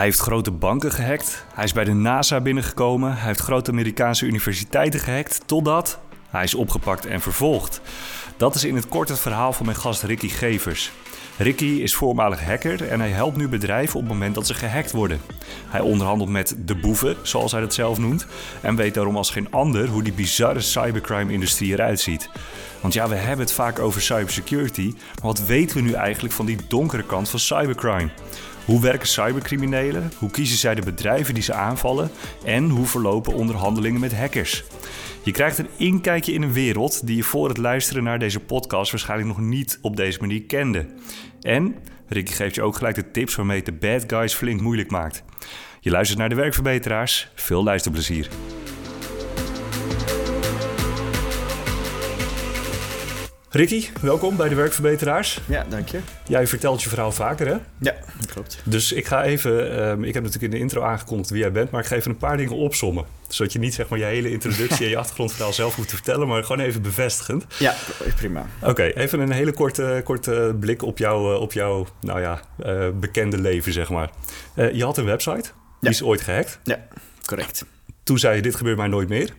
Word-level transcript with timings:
Hij 0.00 0.08
heeft 0.08 0.20
grote 0.20 0.50
banken 0.50 0.92
gehackt. 0.92 1.44
Hij 1.54 1.64
is 1.64 1.72
bij 1.72 1.84
de 1.84 1.92
NASA 1.92 2.40
binnengekomen. 2.40 3.16
Hij 3.16 3.26
heeft 3.26 3.40
grote 3.40 3.70
Amerikaanse 3.70 4.26
universiteiten 4.26 5.00
gehackt. 5.00 5.40
Totdat 5.46 5.98
hij 6.28 6.42
is 6.42 6.54
opgepakt 6.54 7.06
en 7.06 7.20
vervolgd. 7.20 7.80
Dat 8.36 8.54
is 8.54 8.64
in 8.64 8.74
het 8.74 8.88
kort 8.88 9.08
het 9.08 9.18
verhaal 9.18 9.52
van 9.52 9.66
mijn 9.66 9.78
gast 9.78 10.02
Ricky 10.02 10.28
Gevers. 10.28 10.92
Ricky 11.36 11.64
is 11.64 11.94
voormalig 11.94 12.44
hacker 12.44 12.88
en 12.88 13.00
hij 13.00 13.10
helpt 13.10 13.36
nu 13.36 13.48
bedrijven 13.48 13.94
op 13.94 14.00
het 14.00 14.12
moment 14.12 14.34
dat 14.34 14.46
ze 14.46 14.54
gehackt 14.54 14.92
worden. 14.92 15.20
Hij 15.68 15.80
onderhandelt 15.80 16.30
met 16.30 16.56
de 16.58 16.74
boeven, 16.74 17.16
zoals 17.22 17.52
hij 17.52 17.60
dat 17.60 17.74
zelf 17.74 17.98
noemt, 17.98 18.26
en 18.60 18.76
weet 18.76 18.94
daarom 18.94 19.16
als 19.16 19.30
geen 19.30 19.50
ander 19.52 19.88
hoe 19.88 20.02
die 20.02 20.12
bizarre 20.12 20.60
cybercrime-industrie 20.60 21.72
eruit 21.72 22.00
ziet. 22.00 22.30
Want 22.80 22.94
ja, 22.94 23.08
we 23.08 23.14
hebben 23.14 23.44
het 23.44 23.54
vaak 23.54 23.78
over 23.78 24.02
cybersecurity, 24.02 24.94
maar 24.94 25.32
wat 25.32 25.44
weten 25.44 25.76
we 25.76 25.82
nu 25.82 25.92
eigenlijk 25.92 26.34
van 26.34 26.46
die 26.46 26.58
donkere 26.68 27.04
kant 27.04 27.28
van 27.28 27.38
cybercrime? 27.38 28.10
Hoe 28.70 28.80
werken 28.80 29.08
cybercriminelen? 29.08 30.12
Hoe 30.18 30.30
kiezen 30.30 30.58
zij 30.58 30.74
de 30.74 30.82
bedrijven 30.82 31.34
die 31.34 31.42
ze 31.42 31.52
aanvallen? 31.52 32.10
En 32.44 32.68
hoe 32.68 32.86
verlopen 32.86 33.34
onderhandelingen 33.34 34.00
met 34.00 34.16
hackers? 34.16 34.64
Je 35.22 35.30
krijgt 35.30 35.58
een 35.58 35.68
inkijkje 35.76 36.32
in 36.32 36.42
een 36.42 36.52
wereld 36.52 37.06
die 37.06 37.16
je 37.16 37.22
voor 37.22 37.48
het 37.48 37.56
luisteren 37.56 38.02
naar 38.02 38.18
deze 38.18 38.40
podcast 38.40 38.90
waarschijnlijk 38.90 39.28
nog 39.28 39.40
niet 39.40 39.78
op 39.82 39.96
deze 39.96 40.18
manier 40.20 40.42
kende. 40.42 40.86
En 41.40 41.74
Ricky 42.08 42.32
geeft 42.32 42.54
je 42.54 42.62
ook 42.62 42.76
gelijk 42.76 42.94
de 42.94 43.10
tips 43.10 43.34
waarmee 43.34 43.56
het 43.56 43.66
de 43.66 43.72
bad 43.72 44.04
guys 44.06 44.34
flink 44.34 44.60
moeilijk 44.60 44.90
maakt. 44.90 45.22
Je 45.80 45.90
luistert 45.90 46.18
naar 46.18 46.28
de 46.28 46.34
werkverbeteraars. 46.34 47.30
Veel 47.34 47.62
luisterplezier. 47.62 48.28
Ricky, 53.52 53.86
welkom 54.00 54.36
bij 54.36 54.48
de 54.48 54.54
Werkverbeteraars. 54.54 55.40
Ja, 55.48 55.66
dank 55.68 55.88
je. 55.88 56.00
Jij 56.26 56.46
vertelt 56.46 56.82
je 56.82 56.88
verhaal 56.88 57.12
vaker, 57.12 57.46
hè? 57.46 57.56
Ja, 57.78 57.94
dat 58.18 58.32
klopt. 58.32 58.60
Dus 58.64 58.92
ik 58.92 59.06
ga 59.06 59.24
even, 59.24 59.76
ehm, 59.78 60.04
ik 60.04 60.14
heb 60.14 60.22
natuurlijk 60.22 60.52
in 60.52 60.58
de 60.58 60.64
intro 60.64 60.82
aangekondigd 60.82 61.30
wie 61.30 61.40
jij 61.40 61.52
bent, 61.52 61.70
maar 61.70 61.80
ik 61.80 61.86
ga 61.86 61.96
even 61.96 62.10
een 62.10 62.16
paar 62.16 62.36
dingen 62.36 62.56
opsommen. 62.56 63.04
Zodat 63.28 63.52
je 63.52 63.58
niet 63.58 63.74
zeg 63.74 63.88
maar 63.88 63.98
je 63.98 64.04
hele 64.04 64.30
introductie 64.30 64.84
en 64.84 64.90
je 64.90 64.96
achtergrondverhaal 65.04 65.52
zelf 65.52 65.74
hoeft 65.74 65.88
te 65.88 65.94
vertellen, 65.94 66.28
maar 66.28 66.44
gewoon 66.44 66.66
even 66.66 66.82
bevestigend. 66.82 67.44
Ja, 67.58 67.74
prima. 68.16 68.46
Oké, 68.62 68.82
even 68.82 69.20
een 69.20 69.32
hele 69.32 69.52
korte, 69.52 70.00
korte 70.04 70.56
blik 70.60 70.82
op, 70.82 70.98
jou, 70.98 71.36
op 71.36 71.52
jouw 71.52 71.86
nou 72.00 72.20
ja, 72.20 72.40
uh, 72.66 72.88
bekende 73.00 73.38
leven, 73.38 73.72
zeg 73.72 73.90
maar. 73.90 74.10
Uh, 74.54 74.72
je 74.72 74.84
had 74.84 74.96
een 74.98 75.04
website, 75.04 75.50
die 75.80 75.90
is 75.90 76.02
ooit 76.02 76.20
gehackt. 76.20 76.60
Ja, 76.64 76.86
correct. 77.24 77.64
Toen 78.02 78.18
zei 78.18 78.36
je, 78.36 78.42
dit 78.42 78.54
gebeurt 78.54 78.76
mij 78.76 78.88
nooit 78.88 79.08
meer. 79.08 79.30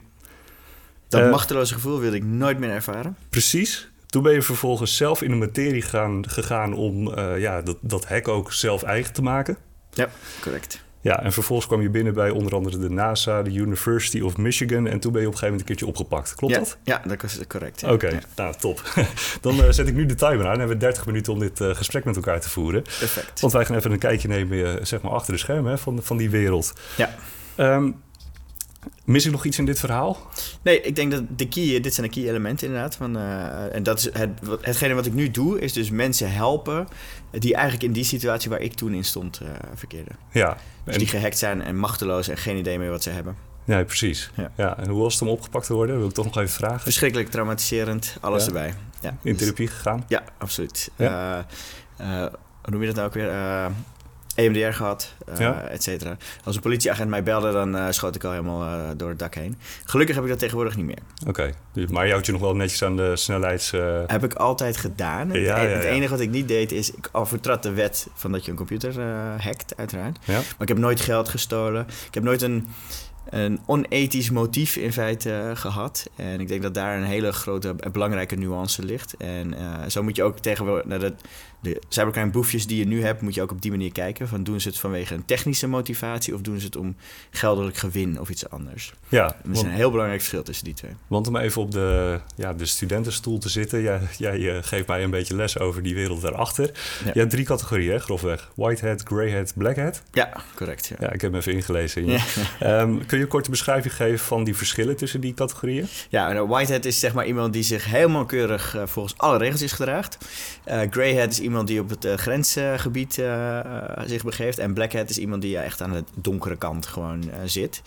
Dat 1.07 1.21
uh, 1.21 1.29
machteloze 1.29 1.73
gevoel 1.73 1.99
wilde 1.99 2.15
ik 2.15 2.23
nooit 2.23 2.59
meer 2.59 2.69
ervaren. 2.69 3.15
Precies. 3.29 3.90
Toen 4.11 4.23
ben 4.23 4.33
je 4.33 4.41
vervolgens 4.41 4.97
zelf 4.97 5.21
in 5.21 5.29
de 5.29 5.35
materie 5.35 5.81
gaan, 5.81 6.29
gegaan 6.29 6.73
om 6.73 7.07
uh, 7.07 7.39
ja, 7.39 7.61
dat, 7.61 7.77
dat 7.81 8.07
hack 8.07 8.27
ook 8.27 8.53
zelf 8.53 8.83
eigen 8.83 9.13
te 9.13 9.21
maken. 9.21 9.57
Ja, 9.89 10.09
correct. 10.41 10.83
Ja, 11.01 11.23
en 11.23 11.33
vervolgens 11.33 11.67
kwam 11.67 11.81
je 11.81 11.89
binnen 11.89 12.13
bij 12.13 12.29
onder 12.29 12.55
andere 12.55 12.77
de 12.77 12.89
NASA, 12.89 13.41
de 13.41 13.51
University 13.51 14.19
of 14.19 14.37
Michigan. 14.37 14.87
En 14.87 14.99
toen 14.99 15.11
ben 15.11 15.21
je 15.21 15.27
op 15.27 15.33
een 15.33 15.39
gegeven 15.39 15.43
moment 15.43 15.59
een 15.59 15.65
keertje 15.65 15.85
opgepakt. 15.85 16.35
Klopt 16.35 16.53
ja, 16.53 16.59
dat? 16.59 16.77
Ja, 16.83 17.01
dat 17.07 17.23
is 17.23 17.39
correct. 17.47 17.81
Ja. 17.81 17.93
Oké, 17.93 18.07
ja. 18.07 18.19
nou 18.35 18.55
top. 18.59 18.81
Dan 19.41 19.55
uh, 19.55 19.69
zet 19.69 19.87
ik 19.87 19.93
nu 19.93 20.05
de 20.05 20.15
timer 20.15 20.45
aan. 20.45 20.51
Dan 20.51 20.59
hebben 20.59 20.77
we 20.77 20.85
30 20.85 21.05
minuten 21.05 21.33
om 21.33 21.39
dit 21.39 21.59
uh, 21.59 21.75
gesprek 21.75 22.03
met 22.03 22.15
elkaar 22.15 22.41
te 22.41 22.49
voeren. 22.49 22.81
Perfect. 22.81 23.39
Want 23.39 23.53
wij 23.53 23.65
gaan 23.65 23.75
even 23.75 23.91
een 23.91 23.99
kijkje 23.99 24.27
nemen 24.27 24.87
zeg 24.87 25.01
maar 25.01 25.11
achter 25.11 25.33
de 25.33 25.39
schermen 25.39 25.71
hè, 25.71 25.77
van, 25.77 25.99
van 26.03 26.17
die 26.17 26.29
wereld. 26.29 26.73
Ja. 26.97 27.15
Um, 27.57 28.01
Mis 29.05 29.25
ik 29.25 29.31
nog 29.31 29.45
iets 29.45 29.57
in 29.57 29.65
dit 29.65 29.79
verhaal? 29.79 30.17
Nee, 30.61 30.81
ik 30.81 30.95
denk 30.95 31.11
dat 31.11 31.23
de 31.35 31.47
key, 31.47 31.79
dit 31.79 31.93
zijn 31.93 32.07
de 32.07 32.13
key 32.13 32.29
elementen 32.29 32.67
inderdaad. 32.67 32.95
Van, 32.95 33.17
uh, 33.17 33.75
en 33.75 33.83
dat 33.83 33.97
is 33.97 34.09
het, 34.13 34.29
hetgene 34.61 34.93
wat 34.93 35.05
ik 35.05 35.13
nu 35.13 35.31
doe, 35.31 35.59
is 35.59 35.73
dus 35.73 35.89
mensen 35.89 36.31
helpen 36.31 36.87
die 37.31 37.53
eigenlijk 37.53 37.83
in 37.83 37.91
die 37.91 38.03
situatie 38.03 38.49
waar 38.49 38.61
ik 38.61 38.73
toen 38.73 38.93
in 38.93 39.03
stond 39.03 39.41
uh, 39.43 39.49
verkeerden. 39.75 40.15
Ja. 40.31 40.57
Dus 40.83 40.97
die 40.97 41.07
gehackt 41.07 41.37
zijn 41.37 41.61
en 41.61 41.77
machteloos 41.77 42.27
en 42.27 42.37
geen 42.37 42.57
idee 42.57 42.79
meer 42.79 42.89
wat 42.89 43.03
ze 43.03 43.09
hebben. 43.09 43.35
Ja, 43.65 43.83
precies. 43.83 44.31
Ja. 44.35 44.51
ja. 44.57 44.77
En 44.77 44.89
hoe 44.89 45.01
was 45.01 45.13
het 45.13 45.21
om 45.21 45.29
opgepakt 45.29 45.65
te 45.65 45.73
worden? 45.73 45.97
Wil 45.97 46.07
ik 46.07 46.13
toch 46.13 46.25
nog 46.25 46.37
even 46.37 46.49
vragen. 46.49 46.79
Verschrikkelijk 46.79 47.29
traumatiserend, 47.29 48.17
alles 48.21 48.41
ja. 48.41 48.47
erbij. 48.47 48.73
Ja. 49.01 49.17
In 49.21 49.35
therapie 49.35 49.67
gegaan? 49.67 50.03
Ja, 50.07 50.23
absoluut. 50.37 50.91
Ja. 50.95 51.45
Uh, 52.01 52.07
hoe 52.61 52.71
noem 52.71 52.81
je 52.81 52.87
dat 52.87 52.95
nou 52.95 53.07
ook 53.07 53.13
weer? 53.13 53.31
EMDR 54.45 54.75
gehad, 54.75 55.13
uh, 55.29 55.39
ja. 55.39 55.61
et 55.61 55.83
cetera. 55.83 56.17
Als 56.43 56.55
een 56.55 56.61
politieagent 56.61 57.09
mij 57.09 57.23
belde, 57.23 57.51
dan 57.51 57.75
uh, 57.75 57.85
schoot 57.89 58.15
ik 58.15 58.23
al 58.23 58.31
helemaal 58.31 58.63
uh, 58.63 58.89
door 58.97 59.09
het 59.09 59.19
dak 59.19 59.35
heen. 59.35 59.57
Gelukkig 59.85 60.15
heb 60.15 60.23
ik 60.23 60.29
dat 60.29 60.39
tegenwoordig 60.39 60.75
niet 60.75 60.85
meer. 60.85 60.99
Oké, 61.19 61.29
okay. 61.29 61.53
dus, 61.73 61.89
maar 61.89 62.05
je 62.05 62.11
houdt 62.11 62.25
je 62.25 62.31
nog 62.31 62.41
wel 62.41 62.55
netjes 62.55 62.83
aan 62.83 62.95
de 62.95 63.15
snelheids... 63.15 63.71
Heb 64.07 64.23
ik 64.23 64.33
altijd 64.33 64.77
gedaan. 64.77 65.31
Ja, 65.31 65.61
ja, 65.61 65.67
het 65.67 65.83
enige 65.83 66.11
wat 66.11 66.19
ik 66.19 66.29
niet 66.29 66.47
deed, 66.47 66.71
is 66.71 66.91
ik 66.91 67.09
overtrad 67.11 67.63
de 67.63 67.71
wet 67.71 68.07
van 68.13 68.31
dat 68.31 68.45
je 68.45 68.51
een 68.51 68.57
computer 68.57 69.01
hackt, 69.37 69.77
uiteraard. 69.77 70.17
Ja. 70.23 70.33
Maar 70.33 70.61
ik 70.61 70.67
heb 70.67 70.77
nooit 70.77 71.01
geld 71.01 71.29
gestolen. 71.29 71.85
Ik 72.07 72.13
heb 72.13 72.23
nooit 72.23 72.41
een 72.41 72.67
een 73.29 73.59
onethisch 73.65 74.29
motief 74.29 74.75
in 74.75 74.93
feite 74.93 75.51
gehad. 75.53 76.09
En 76.15 76.39
ik 76.39 76.47
denk 76.47 76.61
dat 76.61 76.73
daar 76.73 76.97
een 76.97 77.03
hele 77.03 77.31
grote 77.31 77.75
en 77.79 77.91
belangrijke 77.91 78.35
nuance 78.35 78.83
ligt. 78.83 79.15
En 79.17 79.55
zo 79.87 80.03
moet 80.03 80.15
je 80.15 80.23
ook 80.23 80.39
tegenwoordig 80.39 80.85
naar 80.85 80.99
de, 80.99 81.13
de 81.61 81.81
cybercrime 81.87 82.31
boefjes 82.31 82.67
die 82.67 82.77
je 82.77 82.85
nu 82.85 83.03
hebt, 83.03 83.21
moet 83.21 83.33
je 83.33 83.41
ook 83.41 83.51
op 83.51 83.61
die 83.61 83.71
manier 83.71 83.91
kijken. 83.91 84.27
Van 84.27 84.43
doen 84.43 84.61
ze 84.61 84.67
het 84.67 84.77
vanwege 84.77 85.13
een 85.13 85.25
technische 85.25 85.67
motivatie 85.67 86.33
of 86.33 86.41
doen 86.41 86.59
ze 86.59 86.65
het 86.65 86.75
om 86.75 86.95
geldelijk 87.29 87.77
gewin 87.77 88.19
of 88.19 88.29
iets 88.29 88.49
anders? 88.49 88.93
Ja. 89.09 89.35
Er 89.43 89.51
is 89.51 89.61
een 89.61 89.69
heel 89.69 89.91
belangrijk 89.91 90.19
verschil 90.19 90.43
tussen 90.43 90.65
die 90.65 90.73
twee. 90.73 90.91
Want 91.07 91.27
om 91.27 91.35
even 91.35 91.61
op 91.61 91.71
de, 91.71 92.19
ja, 92.35 92.53
de 92.53 92.65
studentenstoel 92.65 93.37
te 93.37 93.49
zitten, 93.49 93.81
jij, 93.81 93.99
jij 94.17 94.63
geeft 94.63 94.87
mij 94.87 95.03
een 95.03 95.09
beetje 95.09 95.35
les 95.35 95.59
over 95.59 95.83
die 95.83 95.95
wereld 95.95 96.21
daarachter. 96.21 96.71
Ja. 97.05 97.11
Je 97.13 97.19
hebt 97.19 97.31
drie 97.31 97.45
categorieën, 97.45 97.91
hè, 97.91 97.99
grofweg. 97.99 98.51
Whitehead, 98.55 99.03
greyhead, 99.03 99.53
blackhead. 99.55 100.01
Ja, 100.11 100.33
correct. 100.55 100.87
Ja, 100.87 100.95
ja 100.99 101.11
ik 101.11 101.21
heb 101.21 101.31
hem 101.31 101.39
even 101.39 101.53
ingelezen. 101.53 102.05
Ja. 102.05 102.21
um, 102.81 102.97
kun 103.07 103.17
je 103.17 103.23
een 103.23 103.29
korte 103.29 103.49
beschrijving 103.49 103.95
geven 103.95 104.19
van 104.19 104.43
die 104.43 104.55
verschillen 104.55 104.95
tussen 104.95 105.21
die 105.21 105.33
categorieën? 105.33 105.87
Ja, 106.09 106.35
een 106.35 106.47
whitehead 106.47 106.85
is 106.85 106.99
zeg 106.99 107.13
maar 107.13 107.25
iemand 107.25 107.53
die 107.53 107.63
zich 107.63 107.85
helemaal 107.85 108.25
keurig 108.25 108.75
uh, 108.75 108.81
volgens 108.85 109.17
alle 109.17 109.37
regels 109.37 109.71
gedraagt. 109.71 110.17
Uh, 110.67 110.81
greyhead 110.89 111.31
is 111.31 111.39
iemand 111.39 111.50
die 111.67 111.79
op 111.79 111.89
het 111.89 112.05
uh, 112.05 112.13
grensgebied 112.13 113.13
zich 114.05 114.23
begeeft. 114.23 114.59
En 114.59 114.73
blackhead 114.73 115.09
is 115.09 115.17
iemand 115.17 115.41
die 115.41 115.57
echt 115.57 115.81
aan 115.81 115.91
de 115.91 116.03
donkere 116.15 116.57
kant 116.57 116.85
gewoon 116.85 117.23
zit. 117.45 117.81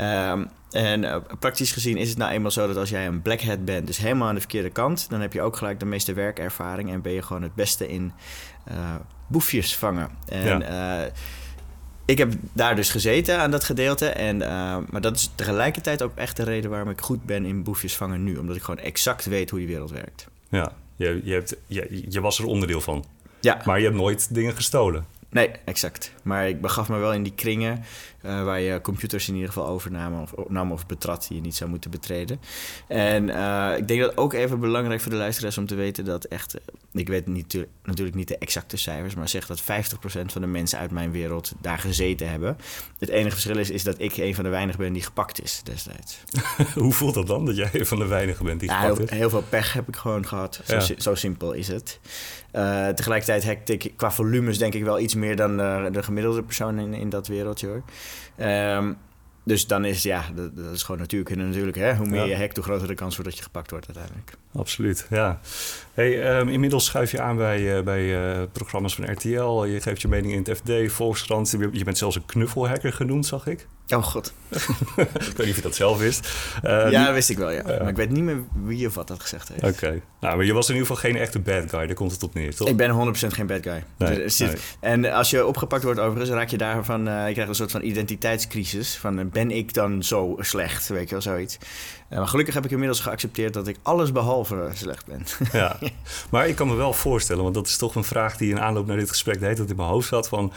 Um, 0.00 0.48
en 0.70 1.22
praktisch 1.38 1.72
gezien 1.72 1.96
is 1.96 2.08
het 2.08 2.18
nou 2.18 2.32
eenmaal 2.32 2.50
zo 2.50 2.66
dat 2.66 2.76
als 2.76 2.90
jij 2.90 3.06
een 3.06 3.22
blackhead 3.22 3.64
bent, 3.64 3.86
dus 3.86 3.98
helemaal 3.98 4.28
aan 4.28 4.34
de 4.34 4.40
verkeerde 4.40 4.70
kant, 4.70 5.06
dan 5.10 5.20
heb 5.20 5.32
je 5.32 5.42
ook 5.42 5.56
gelijk 5.56 5.80
de 5.80 5.86
meeste 5.86 6.12
werkervaring 6.12 6.90
en 6.90 7.02
ben 7.02 7.12
je 7.12 7.22
gewoon 7.22 7.42
het 7.42 7.54
beste 7.54 7.88
in 7.88 8.12
boefjes 9.28 9.76
vangen. 9.76 10.08
En 10.28 10.58
ja 10.60 11.10
ik 12.04 12.18
heb 12.18 12.32
daar 12.52 12.76
dus 12.76 12.90
gezeten 12.90 13.38
aan 13.38 13.50
dat 13.50 13.64
gedeelte. 13.64 14.08
En, 14.08 14.36
uh, 14.36 14.76
maar 14.90 15.00
dat 15.00 15.16
is 15.16 15.30
tegelijkertijd 15.34 16.02
ook 16.02 16.16
echt 16.16 16.36
de 16.36 16.44
reden 16.44 16.70
waarom 16.70 16.90
ik 16.90 17.00
goed 17.00 17.24
ben 17.24 17.44
in 17.44 17.62
boefjes 17.62 17.96
vangen 17.96 18.24
nu. 18.24 18.36
Omdat 18.36 18.56
ik 18.56 18.62
gewoon 18.62 18.84
exact 18.84 19.24
weet 19.24 19.50
hoe 19.50 19.58
die 19.58 19.68
wereld 19.68 19.90
werkt. 19.90 20.28
Ja, 20.48 20.72
je, 20.96 21.20
je, 21.24 21.32
hebt, 21.32 21.56
je, 21.66 22.04
je 22.08 22.20
was 22.20 22.38
er 22.38 22.44
onderdeel 22.44 22.80
van. 22.80 23.04
Ja. 23.40 23.62
Maar 23.64 23.78
je 23.78 23.84
hebt 23.84 23.96
nooit 23.96 24.34
dingen 24.34 24.54
gestolen. 24.54 25.06
Nee, 25.34 25.50
exact. 25.64 26.12
Maar 26.22 26.48
ik 26.48 26.60
begaf 26.60 26.88
me 26.88 26.98
wel 26.98 27.12
in 27.12 27.22
die 27.22 27.34
kringen 27.34 27.84
uh, 28.22 28.44
waar 28.44 28.60
je 28.60 28.80
computers 28.80 29.28
in 29.28 29.34
ieder 29.34 29.48
geval 29.48 29.66
overnamen 29.66 30.22
of, 30.22 30.48
nam 30.48 30.72
of 30.72 30.86
betrad 30.86 31.26
die 31.28 31.36
je 31.36 31.42
niet 31.42 31.54
zou 31.54 31.70
moeten 31.70 31.90
betreden. 31.90 32.40
En 32.88 33.28
uh, 33.28 33.72
ik 33.76 33.88
denk 33.88 34.00
dat 34.00 34.16
ook 34.16 34.32
even 34.32 34.60
belangrijk 34.60 35.00
voor 35.00 35.10
de 35.10 35.16
luisteraars 35.16 35.58
om 35.58 35.66
te 35.66 35.74
weten 35.74 36.04
dat 36.04 36.24
echt, 36.24 36.54
ik 36.92 37.08
weet 37.08 37.26
niet, 37.26 37.66
natuurlijk 37.84 38.16
niet 38.16 38.28
de 38.28 38.38
exacte 38.38 38.76
cijfers, 38.76 39.14
maar 39.14 39.28
zeg 39.28 39.46
dat 39.46 39.62
50% 39.62 39.64
van 40.04 40.40
de 40.40 40.46
mensen 40.46 40.78
uit 40.78 40.90
mijn 40.90 41.10
wereld 41.10 41.52
daar 41.60 41.78
gezeten 41.78 42.30
hebben. 42.30 42.56
Het 42.98 43.08
enige 43.08 43.30
verschil 43.30 43.58
is, 43.58 43.70
is 43.70 43.82
dat 43.82 43.94
ik 43.98 44.16
een 44.16 44.34
van 44.34 44.44
de 44.44 44.50
weinigen 44.50 44.80
ben 44.80 44.92
die 44.92 45.02
gepakt 45.02 45.42
is 45.42 45.60
destijds. 45.64 46.18
Hoe 46.74 46.92
voelt 46.92 47.14
dat 47.14 47.26
dan, 47.26 47.46
dat 47.46 47.56
jij 47.56 47.70
een 47.72 47.86
van 47.86 47.98
de 47.98 48.06
weinigen 48.06 48.44
bent 48.44 48.60
die 48.60 48.68
ja, 48.68 48.80
gepakt 48.80 48.96
heel, 48.96 49.06
is? 49.06 49.12
heel 49.12 49.30
veel 49.30 49.44
pech 49.48 49.72
heb 49.72 49.88
ik 49.88 49.96
gewoon 49.96 50.26
gehad. 50.26 50.60
Zo, 50.64 50.74
Ja. 50.74 50.80
zo 50.98 51.14
simpel 51.14 51.52
is 51.52 51.68
het. 51.68 51.98
Uh, 52.52 52.88
tegelijkertijd 52.88 53.44
hackte 53.44 53.72
ik 53.72 53.92
qua 53.96 54.10
volumes 54.10 54.58
denk 54.58 54.74
ik 54.74 54.84
wel 54.84 55.00
iets 55.00 55.14
meer 55.14 55.23
dan 55.34 55.60
uh, 55.60 55.86
de 55.92 56.02
gemiddelde 56.02 56.42
persoon 56.42 56.78
in, 56.78 56.94
in 56.94 57.08
dat 57.08 57.26
wereldje 57.26 57.66
hoor. 57.66 57.82
Um, 58.46 58.96
dus 59.44 59.66
dan 59.66 59.84
is 59.84 60.02
ja, 60.02 60.24
dat, 60.34 60.56
dat 60.56 60.72
is 60.72 60.82
gewoon 60.82 61.00
natuurlijk. 61.00 61.36
natuurlijk 61.36 61.76
hè? 61.76 61.94
Hoe 61.94 62.06
meer 62.06 62.20
Ja. 62.20 62.24
je 62.24 62.36
hackt, 62.36 62.56
hoe 62.56 62.64
groter 62.64 62.88
de 62.88 62.94
kans 62.94 63.14
wordt 63.14 63.30
dat 63.30 63.38
je 63.38 63.44
gepakt 63.44 63.70
wordt 63.70 63.86
uiteindelijk. 63.86 64.36
Absoluut, 64.54 65.06
ja. 65.10 65.40
Hey, 65.94 66.38
um, 66.38 66.48
inmiddels 66.48 66.84
schuif 66.84 67.10
je 67.10 67.20
aan 67.20 67.36
bij, 67.36 67.76
uh, 67.76 67.82
bij 67.82 68.36
uh, 68.38 68.42
programma's 68.52 68.94
van 68.94 69.10
RTL. 69.10 69.64
Je 69.64 69.80
geeft 69.80 70.02
je 70.02 70.08
mening 70.08 70.32
in 70.32 70.38
het 70.38 70.58
FD, 70.58 70.92
Volkskrant. 70.92 71.50
Je 71.72 71.84
bent 71.84 71.98
zelfs 71.98 72.16
een 72.16 72.26
knuffelhacker 72.26 72.92
genoemd, 72.92 73.26
zag 73.26 73.46
ik. 73.46 73.66
Oh 73.88 74.02
god. 74.02 74.32
ik 74.96 75.36
weet 75.36 75.38
niet 75.38 75.48
of 75.48 75.56
je 75.56 75.62
dat 75.62 75.74
zelf 75.74 75.98
wist. 75.98 76.28
Uh, 76.64 76.90
ja, 76.90 77.04
dat 77.04 77.14
wist 77.14 77.30
ik 77.30 77.38
wel, 77.38 77.50
ja. 77.50 77.62
Maar 77.62 77.88
ik 77.88 77.96
weet 77.96 78.10
niet 78.10 78.22
meer 78.22 78.42
wie 78.64 78.86
of 78.86 78.94
wat 78.94 79.08
dat 79.08 79.20
gezegd 79.20 79.48
heeft. 79.48 79.76
Oké. 79.76 80.00
Nou, 80.20 80.36
maar 80.36 80.44
je 80.44 80.52
was 80.52 80.68
in 80.68 80.74
ieder 80.74 80.88
geval 80.88 81.10
geen 81.10 81.20
echte 81.20 81.38
bad 81.38 81.70
guy. 81.70 81.86
Daar 81.86 81.94
komt 81.94 82.12
het 82.12 82.22
op 82.22 82.34
neer, 82.34 82.54
toch? 82.54 82.68
Ik 82.68 82.76
ben 82.76 83.14
100% 83.14 83.26
geen 83.26 83.46
bad 83.46 83.62
guy. 83.62 83.84
Nee. 83.96 84.56
En 84.80 85.12
als 85.12 85.30
je 85.30 85.46
opgepakt 85.46 85.82
wordt 85.82 86.00
overigens, 86.00 86.30
raak 86.30 86.48
je 86.48 86.56
daarvan... 86.56 87.08
Uh, 87.08 87.26
je 87.26 87.32
krijgt 87.32 87.48
een 87.50 87.54
soort 87.54 87.70
van 87.70 87.82
identiteitscrisis. 87.82 88.96
Van, 88.96 89.30
ben 89.30 89.50
ik 89.50 89.74
dan 89.74 90.02
zo 90.02 90.36
slecht? 90.38 90.88
Weet 90.88 91.08
je 91.08 91.14
wel, 91.14 91.22
zoiets. 91.22 91.58
Uh, 92.10 92.18
maar 92.18 92.28
gelukkig 92.28 92.54
heb 92.54 92.64
ik 92.64 92.70
inmiddels 92.70 93.00
geaccepteerd 93.00 93.54
dat 93.54 93.68
ik 93.68 93.76
alles 93.82 94.12
behalve 94.12 94.70
slecht 94.72 95.06
ben. 95.06 95.22
ja, 95.52 95.78
maar 96.30 96.48
ik 96.48 96.56
kan 96.56 96.68
me 96.68 96.74
wel 96.74 96.92
voorstellen, 96.92 97.42
want 97.42 97.54
dat 97.54 97.66
is 97.66 97.76
toch 97.76 97.94
een 97.94 98.04
vraag 98.04 98.36
die 98.36 98.50
in 98.50 98.60
aanloop 98.60 98.86
naar 98.86 98.96
dit 98.96 99.08
gesprek 99.08 99.38
de 99.38 99.44
hele 99.44 99.56
tijd 99.56 99.70
in 99.70 99.76
mijn 99.76 99.88
hoofd 99.88 100.08
zat. 100.08 100.28
Van, 100.28 100.52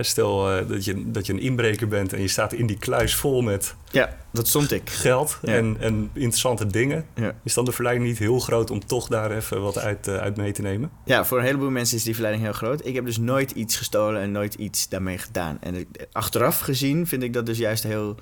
stel 0.00 0.66
dat, 0.66 0.84
je, 0.84 1.10
dat 1.10 1.26
je 1.26 1.32
een 1.32 1.40
inbreker 1.40 1.88
bent 1.88 2.12
en 2.12 2.20
je 2.20 2.28
staat 2.28 2.52
in 2.52 2.66
die 2.66 2.78
kluis 2.78 3.14
vol 3.14 3.42
met 3.42 3.74
ja, 3.90 4.16
dat 4.30 4.48
stond 4.48 4.72
ik. 4.72 4.90
geld 4.90 5.38
en, 5.42 5.76
en 5.80 6.10
interessante 6.12 6.66
dingen. 6.66 7.06
Ja. 7.14 7.34
Is 7.44 7.54
dan 7.54 7.64
de 7.64 7.72
verleiding 7.72 8.08
niet 8.08 8.18
heel 8.18 8.38
groot 8.38 8.70
om 8.70 8.86
toch 8.86 9.08
daar 9.08 9.30
even 9.30 9.62
wat 9.62 9.78
uit, 9.78 10.08
uh, 10.08 10.16
uit 10.16 10.36
mee 10.36 10.52
te 10.52 10.62
nemen? 10.62 10.90
Ja, 11.04 11.24
voor 11.24 11.38
een 11.38 11.44
heleboel 11.44 11.70
mensen 11.70 11.96
is 11.96 12.02
die 12.02 12.14
verleiding 12.14 12.44
heel 12.44 12.54
groot. 12.54 12.86
Ik 12.86 12.94
heb 12.94 13.04
dus 13.04 13.18
nooit 13.18 13.50
iets 13.50 13.76
gestolen 13.76 14.20
en 14.20 14.32
nooit 14.32 14.54
iets 14.54 14.88
daarmee 14.88 15.18
gedaan. 15.18 15.58
En 15.60 15.86
achteraf 16.12 16.58
gezien 16.58 17.06
vind 17.06 17.22
ik 17.22 17.32
dat 17.32 17.46
dus 17.46 17.58
juist 17.58 17.82
heel 17.82 18.16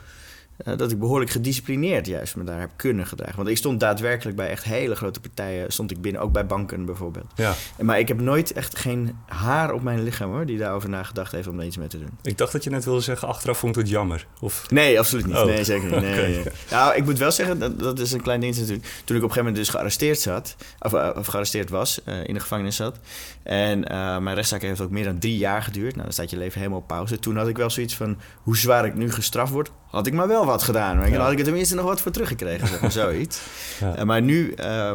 uh, 0.65 0.77
dat 0.77 0.91
ik 0.91 0.99
behoorlijk 0.99 1.31
gedisciplineerd 1.31 2.07
juist 2.07 2.37
me 2.37 2.45
daar 2.45 2.61
heb 2.61 2.71
kunnen 2.77 3.07
gedragen. 3.07 3.37
Want 3.37 3.49
ik 3.49 3.57
stond 3.57 3.81
daadwerkelijk 3.81 4.37
bij 4.37 4.49
echt 4.49 4.65
hele 4.65 4.97
grote 4.97 5.21
partijen, 5.21 5.73
stond 5.73 5.91
ik 5.91 6.01
binnen, 6.01 6.23
ook 6.23 6.33
bij 6.33 6.47
banken 6.47 6.85
bijvoorbeeld. 6.85 7.33
Ja. 7.35 7.55
Maar 7.81 7.99
ik 7.99 8.09
heb 8.09 8.21
nooit 8.21 8.53
echt 8.53 8.79
geen 8.79 9.17
haar 9.27 9.73
op 9.73 9.83
mijn 9.83 10.03
lichaam 10.03 10.31
hoor, 10.31 10.47
die 10.47 10.59
daarover 10.59 10.89
nagedacht 10.89 11.33
heeft 11.33 11.49
om 11.49 11.61
er 11.61 11.67
iets 11.67 11.77
mee 11.77 11.89
te 11.89 11.99
doen. 11.99 12.11
Ik 12.23 12.39
dacht 12.39 12.53
dat 12.53 12.65
je 12.65 12.71
net 12.71 12.85
wilde 12.85 13.01
zeggen, 13.01 13.29
achteraf 13.29 13.59
vond 13.59 13.77
ik 13.77 13.83
het 13.83 13.91
jammer. 13.91 14.27
Of... 14.41 14.71
Nee, 14.71 14.99
absoluut 14.99 15.27
niet. 15.27 15.37
Oh. 15.37 15.45
Nee, 15.45 15.65
zeker 15.65 15.91
niet. 15.91 15.95
Nee, 16.17 16.43
Nou, 16.71 16.95
ik 16.95 17.05
moet 17.05 17.19
wel 17.19 17.33
zeggen, 17.33 17.59
dat, 17.59 17.79
dat 17.79 17.99
is 17.99 18.13
een 18.13 18.23
klein 18.23 18.41
ding 18.41 18.57
natuurlijk. 18.57 18.85
Toen 19.05 19.17
ik 19.17 19.23
op 19.23 19.29
een 19.29 19.35
gegeven 19.35 19.39
moment 19.39 19.57
dus 19.57 19.69
gearresteerd 19.69 20.21
zat, 20.21 20.57
of, 20.81 20.93
uh, 20.93 21.11
of 21.17 21.27
gearresteerd 21.27 21.71
was, 21.71 22.01
uh, 22.09 22.25
in 22.25 22.35
de 22.35 22.41
gevangenis 22.41 22.77
zat. 22.77 22.99
En 23.43 23.81
mijn 24.23 24.35
rechtszaak 24.35 24.63
heeft 24.63 24.81
ook 24.81 24.91
meer 24.91 25.05
dan 25.05 25.19
drie 25.19 25.37
jaar 25.37 25.63
geduurd. 25.63 25.93
Nou, 25.93 26.03
dan 26.03 26.13
staat 26.13 26.31
je 26.31 26.37
leven 26.37 26.59
helemaal 26.59 26.81
op 26.81 26.87
pauze. 26.87 27.19
Toen 27.19 27.37
had 27.37 27.49
ik 27.49 27.57
wel 27.57 27.71
zoiets 27.71 27.97
van, 27.97 28.19
hoe 28.43 28.57
zwaar 28.57 28.87
ik 28.87 28.95
nu 28.95 29.13
gestraft 29.13 29.53
word, 29.53 29.71
had 29.91 30.07
ik 30.07 30.13
maar 30.13 30.29
wel 30.29 30.46
wat 30.47 30.63
gedaan. 30.63 30.97
Maar 30.97 31.11
dan 31.11 31.21
had 31.21 31.33
ik 31.33 31.39
er 31.39 31.45
tenminste 31.45 31.75
nog 31.75 31.85
wat 31.85 32.01
voor 32.01 32.13
teruggekregen, 32.13 32.69
zeg 32.69 32.81
maar, 32.81 32.93
zoiets. 33.03 33.41
Ja. 33.81 33.99
Uh, 33.99 34.03
maar 34.03 34.23
nu, 34.23 34.55
uh, 34.61 34.93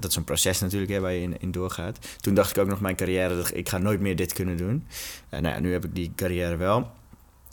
dat 0.00 0.10
is 0.10 0.16
een 0.16 0.24
proces 0.24 0.60
natuurlijk 0.60 0.92
hè, 0.92 1.00
waar 1.00 1.12
je 1.12 1.22
in, 1.22 1.40
in, 1.40 1.50
doorgaat. 1.50 1.98
Toen 2.20 2.34
dacht 2.34 2.50
ik 2.50 2.62
ook 2.62 2.68
nog 2.68 2.80
mijn 2.80 2.96
carrière, 2.96 3.36
dat 3.36 3.54
ik 3.54 3.68
ga 3.68 3.78
nooit 3.78 4.00
meer 4.00 4.16
dit 4.16 4.32
kunnen 4.32 4.56
doen. 4.56 4.86
Uh, 5.30 5.40
nou 5.40 5.54
ja, 5.54 5.60
nu 5.60 5.72
heb 5.72 5.84
ik 5.84 5.94
die 5.94 6.12
carrière 6.16 6.56
wel. 6.56 6.90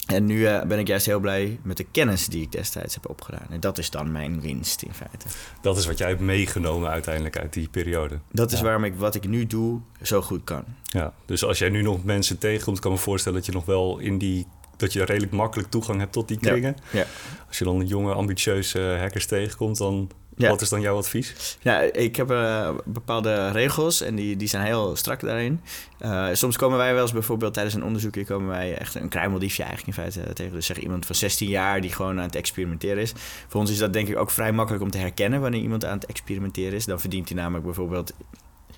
En 0.08 0.26
nu 0.26 0.40
uh, 0.40 0.62
ben 0.62 0.80
ik 0.80 0.88
juist 0.88 1.06
heel 1.06 1.20
blij 1.20 1.60
met 1.64 1.78
de 1.78 1.86
kennis 1.92 2.28
die 2.28 2.42
ik 2.42 2.52
destijds 2.52 2.94
heb 2.94 3.10
opgedaan. 3.10 3.48
En 3.50 3.60
dat 3.60 3.78
is 3.78 3.90
dan 3.90 4.12
mijn 4.12 4.42
winst 4.42 4.82
in 4.82 4.94
feite. 4.94 5.26
Dat 5.62 5.78
is 5.78 5.86
wat 5.86 5.98
jij 5.98 6.08
hebt 6.08 6.22
meegenomen 6.22 6.90
uiteindelijk 6.90 7.38
uit 7.38 7.54
die 7.54 7.70
periode. 7.70 8.20
Dat 8.32 8.52
is 8.52 8.62
waarom 8.62 8.84
ik 8.84 8.96
wat 8.96 9.16
ik 9.16 9.28
nu 9.28 9.48
doe 9.48 9.80
zo 10.02 10.22
goed 10.22 10.44
kan. 10.44 10.64
Ja, 10.84 11.14
dus 11.26 11.44
als 11.44 11.58
jij 11.58 11.70
nu 11.70 11.82
nog 11.82 12.04
mensen 12.04 12.38
tegenkomt, 12.38 12.80
kan 12.80 12.92
ik 12.92 12.98
me 12.98 13.04
voorstellen 13.04 13.38
dat 13.38 13.48
je 13.48 13.54
nog 13.54 13.66
wel 13.66 13.98
in 13.98 14.18
die 14.18 14.48
dat 14.78 14.94
je 14.94 15.06
redelijk 15.06 15.32
makkelijk 15.32 15.70
toegang 15.70 16.00
hebt 16.00 16.12
tot 16.12 16.28
die 16.28 16.40
kringen. 16.40 16.76
Ja. 16.92 17.06
Als 17.48 17.58
je 17.58 17.64
dan 17.64 17.88
jonge, 17.88 18.14
ambitieuze 18.14 18.98
hackers 19.00 19.26
tegenkomt, 19.26 19.78
dan 19.78 20.12
Wat 20.38 20.62
is 20.62 20.70
dan 20.70 20.82
jouw 20.82 20.98
advies? 20.98 21.58
Ja, 21.62 21.80
ik 21.80 22.16
heb 22.16 22.32
uh, 22.32 22.70
bepaalde 22.86 23.52
regels 23.52 24.02
en 24.02 24.16
die, 24.16 24.36
die 24.36 24.48
zijn 24.48 24.66
heel 24.66 24.96
strak 24.96 25.20
daarin. 25.20 25.62
Uh, 26.02 26.28
soms 26.34 26.58
komen 26.58 26.78
wij 26.78 26.94
wel 26.94 27.02
eens 27.02 27.12
bijvoorbeeld 27.12 27.54
tijdens 27.54 27.76
een 27.76 27.84
onderzoekje... 27.84 28.26
komen 28.26 28.48
wij 28.48 28.78
echt 28.78 28.96
een 28.96 29.10
kruimeldiefje 29.10 29.64
eigenlijk 29.64 29.98
in 29.98 30.04
feite 30.04 30.34
tegen. 30.34 30.54
Dus 30.54 30.66
zeg 30.66 30.80
iemand 30.80 31.06
van 31.06 31.16
16 31.16 31.50
jaar 31.50 31.82
die 31.82 31.92
gewoon 31.92 32.18
aan 32.18 32.26
het 32.26 32.36
experimenteren 32.36 33.02
is. 33.02 33.14
Voor 33.48 33.60
ons 33.60 33.72
is 33.72 33.78
dat 33.78 33.94
denk 33.94 34.08
ik 34.08 34.18
ook 34.18 34.32
vrij 34.32 34.52
makkelijk 34.52 34.84
om 34.84 34.92
te 34.92 34.98
herkennen... 34.98 35.42
wanneer 35.42 35.62
iemand 35.62 35.86
aan 35.86 35.98
het 35.98 36.06
experimenteren 36.06 36.74
is. 36.74 36.86
Dan 36.86 37.00
verdient 37.00 37.30
hij 37.30 37.38
namelijk 37.38 37.66
bijvoorbeeld 37.66 38.14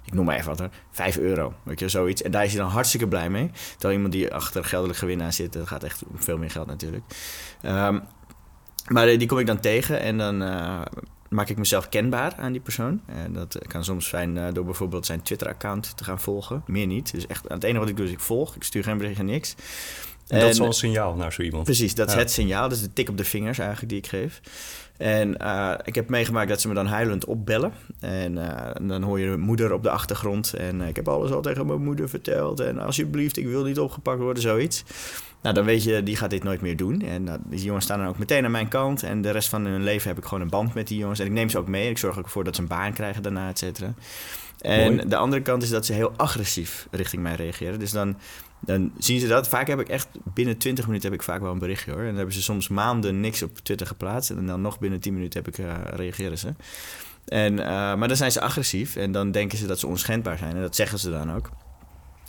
ik 0.09 0.15
noem 0.15 0.25
maar 0.25 0.35
even 0.35 0.47
wat, 0.47 0.59
er 0.59 0.69
5 0.91 1.17
euro, 1.17 1.53
weet 1.63 1.79
je, 1.79 1.89
zoiets. 1.89 2.21
En 2.21 2.31
daar 2.31 2.43
is 2.43 2.53
hij 2.53 2.61
dan 2.61 2.69
hartstikke 2.69 3.07
blij 3.07 3.29
mee. 3.29 3.51
Terwijl 3.71 3.93
iemand 3.93 4.13
die 4.13 4.33
achter 4.33 4.63
geldelijk 4.63 4.99
gewin 4.99 5.21
aan 5.21 5.33
zit, 5.33 5.53
dat 5.53 5.67
gaat 5.67 5.83
echt 5.83 6.03
veel 6.15 6.37
meer 6.37 6.51
geld 6.51 6.67
natuurlijk. 6.67 7.03
Um, 7.65 8.01
maar 8.87 9.17
die 9.17 9.27
kom 9.27 9.39
ik 9.39 9.45
dan 9.45 9.59
tegen 9.59 9.99
en 9.99 10.17
dan 10.17 10.41
uh, 10.41 10.81
maak 11.29 11.49
ik 11.49 11.57
mezelf 11.57 11.89
kenbaar 11.89 12.35
aan 12.37 12.51
die 12.51 12.61
persoon. 12.61 13.01
En 13.05 13.33
dat 13.33 13.57
kan 13.67 13.83
soms 13.83 14.07
zijn 14.07 14.35
uh, 14.35 14.47
door 14.53 14.65
bijvoorbeeld 14.65 15.05
zijn 15.05 15.21
Twitter-account 15.21 15.97
te 15.97 16.03
gaan 16.03 16.19
volgen. 16.19 16.63
Meer 16.65 16.87
niet. 16.87 17.11
Dus 17.11 17.27
echt, 17.27 17.45
het 17.47 17.63
enige 17.63 17.79
wat 17.79 17.89
ik 17.89 17.97
doe 17.97 18.05
is 18.05 18.11
ik 18.11 18.19
volg. 18.19 18.55
Ik 18.55 18.63
stuur 18.63 18.83
geen 18.83 18.97
bericht 18.97 19.19
en 19.19 19.25
niks. 19.25 19.55
En, 20.27 20.39
dat 20.39 20.49
is 20.49 20.57
wel 20.57 20.67
een 20.67 20.73
signaal 20.73 21.15
naar 21.15 21.33
zo 21.33 21.41
iemand. 21.41 21.63
Precies, 21.63 21.95
dat 21.95 22.07
is 22.07 22.13
het 22.13 22.31
signaal. 22.31 22.69
Dat 22.69 22.77
is 22.77 22.83
de 22.83 22.93
tik 22.93 23.09
op 23.09 23.17
de 23.17 23.25
vingers 23.25 23.59
eigenlijk 23.59 23.89
die 23.89 23.97
ik 23.97 24.07
geef. 24.07 24.41
En 24.99 25.35
uh, 25.41 25.73
ik 25.83 25.95
heb 25.95 26.09
meegemaakt 26.09 26.49
dat 26.49 26.61
ze 26.61 26.67
me 26.67 26.73
dan 26.73 26.85
huilend 26.85 27.25
opbellen. 27.25 27.71
En, 27.99 28.35
uh, 28.35 28.71
dan 28.81 29.03
hoor 29.03 29.19
je 29.19 29.37
moeder 29.37 29.73
op 29.73 29.83
de 29.83 29.89
achtergrond. 29.89 30.53
En 30.53 30.81
uh, 30.81 30.87
ik 30.87 30.95
heb 30.95 31.07
alles 31.07 31.31
al 31.31 31.41
tegen 31.41 31.65
mijn 31.65 31.83
moeder 31.83 32.09
verteld. 32.09 32.59
En 32.59 32.79
alsjeblieft, 32.79 33.37
ik 33.37 33.47
wil 33.47 33.63
niet 33.63 33.79
opgepakt 33.79 34.19
worden, 34.19 34.43
zoiets. 34.43 34.83
Nou, 35.41 35.55
dan 35.55 35.65
weet 35.65 35.83
je, 35.83 36.03
die 36.03 36.15
gaat 36.15 36.29
dit 36.29 36.43
nooit 36.43 36.61
meer 36.61 36.77
doen. 36.77 37.01
En 37.01 37.25
uh, 37.25 37.33
die 37.45 37.63
jongens 37.63 37.85
staan 37.85 37.99
dan 37.99 38.07
ook 38.07 38.17
meteen 38.17 38.45
aan 38.45 38.51
mijn 38.51 38.67
kant. 38.67 39.03
En 39.03 39.21
de 39.21 39.31
rest 39.31 39.49
van 39.49 39.65
hun 39.65 39.83
leven 39.83 40.07
heb 40.07 40.17
ik 40.17 40.25
gewoon 40.25 40.43
een 40.43 40.49
band 40.49 40.73
met 40.73 40.87
die 40.87 40.97
jongens. 40.97 41.19
En 41.19 41.25
ik 41.25 41.31
neem 41.31 41.49
ze 41.49 41.57
ook 41.57 41.67
mee. 41.67 41.89
Ik 41.89 41.97
zorg 41.97 42.19
ook 42.19 42.29
voor 42.29 42.43
dat 42.43 42.55
ze 42.55 42.61
een 42.61 42.67
baan 42.67 42.93
krijgen 42.93 43.23
daarna, 43.23 43.49
et 43.49 43.57
cetera. 43.57 43.93
En 44.59 45.09
de 45.09 45.15
andere 45.15 45.41
kant 45.41 45.63
is 45.63 45.69
dat 45.69 45.85
ze 45.85 45.93
heel 45.93 46.13
agressief 46.15 46.87
richting 46.91 47.21
mij 47.21 47.35
reageren. 47.35 47.79
Dus 47.79 47.91
dan 47.91 48.17
dan 48.59 48.91
zien 48.97 49.19
ze 49.19 49.27
dat. 49.27 49.47
Vaak 49.47 49.67
heb 49.67 49.79
ik 49.79 49.89
echt 49.89 50.07
binnen 50.33 50.57
20 50.57 50.85
minuten 50.85 51.09
heb 51.09 51.19
ik 51.19 51.25
vaak 51.25 51.41
wel 51.41 51.51
een 51.51 51.59
berichtje 51.59 51.91
hoor. 51.91 51.99
En 51.99 52.05
dan 52.05 52.15
hebben 52.15 52.33
ze 52.33 52.41
soms 52.41 52.67
maanden 52.67 53.19
niks 53.19 53.43
op 53.43 53.57
Twitter 53.57 53.87
geplaatst. 53.87 54.29
En 54.29 54.45
dan 54.45 54.61
nog 54.61 54.79
binnen 54.79 54.99
10 54.99 55.13
minuten 55.13 55.43
heb 55.43 55.53
ik, 55.53 55.65
uh, 55.65 55.73
reageren 55.83 56.37
ze. 56.37 56.53
En, 57.25 57.53
uh, 57.53 57.65
maar 57.65 58.07
dan 58.07 58.17
zijn 58.17 58.31
ze 58.31 58.41
agressief 58.41 58.95
en 58.95 59.11
dan 59.11 59.31
denken 59.31 59.57
ze 59.57 59.67
dat 59.67 59.79
ze 59.79 59.87
onschendbaar 59.87 60.37
zijn. 60.37 60.55
En 60.55 60.61
dat 60.61 60.75
zeggen 60.75 60.99
ze 60.99 61.09
dan 61.09 61.33
ook. 61.33 61.49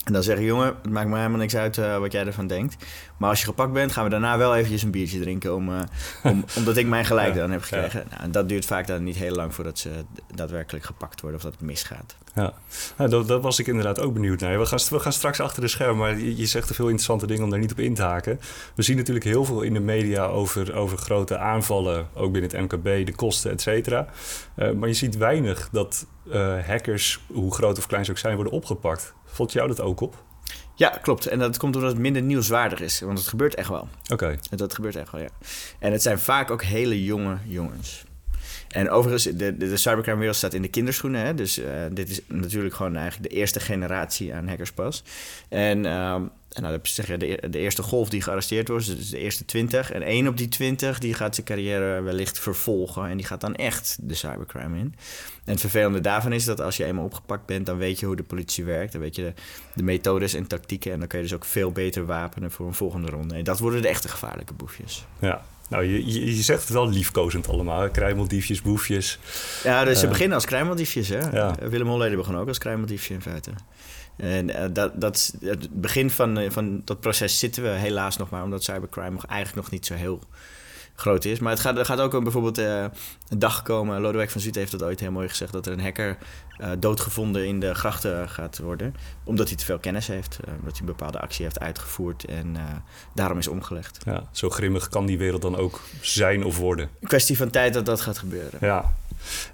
En 0.04 0.12
dan 0.12 0.22
zeggen 0.22 0.44
jongen, 0.44 0.74
het 0.82 0.90
maakt 0.90 1.08
me 1.08 1.16
helemaal 1.16 1.38
niks 1.38 1.56
uit 1.56 1.76
uh, 1.76 1.98
wat 1.98 2.12
jij 2.12 2.26
ervan 2.26 2.46
denkt. 2.46 2.76
Maar 3.16 3.28
als 3.28 3.40
je 3.40 3.44
gepakt 3.44 3.72
bent, 3.72 3.92
gaan 3.92 4.04
we 4.04 4.10
daarna 4.10 4.38
wel 4.38 4.56
eventjes 4.56 4.82
een 4.82 4.90
biertje 4.90 5.20
drinken... 5.20 5.54
Om, 5.54 5.68
uh, 5.68 5.80
om, 6.22 6.44
omdat 6.58 6.76
ik 6.76 6.86
mijn 6.86 7.04
gelijk 7.04 7.34
dan 7.34 7.50
heb 7.50 7.62
gekregen. 7.62 8.04
Nou, 8.10 8.22
en 8.22 8.30
dat 8.30 8.48
duurt 8.48 8.64
vaak 8.64 8.86
dan 8.86 9.04
niet 9.04 9.16
heel 9.16 9.34
lang 9.34 9.54
voordat 9.54 9.78
ze 9.78 9.90
daadwerkelijk 10.34 10.84
gepakt 10.84 11.20
worden... 11.20 11.38
of 11.38 11.44
dat 11.44 11.54
het 11.54 11.62
misgaat. 11.62 12.16
Ja, 12.34 12.54
nou, 12.96 13.10
dat, 13.10 13.28
dat, 13.28 13.42
was 13.42 13.58
ik 13.58 13.66
inderdaad 13.66 14.00
ook 14.00 14.12
benieuwd 14.12 14.40
naar. 14.40 14.58
We 14.58 14.66
gaan, 14.66 14.78
we 14.90 14.98
gaan 14.98 15.12
straks 15.12 15.40
achter 15.40 15.62
de 15.62 15.68
schermen, 15.68 15.96
maar 15.96 16.18
je, 16.18 16.36
je, 16.36 16.46
zegt 16.46 16.66
te 16.66 16.74
veel 16.74 16.84
interessante 16.84 17.26
dingen 17.26 17.44
om 17.44 17.50
daar 17.50 17.58
niet 17.58 17.72
op 17.72 17.78
in 17.78 17.94
te 17.94 18.02
haken. 18.02 18.40
We 18.74 18.82
zien 18.82 18.96
natuurlijk 18.96 19.26
heel 19.26 19.44
veel 19.44 19.62
in 19.62 19.74
de 19.74 19.80
media 19.80 20.26
over, 20.26 20.74
over 20.74 20.98
grote 20.98 21.38
aanvallen, 21.38 22.08
ook 22.14 22.32
binnen 22.32 22.50
het 22.50 22.60
MKB, 22.60 23.06
de 23.06 23.14
kosten, 23.14 23.50
et 23.50 23.60
cetera. 23.60 24.06
Uh, 24.56 24.72
maar 24.72 24.88
je 24.88 24.94
ziet 24.94 25.16
weinig 25.16 25.68
dat 25.72 26.06
hackers, 26.66 27.20
hoe 27.32 27.54
groot 27.54 27.78
of 27.78 27.86
klein 27.86 28.04
ze 28.04 28.10
ook 28.10 28.18
zijn, 28.18 28.34
worden 28.34 28.52
opgepakt. 28.52 29.14
Valt 29.32 29.52
jou 29.52 29.68
dat 29.68 29.80
ook 29.80 30.00
op? 30.00 30.24
Ja, 30.74 30.88
klopt. 30.88 31.26
En 31.26 31.38
dat 31.38 31.56
komt 31.56 31.76
omdat 31.76 31.90
het 31.90 32.00
minder 32.00 32.22
nieuwswaardig 32.22 32.80
is. 32.80 33.00
Want 33.00 33.18
het 33.18 33.28
gebeurt 33.28 33.54
echt 33.54 33.68
wel. 33.68 33.88
Oké. 34.12 34.38
Dat 34.50 34.74
gebeurt 34.74 34.96
echt 34.96 35.10
wel, 35.10 35.20
ja. 35.20 35.28
En 35.78 35.92
het 35.92 36.02
zijn 36.02 36.18
vaak 36.18 36.50
ook 36.50 36.62
hele 36.62 37.04
jonge 37.04 37.38
jongens. 37.44 38.04
En 38.70 38.90
overigens, 38.90 39.36
de, 39.36 39.56
de, 39.56 39.76
cybercrime-wereld 39.76 40.36
staat 40.36 40.54
in 40.54 40.62
de 40.62 40.68
kinderschoenen. 40.68 41.20
Hè? 41.20 41.34
Dus 41.34 41.58
uh, 41.58 41.66
dit 41.92 42.10
is 42.10 42.20
natuurlijk 42.26 42.74
gewoon 42.74 42.96
eigenlijk 42.96 43.30
de 43.30 43.38
eerste 43.38 43.60
generatie 43.60 44.34
aan 44.34 44.48
hackers 44.48 44.72
pas. 44.72 45.02
En 45.48 45.84
uh, 45.84 46.16
en 46.50 46.62
nou, 46.62 46.78
je, 46.82 47.16
de, 47.16 47.50
de, 47.50 47.58
eerste 47.58 47.82
golf 47.82 48.08
die 48.08 48.22
gearresteerd 48.22 48.68
wordt, 48.68 48.96
dus 48.96 49.10
de 49.10 49.18
eerste 49.18 49.44
20. 49.44 49.92
En 49.92 50.02
één 50.02 50.28
op 50.28 50.36
die 50.36 50.48
20 50.48 50.98
die 50.98 51.14
gaat 51.14 51.34
zijn 51.34 51.46
carrière 51.46 52.02
wellicht 52.02 52.38
vervolgen. 52.38 53.08
En 53.08 53.16
die 53.16 53.26
gaat 53.26 53.40
dan 53.40 53.54
echt 53.54 53.98
de 54.00 54.14
cybercrime 54.14 54.78
in. 54.78 54.94
En 55.44 55.52
het 55.52 55.60
vervelende 55.60 56.00
daarvan 56.00 56.32
is 56.32 56.44
dat 56.44 56.60
als 56.60 56.76
je 56.76 56.84
eenmaal 56.84 57.04
opgepakt 57.04 57.46
bent, 57.46 57.66
dan 57.66 57.76
weet 57.76 58.00
je 58.00 58.06
hoe 58.06 58.16
de 58.16 58.22
politie 58.22 58.64
werkt. 58.64 58.92
Dan 58.92 59.00
weet 59.00 59.16
je 59.16 59.22
de, 59.22 59.32
de 59.74 59.82
methodes 59.82 60.34
en 60.34 60.46
tactieken. 60.46 60.92
En 60.92 60.98
dan 60.98 61.08
kun 61.08 61.18
je 61.18 61.24
dus 61.24 61.34
ook 61.34 61.44
veel 61.44 61.72
beter 61.72 62.06
wapenen 62.06 62.50
voor 62.50 62.66
een 62.66 62.74
volgende 62.74 63.10
ronde. 63.10 63.34
En 63.34 63.44
dat 63.44 63.58
worden 63.58 63.82
de 63.82 63.88
echte 63.88 64.08
gevaarlijke 64.08 64.54
boefjes. 64.54 65.04
Ja, 65.18 65.44
nou, 65.70 65.84
je, 65.84 66.36
je, 66.36 66.42
zegt 66.42 66.60
het 66.60 66.70
wel 66.70 66.88
liefkozend 66.88 67.48
allemaal. 67.48 67.90
Kruimeldiefjes, 67.90 68.62
boefjes. 68.62 69.18
Ja, 69.62 69.84
dus 69.84 69.98
ze 69.98 70.04
uh, 70.04 70.10
beginnen 70.10 70.34
als 70.34 70.46
kruimeldiefjes. 70.46 71.08
Hè? 71.08 71.30
Ja. 71.30 71.54
Willem 71.60 71.88
Holleder 71.88 72.16
begon 72.16 72.36
ook 72.36 72.48
als 72.48 72.58
kruimeldiefje 72.58 73.14
in 73.14 73.22
feite. 73.22 73.50
En 74.16 74.48
uh, 74.48 74.64
dat, 74.72 75.00
dat, 75.00 75.34
het 75.40 75.80
begin 75.80 76.10
van, 76.10 76.46
van 76.48 76.82
dat 76.84 77.00
proces 77.00 77.38
zitten 77.38 77.62
we 77.62 77.68
helaas 77.68 78.16
nog 78.16 78.30
maar, 78.30 78.42
omdat 78.42 78.64
cybercrime 78.64 79.10
nog 79.10 79.26
eigenlijk 79.26 79.62
nog 79.62 79.70
niet 79.70 79.86
zo 79.86 79.94
heel 79.94 80.20
groot 81.00 81.24
is. 81.24 81.38
Maar 81.38 81.52
het 81.52 81.60
gaat, 81.60 81.78
er 81.78 81.84
gaat 81.84 82.00
ook 82.00 82.14
een, 82.14 82.22
bijvoorbeeld 82.22 82.58
uh, 82.58 82.84
een 83.28 83.38
dag 83.38 83.62
komen. 83.62 84.00
Lodewijk 84.00 84.30
van 84.30 84.40
Zuid 84.40 84.54
heeft 84.54 84.70
dat 84.70 84.82
ooit 84.82 85.00
heel 85.00 85.10
mooi 85.10 85.28
gezegd: 85.28 85.52
dat 85.52 85.66
er 85.66 85.72
een 85.72 85.80
hacker 85.80 86.16
doodgevonden 86.78 87.46
in 87.46 87.60
de 87.60 87.74
grachten 87.74 88.28
gaat 88.28 88.58
worden. 88.58 88.94
Omdat 89.24 89.48
hij 89.48 89.56
te 89.56 89.64
veel 89.64 89.78
kennis 89.78 90.06
heeft, 90.06 90.38
omdat 90.58 90.72
hij 90.72 90.80
een 90.80 90.86
bepaalde 90.86 91.20
actie 91.20 91.44
heeft 91.44 91.60
uitgevoerd 91.60 92.24
en 92.24 92.56
daarom 93.14 93.38
is 93.38 93.48
omgelegd. 93.48 93.98
Ja, 94.04 94.28
zo 94.32 94.50
grimmig 94.50 94.88
kan 94.88 95.06
die 95.06 95.18
wereld 95.18 95.42
dan 95.42 95.56
ook 95.56 95.80
zijn 96.00 96.44
of 96.44 96.58
worden. 96.58 96.90
Een 97.00 97.08
kwestie 97.08 97.36
van 97.36 97.50
tijd 97.50 97.74
dat 97.74 97.86
dat 97.86 98.00
gaat 98.00 98.18
gebeuren. 98.18 98.58
Ja, 98.60 98.94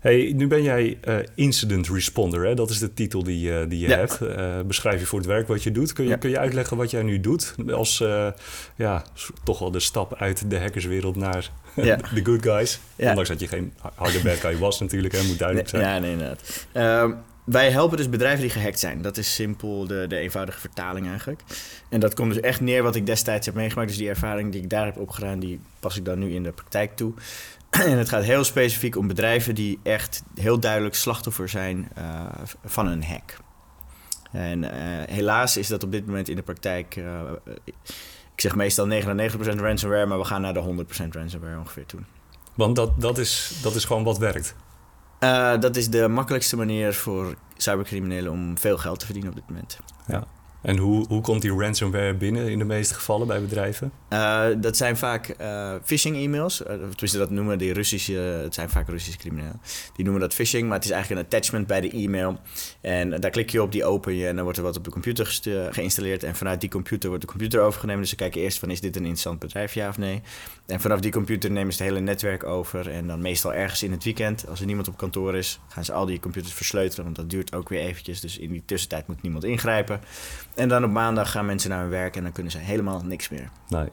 Hey, 0.00 0.32
nu 0.36 0.46
ben 0.46 0.62
jij 0.62 0.98
uh, 1.08 1.16
incident 1.34 1.88
responder, 1.88 2.44
hè? 2.46 2.54
dat 2.54 2.70
is 2.70 2.78
de 2.78 2.94
titel 2.94 3.22
die, 3.22 3.50
uh, 3.50 3.58
die 3.68 3.78
je 3.78 3.88
Ja. 3.88 3.96
hebt. 3.96 4.18
Uh, 4.22 4.60
beschrijf 4.66 5.00
je 5.00 5.06
voor 5.06 5.18
het 5.18 5.28
werk 5.28 5.48
wat 5.48 5.62
je 5.62 5.70
doet. 5.72 5.92
Kun 5.92 6.04
je, 6.04 6.10
Ja. 6.10 6.16
kun 6.16 6.30
je 6.30 6.38
uitleggen 6.38 6.76
wat 6.76 6.90
jij 6.90 7.02
nu 7.02 7.20
doet? 7.20 7.54
Als 7.72 8.04
ja, 8.76 9.04
toch 9.44 9.58
wel 9.58 9.70
de 9.70 9.80
stap 9.80 10.14
uit 10.14 10.50
de 10.50 10.58
hackerswereld 10.58 11.16
naar 11.16 11.50
Ja. 11.74 11.96
de 12.14 12.24
good 12.24 12.42
guys. 12.42 12.80
Ja. 12.96 13.08
Ondanks 13.08 13.28
dat 13.28 13.40
je 13.40 13.48
geen 13.48 13.72
harde 13.94 14.20
bad 14.22 14.34
guy 14.36 14.58
was 14.58 14.80
natuurlijk, 14.80 15.14
hè? 15.14 15.22
moet 15.22 15.38
duidelijk 15.38 15.72
Nee, 15.72 15.82
zijn. 15.82 15.94
ja, 15.94 16.00
nee, 16.00 16.10
inderdaad. 16.12 16.66
Ehm, 16.72 17.12
wij 17.44 17.70
helpen 17.70 17.96
dus 17.96 18.08
bedrijven 18.08 18.40
die 18.40 18.50
gehackt 18.50 18.78
zijn. 18.78 19.02
Dat 19.02 19.16
is 19.16 19.34
simpel 19.34 19.86
de, 19.86 20.04
de 20.08 20.16
eenvoudige 20.16 20.60
vertaling 20.60 21.08
eigenlijk. 21.08 21.40
En 21.88 22.00
dat 22.00 22.14
komt 22.14 22.32
dus 22.34 22.42
echt 22.42 22.60
neer 22.60 22.82
wat 22.82 22.94
ik 22.94 23.06
destijds 23.06 23.46
heb 23.46 23.54
meegemaakt. 23.54 23.88
Dus 23.88 23.96
die 23.98 24.08
ervaring 24.08 24.52
die 24.52 24.62
ik 24.62 24.70
daar 24.70 24.84
heb 24.84 24.98
opgedaan, 24.98 25.38
die 25.38 25.60
pas 25.80 25.96
ik 25.96 26.04
dan 26.04 26.18
nu 26.18 26.34
in 26.34 26.42
de 26.42 26.52
praktijk 26.52 26.96
toe. 26.96 27.12
En 27.84 27.98
het 27.98 28.08
gaat 28.08 28.24
heel 28.24 28.44
specifiek 28.44 28.96
om 28.96 29.06
bedrijven 29.06 29.54
die 29.54 29.78
echt 29.82 30.22
heel 30.34 30.60
duidelijk 30.60 30.94
slachtoffer 30.94 31.48
zijn 31.48 31.88
eh, 31.94 32.24
van 32.64 32.86
een 32.86 33.04
hack. 33.04 33.36
En 34.32 34.64
eh, 34.64 35.14
helaas 35.14 35.56
is 35.56 35.68
dat 35.68 35.82
op 35.82 35.92
dit 35.92 36.06
moment 36.06 36.28
in 36.28 36.36
de 36.36 36.42
praktijk... 36.42 36.96
eh, 36.96 37.20
ik 38.34 38.40
zeg 38.40 38.54
meestal 38.54 38.88
99% 38.88 38.92
ransomware, 39.38 40.06
maar 40.06 40.18
we 40.18 40.24
gaan 40.24 40.40
naar 40.40 40.54
de 40.54 40.84
100% 41.04 41.08
ransomware 41.10 41.58
ongeveer 41.58 41.86
toe. 41.86 42.00
Want 42.54 42.76
dat, 42.76 43.00
dat, 43.00 43.18
is, 43.18 43.58
dat 43.62 43.74
is 43.74 43.84
gewoon 43.84 44.04
wat 44.04 44.18
werkt. 44.18 44.54
Dat 45.60 45.76
is 45.76 45.90
de 45.90 46.08
makkelijkste 46.08 46.56
manier 46.56 46.94
voor 46.94 47.34
cybercriminelen 47.56 48.32
om 48.32 48.58
veel 48.58 48.78
geld 48.78 48.98
te 48.98 49.04
verdienen 49.04 49.32
op 49.32 49.36
dit 49.36 49.48
moment. 49.48 49.78
En 50.66 50.76
hoe, 50.76 51.06
hoe 51.08 51.20
komt 51.20 51.42
die 51.42 51.58
ransomware 51.58 52.14
binnen 52.14 52.48
in 52.48 52.58
de 52.58 52.64
meeste 52.64 52.94
gevallen 52.94 53.26
bij 53.26 53.40
bedrijven? 53.40 53.92
Eh, 54.08 54.46
dat 54.58 54.76
zijn 54.76 54.96
vaak 54.96 55.28
eh, 55.28 55.74
phishing-e-mails. 55.84 56.60
Uh, 56.60 56.66
tenminste, 56.66 57.18
dat 57.18 57.30
noemen 57.30 57.58
die 57.58 57.72
Russische... 57.72 58.12
Het 58.12 58.54
zijn 58.54 58.70
vaak 58.70 58.88
Russische 58.88 59.18
criminelen. 59.18 59.60
Die 59.94 60.04
noemen 60.04 60.22
dat 60.22 60.34
phishing, 60.34 60.66
maar 60.66 60.76
het 60.76 60.84
is 60.84 60.90
eigenlijk 60.90 61.20
een 61.20 61.26
attachment 61.26 61.66
bij 61.66 61.80
de 61.80 61.90
e-mail. 61.90 62.40
En 62.80 63.20
daar 63.20 63.30
klik 63.30 63.50
je 63.50 63.62
op, 63.62 63.72
die 63.72 63.84
open 63.84 64.14
je 64.14 64.26
en 64.26 64.34
dan 64.34 64.44
wordt 64.44 64.58
er 64.58 64.64
wat 64.64 64.76
op 64.76 64.84
de 64.84 64.90
computer 64.90 65.40
geïnstalleerd. 65.70 66.22
En 66.22 66.36
vanuit 66.36 66.60
die 66.60 66.70
computer 66.70 67.08
wordt 67.08 67.24
de 67.24 67.30
computer 67.30 67.60
overgenomen. 67.60 68.00
Dus 68.00 68.10
ze 68.10 68.16
kijken 68.16 68.40
eerst 68.40 68.58
van, 68.58 68.70
is 68.70 68.80
dit 68.80 68.96
een 68.96 69.02
interessant 69.02 69.38
bedrijf, 69.38 69.74
ja 69.74 69.88
of 69.88 69.98
nee? 69.98 70.22
En 70.66 70.80
vanaf 70.80 71.00
die 71.00 71.12
computer 71.12 71.50
nemen 71.50 71.72
ze 71.72 71.82
het 71.82 71.92
hele 71.92 72.04
netwerk 72.04 72.44
over. 72.44 72.90
En 72.90 73.06
dan 73.06 73.20
meestal 73.20 73.54
ergens 73.54 73.82
in 73.82 73.92
het 73.92 74.04
weekend, 74.04 74.48
als 74.48 74.60
er 74.60 74.66
niemand 74.66 74.88
op 74.88 74.96
kantoor 74.96 75.36
is... 75.36 75.60
gaan 75.68 75.84
ze 75.84 75.92
al 75.92 76.06
die 76.06 76.20
computers 76.20 76.54
versleutelen, 76.54 77.04
want 77.04 77.16
dat 77.16 77.30
duurt 77.30 77.54
ook 77.54 77.68
weer 77.68 77.80
eventjes. 77.80 78.20
Dus 78.20 78.38
in 78.38 78.50
die 78.50 78.62
tussentijd 78.64 79.06
moet 79.06 79.22
niemand 79.22 79.44
ingrijpen. 79.44 80.00
En 80.56 80.68
dan 80.68 80.84
op 80.84 80.90
maandag 80.90 81.30
gaan 81.30 81.46
mensen 81.46 81.70
naar 81.70 81.80
hun 81.80 81.90
werk 81.90 82.16
en 82.16 82.22
dan 82.22 82.32
kunnen 82.32 82.52
ze 82.52 82.58
helemaal 82.58 83.02
niks 83.04 83.28
meer. 83.28 83.50
Nee. 83.68 83.88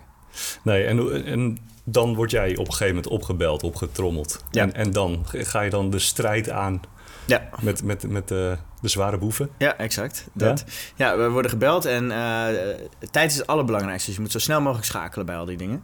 Nee, 0.63 0.85
en, 0.85 1.25
en 1.25 1.57
dan 1.83 2.15
word 2.15 2.31
jij 2.31 2.51
op 2.51 2.65
een 2.65 2.71
gegeven 2.73 2.95
moment 2.95 3.07
opgebeld, 3.07 3.63
opgetrommeld. 3.63 4.43
Ja. 4.51 4.61
En, 4.61 4.73
en 4.73 4.91
dan 4.91 5.25
ga 5.29 5.61
je 5.61 5.69
dan 5.69 5.89
de 5.89 5.99
strijd 5.99 6.49
aan 6.49 6.81
Ja, 7.25 7.49
met, 7.61 7.83
met, 7.83 8.09
met 8.09 8.27
de, 8.27 8.57
de 8.81 8.87
zware 8.87 9.17
boeven. 9.17 9.49
Ja, 9.57 9.77
exact. 9.77 10.27
Dat. 10.33 10.63
Ja? 10.95 11.17
we 11.17 11.29
worden 11.29 11.51
gebeld 11.51 11.85
en 11.85 12.11
eh, 12.11 12.45
tijd 13.11 13.31
is 13.31 13.37
het 13.37 13.47
allerbelangrijkste. 13.47 14.05
Dus 14.05 14.15
je 14.15 14.21
moet 14.21 14.31
zo 14.31 14.39
snel 14.39 14.61
mogelijk 14.61 14.85
schakelen 14.85 15.25
bij 15.25 15.35
al 15.35 15.45
die 15.45 15.57
dingen. 15.57 15.83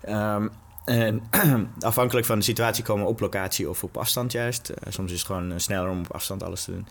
Ehm, 0.00 0.48
en 0.86 1.22
afhankelijk 1.80 2.26
van 2.26 2.38
de 2.38 2.44
situatie 2.44 2.84
komen 2.84 3.04
we 3.04 3.10
op 3.10 3.20
locatie 3.20 3.70
of 3.70 3.84
op 3.84 3.96
afstand 3.96 4.32
juist. 4.32 4.68
Eh, 4.68 4.92
soms 4.92 5.12
is 5.12 5.18
het 5.18 5.26
gewoon 5.26 5.52
eh, 5.52 5.58
sneller 5.58 5.90
om 5.90 5.98
op 5.98 6.12
afstand 6.12 6.42
alles 6.42 6.64
te 6.64 6.70
doen. 6.70 6.86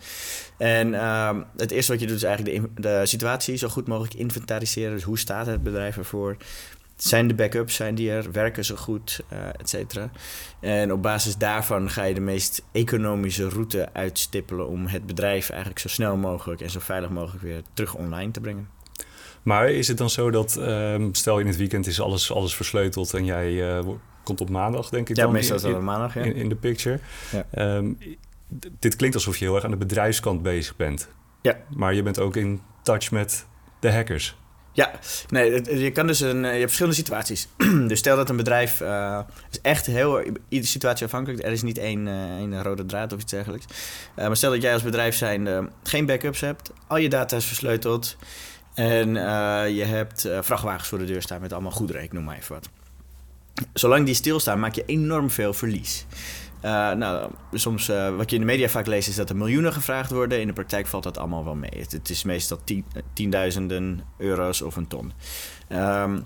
En 0.56 0.94
ehm, 0.94 1.42
het 1.56 1.70
eerste 1.70 1.92
wat 1.92 2.00
je 2.00 2.06
doet 2.06 2.16
is 2.16 2.22
eigenlijk 2.22 2.76
de, 2.76 2.82
de 2.82 3.06
situatie 3.06 3.56
zo 3.56 3.68
goed 3.68 3.86
mogelijk 3.86 4.14
inventariseren. 4.14 4.92
Dus 4.92 5.02
hoe 5.02 5.18
staat 5.18 5.46
het 5.46 5.62
bedrijf 5.62 5.96
ervoor? 5.96 6.36
Zijn 6.96 7.28
de 7.28 7.34
backups, 7.34 7.74
zijn 7.74 7.94
die 7.94 8.10
er? 8.10 8.32
Werken 8.32 8.64
ze 8.64 8.76
goed? 8.76 9.20
eh 9.28 9.48
et 9.48 9.68
cetera. 9.68 10.10
En 10.60 10.92
op 10.92 11.02
basis 11.02 11.36
daarvan 11.36 11.90
ga 11.90 12.04
je 12.04 12.14
de 12.14 12.20
meest 12.20 12.62
economische 12.72 13.48
route 13.48 13.88
uitstippelen 13.92 14.68
om 14.68 14.86
het 14.86 15.06
bedrijf 15.06 15.50
eigenlijk 15.50 15.80
zo 15.80 15.88
snel 15.88 16.16
mogelijk 16.16 16.60
en 16.60 16.70
zo 16.70 16.80
veilig 16.80 17.10
mogelijk 17.10 17.42
weer 17.42 17.62
terug 17.74 17.94
online 17.94 18.30
te 18.30 18.40
brengen. 18.40 18.75
Maar 19.46 19.70
is 19.70 19.88
het 19.88 19.98
dan 19.98 20.10
zo 20.10 20.30
dat, 20.30 20.56
ehm, 20.56 21.08
stel 21.12 21.38
in 21.38 21.46
het 21.46 21.56
weekend 21.56 21.86
is 21.86 22.00
alles, 22.00 22.32
alles 22.32 22.54
versleuteld 22.54 23.14
en 23.14 23.24
jij 23.24 23.76
eh, 23.78 23.86
komt 24.22 24.40
op 24.40 24.50
maandag, 24.50 24.88
denk 24.88 25.08
ik 25.08 25.16
Ja, 25.16 25.22
dan, 25.22 25.32
meestal 25.32 25.56
is 25.56 25.62
dat 25.62 25.74
op 25.74 25.80
maandag. 25.80 26.14
Ja. 26.14 26.22
in, 26.22 26.34
in 26.34 26.48
de 26.48 26.54
picture. 26.54 26.98
Ja. 27.32 27.46
Ehm, 27.50 27.92
dit 28.78 28.96
klinkt 28.96 29.16
alsof 29.16 29.36
je 29.36 29.44
heel 29.44 29.54
erg 29.54 29.64
aan 29.64 29.70
de 29.70 29.76
bedrijfskant 29.76 30.42
bezig 30.42 30.76
bent. 30.76 31.08
Ja. 31.42 31.56
Maar 31.68 31.94
je 31.94 32.02
bent 32.02 32.18
ook 32.18 32.36
in 32.36 32.60
touch 32.82 33.10
met 33.10 33.46
de 33.80 33.92
hackers. 33.92 34.36
Ja, 34.72 34.90
nee, 35.28 35.78
je 35.78 35.90
kan 35.90 36.06
dus 36.06 36.20
een, 36.20 36.44
eh, 36.44 36.50
je 36.50 36.58
hebt 36.58 36.62
verschillende 36.62 36.96
situaties. 36.96 37.48
dus 37.88 37.98
stel 37.98 38.16
dat 38.16 38.30
een 38.30 38.36
bedrijf 38.36 38.80
eh, 38.80 39.20
is 39.50 39.60
echt 39.60 39.86
heel 39.86 40.22
iedere 40.48 40.70
situatie 40.70 41.04
afhankelijk. 41.04 41.44
Er 41.44 41.52
is 41.52 41.62
niet 41.62 41.78
één, 41.78 42.08
één 42.38 42.62
rode 42.62 42.86
draad 42.86 43.12
of 43.12 43.20
iets 43.20 43.30
dergelijks. 43.30 43.66
Maar 44.16 44.36
stel 44.36 44.50
dat 44.50 44.62
jij 44.62 44.72
als 44.72 44.82
bedrijf 44.82 45.16
zijn 45.16 45.70
geen 45.82 46.06
backups 46.06 46.40
hebt, 46.40 46.72
al 46.86 46.96
je 46.96 47.08
data 47.08 47.36
is 47.36 47.44
versleuteld 47.44 48.16
en 48.76 49.16
eh, 49.16 49.76
je 49.76 49.84
hebt 49.84 50.24
eh, 50.24 50.38
vrachtwagens 50.42 50.88
voor 50.88 50.98
de 50.98 51.04
deur 51.04 51.22
staan 51.22 51.40
met 51.40 51.52
allemaal 51.52 51.70
goederen, 51.70 52.02
ik 52.02 52.12
noem 52.12 52.24
maar 52.24 52.36
even 52.36 52.54
wat. 52.54 52.68
Zolang 53.72 54.06
die 54.06 54.14
stilstaan, 54.14 54.60
maak 54.60 54.74
je 54.74 54.84
enorm 54.86 55.30
veel 55.30 55.52
verlies. 55.52 56.06
Eh, 56.60 56.92
nou, 56.92 57.30
soms, 57.52 57.86
wat 58.16 58.30
je 58.30 58.36
in 58.36 58.42
de 58.42 58.52
media 58.52 58.68
vaak 58.68 58.86
leest, 58.86 59.08
is 59.08 59.16
dat 59.16 59.30
er 59.30 59.36
miljoenen 59.36 59.72
gevraagd 59.72 60.10
worden. 60.10 60.40
In 60.40 60.46
de 60.46 60.52
praktijk 60.52 60.86
valt 60.86 61.02
dat 61.02 61.18
allemaal 61.18 61.44
wel 61.44 61.54
mee. 61.54 61.84
Het, 61.88 62.10
is 62.10 62.22
meestal 62.22 62.58
tien, 62.64 62.84
tienduizenden 63.12 64.00
euro's 64.18 64.62
of 64.62 64.76
een 64.76 64.88
ton. 64.88 65.12
Ehm, 65.68 66.20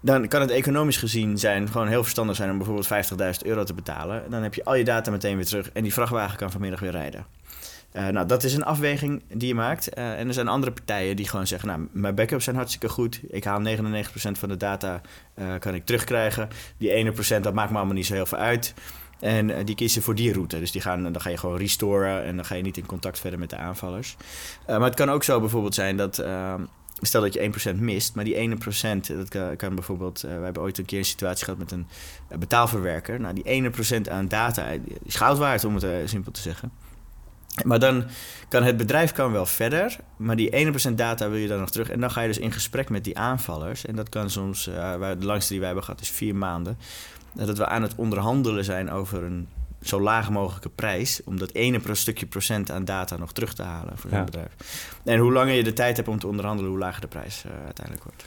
dan 0.00 0.28
kan 0.28 0.40
het 0.40 0.50
economisch 0.50 0.96
gezien 0.96 1.38
zijn, 1.38 1.68
gewoon 1.68 1.88
heel 1.88 2.02
verstandig 2.02 2.36
zijn 2.36 2.50
om 2.50 2.56
bijvoorbeeld 2.56 2.86
50.000 2.86 3.46
euro 3.46 3.64
te 3.64 3.74
betalen. 3.74 4.30
Dan 4.30 4.42
heb 4.42 4.54
je 4.54 4.64
al 4.64 4.74
je 4.74 4.84
data 4.84 5.10
meteen 5.10 5.36
weer 5.36 5.46
terug 5.46 5.70
en 5.72 5.82
die 5.82 5.92
vrachtwagen 5.92 6.36
kan 6.36 6.50
vanmiddag 6.50 6.80
weer 6.80 6.90
rijden. 6.90 7.26
Eh, 7.92 8.08
nou, 8.08 8.26
dat 8.26 8.42
is 8.44 8.54
een 8.54 8.64
afweging 8.64 9.22
die 9.32 9.48
je 9.48 9.54
maakt. 9.54 9.88
Eh, 9.88 10.18
en 10.18 10.28
er 10.28 10.34
zijn 10.34 10.48
andere 10.48 10.72
partijen 10.72 11.16
die 11.16 11.28
gewoon 11.28 11.46
zeggen... 11.46 11.68
nou, 11.68 11.88
mijn 11.92 12.14
backups 12.14 12.44
zijn 12.44 12.56
hartstikke 12.56 12.88
goed. 12.88 13.20
Ik 13.28 13.44
haal 13.44 13.60
99% 13.60 13.66
van 14.32 14.48
de 14.48 14.56
data 14.56 15.00
eh, 15.34 15.46
kan 15.58 15.74
ik 15.74 15.84
terugkrijgen. 15.84 16.48
Die 16.76 16.92
ene 16.92 17.12
procent, 17.12 17.44
dat 17.44 17.54
maakt 17.54 17.70
me 17.70 17.76
allemaal 17.76 17.94
niet 17.94 18.06
zo 18.06 18.14
heel 18.14 18.26
veel 18.26 18.38
uit. 18.38 18.74
En 19.20 19.64
die 19.64 19.74
kiezen 19.74 20.02
voor 20.02 20.14
die 20.14 20.32
route. 20.32 20.58
Dus 20.58 20.70
die 20.70 20.80
gaan, 20.80 21.02
dan 21.02 21.20
ga 21.20 21.30
je 21.30 21.36
gewoon 21.36 21.56
restoren... 21.56 22.24
en 22.24 22.36
dan 22.36 22.44
ga 22.44 22.54
je 22.54 22.62
niet 22.62 22.76
in 22.76 22.86
contact 22.86 23.18
verder 23.18 23.38
met 23.38 23.50
de 23.50 23.56
aanvallers. 23.56 24.16
Maar 24.66 24.80
het 24.80 24.94
kan 24.94 25.10
ook 25.10 25.24
zo 25.24 25.40
bijvoorbeeld 25.40 25.74
zijn 25.74 25.96
dat... 25.96 26.18
eh, 26.18 26.54
Stel 27.02 27.20
dat 27.20 27.34
je 27.34 27.72
1% 27.74 27.76
mist, 27.76 28.14
maar 28.14 28.24
die 28.24 28.34
ene 28.34 28.56
procent, 28.56 29.06
dat 29.06 29.56
kan, 29.56 29.74
bijvoorbeeld... 29.74 30.24
eh, 30.24 30.36
we 30.36 30.44
hebben 30.44 30.62
ooit 30.62 30.78
een 30.78 30.84
keer 30.84 30.98
een 30.98 31.04
situatie 31.04 31.44
gehad 31.44 31.58
met 31.58 31.70
een 31.70 31.86
betaalverwerker. 32.38 33.20
Nou, 33.20 33.34
die 33.34 33.44
ene 33.44 33.70
procent 33.70 34.08
aan 34.08 34.28
data 34.28 34.66
is 35.04 35.18
waard, 35.18 35.64
om 35.64 35.74
het 35.74 36.10
simpel 36.10 36.32
te 36.32 36.40
zeggen. 36.40 36.72
Maar 37.64 37.78
dan 37.78 38.04
kan 38.48 38.62
het 38.62 38.76
bedrijf 38.76 39.12
kan 39.12 39.32
wel 39.32 39.46
verder, 39.46 39.96
maar 40.16 40.36
die 40.36 40.50
1% 40.90 40.94
data 40.94 41.28
wil 41.28 41.38
je 41.38 41.48
dan 41.48 41.58
nog 41.60 41.70
terug. 41.70 41.90
En 41.90 42.00
dan 42.00 42.10
ga 42.10 42.20
je 42.20 42.28
dus 42.28 42.38
in 42.38 42.52
gesprek 42.52 42.88
met 42.90 43.04
die 43.04 43.18
aanvallers. 43.18 43.86
En 43.86 43.96
dat 43.96 44.08
kan 44.08 44.30
soms, 44.30 44.66
eh, 44.66 44.74
waar- 44.96 45.18
de 45.18 45.26
langste 45.26 45.48
die 45.48 45.58
wij 45.58 45.66
hebben 45.66 45.84
gehad 45.84 46.00
is 46.00 46.10
vier 46.10 46.34
maanden. 46.36 46.78
Dat 47.32 47.58
we 47.58 47.66
aan 47.66 47.82
het 47.82 47.94
onderhandelen 47.94 48.64
zijn 48.64 48.90
over 48.90 49.22
een 49.22 49.48
zo 49.82 50.00
laag 50.00 50.30
mogelijke 50.30 50.68
prijs. 50.68 51.20
Om 51.24 51.38
dat 51.38 51.52
ene 51.52 51.80
stukje 51.92 52.26
procent 52.26 52.70
aan 52.70 52.84
data 52.84 53.16
nog 53.16 53.32
terug 53.32 53.54
te 53.54 53.62
halen 53.62 53.98
voor 53.98 54.10
zo'n 54.10 54.18
Ja. 54.18 54.24
bedrijf. 54.24 54.52
En 55.04 55.18
hoe 55.18 55.32
langer 55.32 55.54
je 55.54 55.64
de 55.64 55.72
tijd 55.72 55.96
hebt 55.96 56.08
om 56.08 56.18
te 56.18 56.26
onderhandelen, 56.26 56.70
hoe 56.70 56.80
lager 56.80 57.00
de 57.00 57.06
prijs 57.06 57.44
eh, 57.44 57.50
uiteindelijk 57.64 58.04
wordt. 58.06 58.24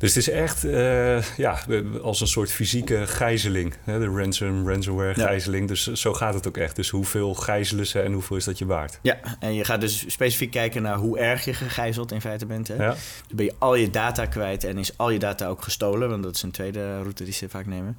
Dus 0.00 0.14
het 0.14 0.26
is 0.26 0.30
echt 0.30 0.64
eh, 0.64 1.22
ja, 1.36 1.58
als 2.02 2.20
een 2.20 2.26
soort 2.26 2.50
fysieke 2.52 3.06
gijzeling. 3.06 3.74
Hè? 3.84 3.98
De 3.98 4.06
ransom, 4.06 4.68
ransomware 4.68 5.20
Ja. 5.20 5.26
gijzeling. 5.26 5.68
Dus 5.68 5.86
zo 5.92 6.12
gaat 6.14 6.34
het 6.34 6.46
ook 6.48 6.56
echt. 6.56 6.76
Dus 6.76 6.88
hoeveel 6.88 7.34
gijzelen 7.34 7.86
ze 7.86 8.00
en 8.00 8.12
hoeveel 8.12 8.36
is 8.36 8.44
dat 8.44 8.58
je 8.58 8.66
waard? 8.66 8.98
Ja, 9.02 9.18
en 9.40 9.54
je 9.54 9.64
gaat 9.64 9.80
dus 9.80 10.04
specifiek 10.12 10.50
kijken 10.50 10.82
naar 10.82 10.96
hoe 10.96 11.18
erg 11.18 11.44
je 11.44 11.54
gegijzeld 11.54 12.12
in 12.12 12.20
feite 12.20 12.46
bent. 12.46 12.68
Hè? 12.68 12.74
Ja? 12.74 12.86
Dan 13.26 13.36
ben 13.36 13.44
je 13.44 13.54
al 13.58 13.74
je 13.74 13.90
data 13.90 14.26
kwijt 14.26 14.64
en 14.64 14.78
is 14.78 14.98
al 14.98 15.10
je 15.10 15.18
data 15.18 15.46
ook 15.46 15.62
gestolen, 15.62 16.08
want 16.08 16.22
dat 16.22 16.34
is 16.34 16.42
een 16.42 16.50
tweede 16.50 17.00
route 17.00 17.24
die 17.24 17.32
ze 17.32 17.48
vaak 17.48 17.66
nemen. 17.66 17.96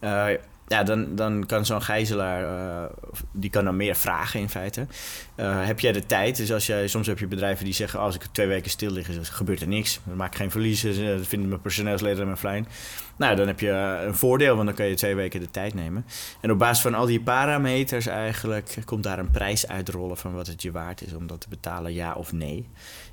Eh, 0.00 0.26
ja, 0.68 0.82
dan, 0.82 1.14
dan 1.14 1.46
kan 1.46 1.66
zo'n 1.66 1.82
gijzelaar, 1.82 2.42
eh, 2.44 2.90
die 3.32 3.50
kan 3.50 3.64
dan 3.64 3.76
meer 3.76 3.96
vragen 3.96 4.40
in 4.40 4.48
feite. 4.48 4.86
Eh, 5.34 5.66
heb 5.66 5.80
jij 5.80 5.92
de 5.92 6.06
tijd? 6.06 6.36
Dus 6.36 6.52
als 6.52 6.66
jij, 6.66 6.88
soms 6.88 7.06
heb 7.06 7.18
je 7.18 7.26
bedrijven 7.26 7.64
die 7.64 7.74
zeggen, 7.74 8.00
als 8.00 8.14
ik 8.14 8.26
twee 8.32 8.46
weken 8.46 8.70
stil 8.70 8.90
lig, 8.90 9.08
gebeurt 9.22 9.60
er 9.60 9.68
niks. 9.68 10.00
Dan 10.04 10.16
maak 10.16 10.32
ik 10.32 10.36
geen 10.36 10.50
verliezen, 10.50 11.16
dat 11.16 11.26
vinden 11.26 11.48
mijn 11.48 11.60
personeelsleden 11.60 12.28
me 12.28 12.36
fijn. 12.36 12.68
Nou, 13.16 13.36
dan 13.36 13.46
heb 13.46 13.60
je 13.60 13.70
eh, 13.70 14.06
een 14.06 14.14
voordeel, 14.14 14.54
want 14.54 14.66
dan 14.66 14.76
kan 14.76 14.86
je 14.86 14.94
twee 14.94 15.14
weken 15.14 15.40
de 15.40 15.50
tijd 15.50 15.74
nemen. 15.74 16.04
En 16.40 16.50
op 16.50 16.58
basis 16.58 16.82
van 16.82 16.94
al 16.94 17.06
die 17.06 17.20
parameters 17.20 18.06
eigenlijk 18.06 18.76
komt 18.84 19.02
daar 19.02 19.18
een 19.18 19.30
prijs 19.30 19.68
uitrollen 19.68 20.16
van 20.16 20.34
wat 20.34 20.46
het 20.46 20.62
je 20.62 20.72
waard 20.72 21.02
is 21.02 21.12
om 21.12 21.26
dat 21.26 21.40
te 21.40 21.48
betalen, 21.48 21.92
ja 21.92 22.12
of 22.12 22.32
nee. 22.32 22.68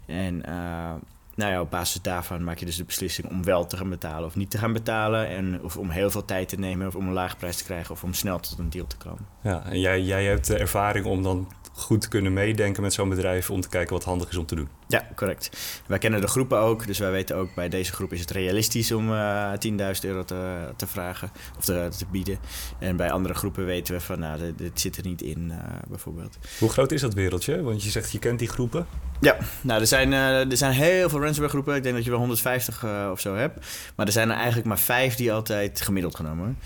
En 0.06 0.46
eh, 0.46 0.94
nou 1.36 1.52
ja, 1.52 1.62
op 1.62 1.72
basis 1.72 2.02
daarvan 2.02 2.44
maak 2.44 2.58
je 2.58 2.66
dus 2.66 2.76
de 2.76 2.84
beslissing 2.84 3.30
om 3.30 3.44
wel 3.44 3.66
te 3.66 3.78
gaan 3.78 3.90
betalen 3.90 4.26
of 4.26 4.36
niet 4.36 4.52
te 4.52 4.58
gaan 4.58 4.74
betalen. 4.74 5.28
En 5.28 5.64
of 5.64 5.78
om 5.78 5.90
heel 5.90 6.12
veel 6.12 6.26
tijd 6.26 6.50
te 6.50 6.60
nemen 6.60 6.88
of 6.88 6.96
om 6.96 7.08
een 7.08 7.14
lage 7.14 7.36
prijs 7.36 7.58
te 7.58 7.64
krijgen 7.64 7.92
of 7.92 8.04
om 8.04 8.14
snel 8.14 8.40
tot 8.40 8.60
een 8.60 8.70
deal 8.70 8.88
te 8.88 8.98
komen. 8.98 9.26
ja. 9.42 9.64
En 9.66 9.80
jij, 9.80 10.02
jij 10.02 10.26
hebt 10.26 10.48
de 10.48 10.58
ervaring 10.58 11.06
om 11.06 11.24
dan 11.24 11.48
goed 11.74 12.02
te 12.02 12.10
kunnen 12.10 12.34
meedenken 12.34 12.82
met 12.82 12.94
zo'n 12.94 13.10
bedrijf... 13.10 13.50
om 13.50 13.62
te 13.62 13.70
kijken 13.70 13.94
wat 13.94 14.04
handig 14.04 14.30
is 14.30 14.38
om 14.38 14.46
te 14.46 14.56
doen. 14.56 14.70
Ja, 14.88 15.08
correct. 15.16 15.50
Wij 15.88 15.98
kennen 15.98 16.22
de 16.22 16.28
groepen 16.28 16.60
ook, 16.60 16.88
dus 16.88 17.00
wij 17.00 17.12
weten 17.12 17.36
ook 17.36 17.56
bij 17.56 17.70
deze 17.70 17.94
groep 17.94 18.14
is 18.14 18.20
het 18.20 18.32
realistisch 18.32 18.92
om 18.92 19.12
uh, 19.12 19.52
10.000 19.52 19.78
euro 20.02 20.24
te, 20.24 20.72
te, 20.76 20.88
vragen 20.88 21.32
of 21.58 21.66
te, 21.66 21.88
te, 21.98 22.06
bieden. 22.12 22.38
En 22.80 22.96
bij 22.96 23.12
andere 23.12 23.34
groepen 23.34 23.66
weten 23.66 23.94
we 23.94 24.00
van, 24.00 24.20
nou, 24.20 24.40
dit, 24.40 24.58
dit 24.58 24.80
zit 24.80 24.98
er 24.98 25.04
niet 25.04 25.22
in, 25.22 25.50
uh, 25.52 25.58
bijvoorbeeld. 25.88 26.38
Hoe 26.60 26.70
groot 26.70 26.92
is 26.92 27.02
dat 27.02 27.14
wereldje? 27.14 27.62
Want 27.62 27.84
je 27.84 27.90
zegt, 27.90 28.12
je 28.12 28.20
kent 28.20 28.40
die 28.40 28.48
groepen. 28.48 28.88
Ja, 29.22 29.38
nou, 29.62 29.82
er 29.82 29.88
zijn, 29.88 30.12
uh, 30.12 30.52
er 30.52 30.58
zijn 30.58 30.72
heel 30.72 31.10
veel 31.10 31.20
ransomware 31.20 31.54
groepen. 31.54 31.76
Ik 31.76 31.84
denk 31.84 31.96
dat 31.96 32.04
je 32.04 32.10
wel 32.10 32.20
150 32.20 32.86
of 33.12 33.20
zo 33.20 33.36
hebt. 33.36 33.66
Maar 33.96 34.06
er 34.06 34.12
zijn 34.12 34.30
er 34.30 34.36
eigenlijk 34.36 34.68
maar 34.68 34.80
vijf 34.80 35.16
die 35.16 35.34
altijd 35.34 35.82
gemiddeld 35.82 36.16
genomen, 36.16 36.58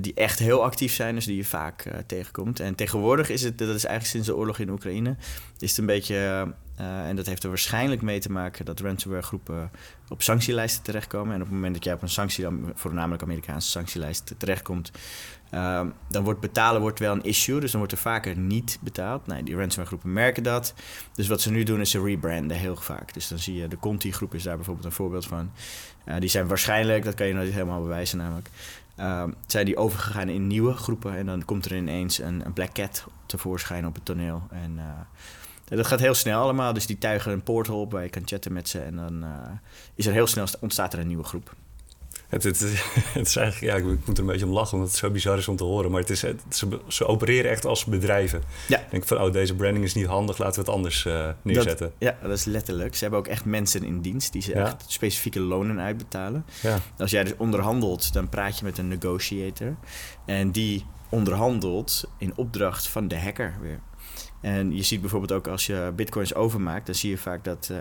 die 0.00 0.14
echt 0.14 0.38
heel 0.38 0.64
actief 0.64 0.94
zijn, 0.94 1.14
dus 1.14 1.24
die 1.24 1.36
je 1.36 1.44
vaak 1.44 1.84
tegenkomt. 2.06 2.60
En 2.60 2.74
tegenwoordig 2.74 3.28
is 3.28 3.42
het, 3.42 3.58
dat 3.58 3.68
is 3.68 3.84
eigenlijk 3.84 4.06
sinds 4.06 4.26
de 4.26 4.36
oorlog 4.36 4.58
in 4.58 4.70
Oekraïne, 4.70 5.16
is 5.58 5.70
het 5.70 5.78
een 5.78 5.86
beetje 5.86 6.54
uh, 6.80 7.08
en 7.08 7.16
dat 7.16 7.26
heeft 7.26 7.42
er 7.42 7.48
waarschijnlijk 7.48 8.02
mee 8.02 8.18
te 8.18 8.32
maken 8.32 8.64
dat 8.64 8.80
ransomware 8.80 9.22
groepen 9.22 9.70
op 10.08 10.22
sanctielijsten 10.22 10.82
terechtkomen. 10.82 11.34
En 11.34 11.40
op 11.40 11.46
het 11.46 11.54
moment 11.54 11.74
dat 11.74 11.84
jij 11.84 11.94
op 11.94 12.02
een 12.02 12.08
sanctie, 12.08 12.44
dan 12.44 12.72
voornamelijk 12.74 13.22
Amerikaanse 13.22 13.70
sanctielijst 13.70 14.34
terechtkomt, 14.38 14.90
uh, 15.54 15.80
dan 16.08 16.24
wordt 16.24 16.40
betalen 16.40 16.80
wordt 16.80 16.98
wel 16.98 17.12
een 17.12 17.24
issue. 17.24 17.60
Dus 17.60 17.70
dan 17.70 17.80
wordt 17.80 17.94
er 17.94 18.00
vaker 18.00 18.36
niet 18.36 18.78
betaald. 18.80 19.26
Nee, 19.26 19.42
die 19.42 19.54
ransomware 19.54 19.86
groepen 19.86 20.12
merken 20.12 20.42
dat. 20.42 20.74
Dus 21.14 21.28
wat 21.28 21.40
ze 21.40 21.50
nu 21.50 21.62
doen 21.62 21.80
is 21.80 21.90
ze 21.90 22.02
rebranden 22.02 22.56
heel 22.56 22.76
vaak. 22.76 23.14
Dus 23.14 23.28
dan 23.28 23.38
zie 23.38 23.54
je, 23.54 23.68
de 23.68 23.78
Conti 23.78 24.12
groep 24.12 24.34
is 24.34 24.42
daar 24.42 24.56
bijvoorbeeld 24.56 24.86
een 24.86 24.92
voorbeeld 24.92 25.26
van. 25.26 25.50
Uh, 26.04 26.14
die 26.18 26.28
zijn 26.28 26.46
waarschijnlijk, 26.46 27.04
dat 27.04 27.14
kan 27.14 27.26
je 27.26 27.34
nooit 27.34 27.52
helemaal 27.52 27.82
bewijzen 27.82 28.18
namelijk, 28.18 28.50
ehm, 28.96 29.30
zijn 29.46 29.64
die 29.64 29.76
overgegaan 29.76 30.28
in 30.28 30.46
nieuwe 30.46 30.72
groepen. 30.72 31.16
En 31.16 31.26
dan 31.26 31.44
komt 31.44 31.64
er 31.64 31.76
ineens 31.76 32.18
een, 32.18 32.46
een 32.46 32.52
black 32.52 32.72
cat 32.72 33.04
tevoorschijn 33.26 33.86
op 33.86 33.94
het 33.94 34.04
toneel. 34.04 34.42
En 34.50 34.78
dat 35.74 35.86
gaat 35.86 36.00
heel 36.00 36.14
snel 36.14 36.40
allemaal. 36.40 36.72
Dus 36.72 36.86
die 36.86 36.98
tuigen 36.98 37.32
een 37.32 37.42
portal 37.42 37.80
op 37.80 37.92
waar 37.92 38.02
je 38.02 38.08
kan 38.08 38.22
chatten 38.24 38.52
met 38.52 38.68
ze. 38.68 38.78
En 38.78 38.96
dan 38.96 39.24
uh, 39.24 39.30
is 39.94 40.06
er 40.06 40.12
heel 40.12 40.26
snel 40.26 40.46
ontstaat 40.60 40.92
er 40.92 40.98
een 40.98 41.06
nieuwe 41.06 41.24
groep. 41.24 41.54
Het, 42.28 42.42
het, 42.42 42.60
het, 43.18 43.26
is 43.26 43.36
eigenlijk, 43.36 43.72
ja, 43.72 43.78
ik 43.78 43.84
moet 44.06 44.18
er 44.18 44.24
een 44.24 44.30
beetje 44.30 44.46
om 44.46 44.52
lachen, 44.52 44.72
omdat 44.74 44.88
het 44.88 44.98
zo 44.98 45.10
bizar 45.10 45.38
is 45.38 45.48
om 45.48 45.56
te 45.56 45.64
horen. 45.64 45.90
Maar 45.90 46.00
het 46.00 46.10
is, 46.10 46.24
ze, 46.48 46.78
ze 46.88 47.06
opereren 47.06 47.50
echt 47.50 47.64
als 47.64 47.84
bedrijven. 47.84 48.42
Ja. 48.68 48.78
Ik 48.78 48.90
denk 48.90 49.06
van, 49.06 49.20
oh, 49.20 49.32
deze 49.32 49.54
branding 49.54 49.84
is 49.84 49.94
niet 49.94 50.06
handig, 50.06 50.38
laten 50.38 50.54
we 50.54 50.60
het 50.60 50.76
anders 50.76 51.04
uh, 51.04 51.28
neerzetten. 51.42 51.86
Dat, 51.86 51.92
ja, 51.98 52.16
dat 52.22 52.38
is 52.38 52.44
letterlijk. 52.44 52.94
Ze 52.94 53.00
hebben 53.00 53.18
ook 53.18 53.26
echt 53.26 53.44
mensen 53.44 53.84
in 53.84 54.00
dienst 54.00 54.32
die 54.32 54.42
ze 54.42 54.54
ja. 54.54 54.64
echt 54.64 54.84
specifieke 54.86 55.40
lonen 55.40 55.80
uitbetalen. 55.80 56.44
Ja. 56.62 56.78
Als 56.98 57.10
jij 57.10 57.24
dus 57.24 57.36
onderhandelt, 57.36 58.12
dan 58.12 58.28
praat 58.28 58.58
je 58.58 58.64
met 58.64 58.78
een 58.78 58.88
negotiator. 58.88 59.76
En 60.26 60.50
die 60.50 60.84
onderhandelt 61.08 62.04
in 62.18 62.32
opdracht 62.36 62.88
van 62.88 63.08
de 63.08 63.18
hacker 63.18 63.54
weer. 63.60 63.80
En 64.46 64.76
je 64.76 64.82
ziet 64.82 65.00
bijvoorbeeld 65.00 65.32
ook 65.32 65.46
als 65.46 65.66
je 65.66 65.92
bitcoins 65.96 66.34
overmaakt, 66.34 66.86
dan 66.86 66.94
zie 66.94 67.10
je 67.10 67.18
vaak 67.18 67.44
dat, 67.44 67.68
uh, 67.72 67.78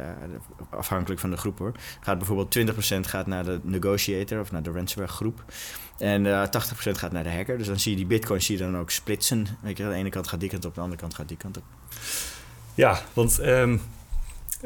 afhankelijk 0.70 1.22
van 1.22 1.30
de 1.30 1.38
groep 1.38 1.58
hoor, 1.58 1.72
gaat 2.00 2.18
bijvoorbeeld 2.18 2.52
20% 2.52 3.08
gaat 3.08 3.28
naar 3.28 3.44
de 3.44 3.60
negotiator 3.64 4.40
of 4.40 4.52
naar 4.52 4.64
de 4.64 4.72
ransomware 4.72 5.12
groep. 5.12 5.44
En 5.98 6.26
uh, 6.26 6.44
eh, 6.44 6.50
80% 6.50 6.92
gaat 6.92 7.12
naar 7.12 7.24
de 7.24 7.32
hacker. 7.32 7.58
Dus 7.58 7.68
dan 7.68 7.80
zie 7.80 7.92
je 7.92 7.98
die 7.98 8.06
bitcoins 8.06 8.46
zie 8.46 8.58
je 8.58 8.64
dan 8.64 8.78
ook 8.78 8.90
splitsen. 8.90 9.48
Weet 9.62 9.78
je, 9.78 9.84
aan 9.84 9.90
de 9.90 9.96
ene 9.96 10.10
kant 10.10 10.28
gaat 10.28 10.40
die 10.40 10.50
kant 10.50 10.66
op, 10.66 10.76
de 10.76 10.82
andere 10.82 11.02
kant 11.02 11.14
gaat 11.14 11.28
die 11.28 11.38
kant 11.38 11.58
op. 11.58 11.64
Ja, 12.76 13.02
want 13.14 13.40
um, 13.40 13.82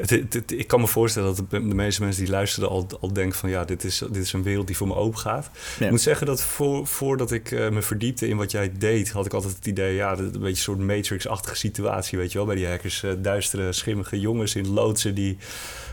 het, 0.00 0.52
ik 0.52 0.66
kan 0.66 0.80
me 0.80 0.86
voorstellen 0.86 1.36
dat 1.36 1.50
de, 1.50 1.60
meeste 1.60 2.02
mensen 2.02 2.22
die 2.22 2.32
luisteren 2.32 2.68
al, 2.68 2.86
al 3.00 3.12
denken 3.12 3.38
van 3.38 3.50
ja, 3.50 3.64
dit 3.64 3.84
is, 3.84 3.98
dit 3.98 4.22
is 4.22 4.32
een 4.32 4.42
wereld 4.42 4.66
die 4.66 4.76
voor 4.76 4.86
me 4.86 4.94
open 4.94 5.18
gaat. 5.18 5.50
Ik 5.80 5.90
moet 5.90 6.00
zeggen 6.00 6.26
dat 6.26 6.42
voor, 6.42 6.86
voordat 6.86 7.32
ik 7.32 7.50
uh, 7.50 7.68
me 7.68 7.82
verdiepte 7.82 8.28
in 8.28 8.36
wat 8.36 8.50
jij 8.50 8.72
deed, 8.78 9.10
had 9.10 9.26
ik 9.26 9.32
altijd 9.32 9.54
het 9.54 9.66
idee, 9.66 9.94
ja, 9.94 10.18
een 10.18 10.30
beetje 10.30 10.46
een 10.48 10.56
soort 10.56 10.78
Matrix-achtige 10.78 11.56
situatie, 11.56 12.18
weet 12.18 12.32
je 12.32 12.38
wel, 12.38 12.46
bij 12.46 12.56
die 12.56 12.66
hackers. 12.66 13.02
Uh, 13.02 13.12
duistere, 13.18 13.72
schimmige 13.72 14.20
jongens 14.20 14.54
in 14.54 14.68
loodsen 14.68 15.14
die 15.14 15.38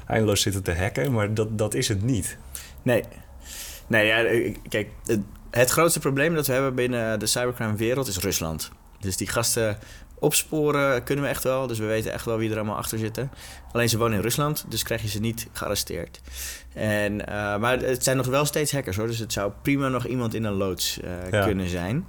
eindeloos 0.08 0.42
zitten 0.42 0.64
te 0.64 0.74
hacken, 0.74 1.12
maar 1.12 1.34
dat, 1.34 1.58
dat 1.58 1.74
is 1.74 1.88
het 1.88 2.04
niet. 2.04 2.38
Nee. 2.82 3.04
Nee, 3.88 4.06
ja, 4.06 4.24
eh, 4.24 4.56
kijk, 4.70 4.90
het, 5.06 5.20
het 5.52 5.70
grootste 5.70 6.00
probleem 6.00 6.36
dat 6.36 6.48
we 6.48 6.54
hebben 6.54 6.76
binnen 6.76 7.20
de 7.20 7.26
cybercrime-wereld 7.26 8.08
is 8.08 8.18
Rusland. 8.18 8.72
Dus 9.00 9.18
die 9.18 9.28
gasten 9.28 9.78
Opsporen 10.19 11.03
kunnen 11.03 11.24
we 11.24 11.29
echt 11.29 11.43
wel, 11.43 11.67
dus 11.67 11.79
we 11.79 11.86
weten 11.86 12.12
echt 12.12 12.25
wel 12.25 12.38
wie 12.38 12.50
er 12.50 12.55
allemaal 12.55 12.77
achter 12.77 12.97
zitten. 12.97 13.31
Alleen 13.71 13.89
ze 13.89 13.97
wonen 13.97 14.15
in 14.15 14.24
Rusland, 14.24 14.65
dus 14.67 14.83
krijg 14.83 15.01
je 15.01 15.07
ze 15.07 15.19
niet 15.19 15.47
gearresteerd. 15.51 16.21
En, 16.74 17.13
uh, 17.13 17.57
maar 17.57 17.79
het 17.79 18.03
zijn 18.03 18.17
nog 18.17 18.25
wel 18.25 18.45
steeds 18.45 18.71
hackers 18.71 18.97
hoor, 18.97 19.07
dus 19.07 19.19
het 19.19 19.33
zou 19.33 19.51
prima 19.62 19.88
nog 19.88 20.05
iemand 20.05 20.33
in 20.33 20.43
een 20.43 20.53
loods 20.53 21.00
uh, 21.31 21.43
kunnen 21.43 21.69
zijn. 21.69 22.07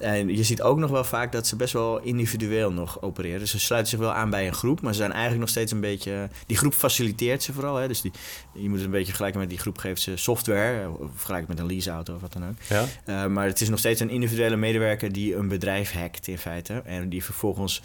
En 0.00 0.36
je 0.36 0.44
ziet 0.44 0.62
ook 0.62 0.78
nog 0.78 0.90
wel 0.90 1.04
vaak 1.04 1.32
dat 1.32 1.46
ze 1.46 1.56
best 1.56 1.72
wel 1.72 2.00
individueel 2.00 2.72
nog 2.72 3.02
opereren. 3.02 3.38
Dus 3.38 3.50
ze 3.50 3.60
sluiten 3.60 3.90
zich 3.90 4.00
wel 4.00 4.12
aan 4.12 4.30
bij 4.30 4.46
een 4.46 4.54
groep, 4.54 4.80
maar 4.80 4.92
ze 4.92 4.98
zijn 4.98 5.10
eigenlijk 5.10 5.40
nog 5.40 5.48
steeds 5.48 5.72
een 5.72 5.80
beetje... 5.80 6.28
Die 6.46 6.56
groep 6.56 6.74
faciliteert 6.74 7.42
ze 7.42 7.52
vooral. 7.52 7.76
Hè? 7.76 7.88
Dus 7.88 8.00
die, 8.00 8.12
je 8.52 8.68
moet 8.68 8.76
het 8.76 8.84
een 8.84 8.90
beetje 8.90 9.06
vergelijken 9.06 9.40
met 9.40 9.48
die 9.48 9.58
groep 9.58 9.78
geeft 9.78 10.02
ze 10.02 10.16
software. 10.16 10.90
Of 10.90 11.08
vergelijken 11.14 11.48
met 11.48 11.58
een 11.58 11.66
leaseauto 11.66 12.14
of 12.14 12.20
wat 12.20 12.32
dan 12.32 12.48
ook. 12.48 12.54
Ja. 12.68 12.84
Uh, 13.06 13.26
maar 13.26 13.46
het 13.46 13.60
is 13.60 13.68
nog 13.68 13.78
steeds 13.78 14.00
een 14.00 14.10
individuele 14.10 14.56
medewerker 14.56 15.12
die 15.12 15.36
een 15.36 15.48
bedrijf 15.48 15.92
hackt 15.92 16.26
in 16.26 16.38
feite. 16.38 16.82
En 16.84 17.08
die 17.08 17.24
vervolgens 17.24 17.82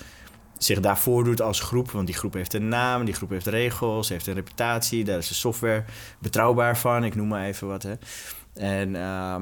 zich 0.58 0.80
daarvoor 0.80 1.24
doet 1.24 1.42
als 1.42 1.60
groep. 1.60 1.92
Want 1.92 2.08
die 2.08 2.16
groep 2.16 2.34
heeft 2.34 2.54
een 2.54 2.68
naam, 2.68 3.06
die 3.06 3.14
groep 3.14 3.30
heeft 3.30 3.48
regels, 3.48 4.10
heeft 4.10 4.28
een 4.28 4.34
reputatie. 4.34 5.04
Daar 5.04 5.18
is 5.18 5.28
de 5.28 5.34
software 5.34 5.84
betrouwbaar 6.20 6.78
van. 6.78 7.04
Ik 7.04 7.16
noem 7.16 7.28
maar 7.28 7.46
even 7.46 7.68
wat. 7.68 7.84
Hè. 7.84 7.94
En... 8.54 8.90
Uh, 8.90 9.36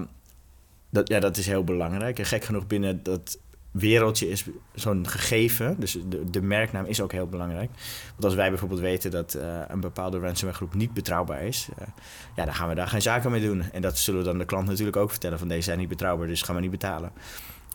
dat, 0.94 1.08
ja, 1.08 1.20
dat 1.20 1.38
is 1.38 1.46
heel 1.46 1.64
belangrijk. 1.64 2.20
En 2.20 2.26
gek 2.26 2.44
genoeg 2.44 2.68
binnen 2.68 3.04
dat 3.04 3.38
wereldje 3.72 4.30
is 4.30 4.46
zo'n 4.74 5.08
gegeven. 5.08 5.76
Dus 5.80 5.98
de, 6.10 6.30
de, 6.30 6.42
merknaam 6.42 6.86
is 6.86 7.02
ook 7.02 7.12
heel 7.12 7.28
belangrijk. 7.28 7.70
Want 8.10 8.24
als 8.24 8.34
wij 8.36 8.50
bijvoorbeeld 8.50 8.80
weten 8.80 9.12
dat 9.12 9.36
uh, 9.36 9.62
een 9.68 9.80
bepaalde 9.80 10.20
ransomware 10.20 10.58
groep 10.58 10.74
niet 10.74 10.94
betrouwbaar 10.94 11.44
is, 11.44 11.68
uh, 11.80 11.88
ja, 12.36 12.46
dan 12.46 12.54
gaan 12.54 12.70
we 12.70 12.76
daar 12.76 12.88
geen 12.88 13.02
zaken 13.02 13.32
mee 13.32 13.42
doen. 13.42 13.72
En 13.72 13.82
dat 13.82 13.98
zullen 13.98 14.20
we 14.20 14.26
dan 14.26 14.38
de 14.38 14.46
klant 14.46 14.68
natuurlijk 14.68 14.98
ook 14.98 15.10
vertellen: 15.10 15.40
van 15.40 15.48
deze 15.48 15.62
zijn 15.62 15.78
niet 15.78 15.90
betrouwbaar, 15.90 16.28
dus 16.28 16.42
gaan 16.42 16.56
we 16.56 16.62
niet 16.62 16.72
betalen. 16.72 17.12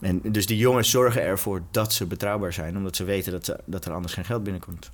En 0.00 0.20
dus 0.22 0.46
die 0.46 0.58
jongens 0.58 0.90
zorgen 0.90 1.22
ervoor 1.22 1.62
dat 1.70 1.92
ze 1.92 2.06
betrouwbaar 2.06 2.52
zijn, 2.52 2.76
omdat 2.76 2.96
ze 2.96 3.04
weten 3.04 3.32
dat, 3.32 3.44
ze, 3.44 3.60
dat 3.64 3.84
er 3.84 3.92
anders 3.92 4.14
geen 4.14 4.24
geld 4.24 4.42
binnenkomt. 4.42 4.90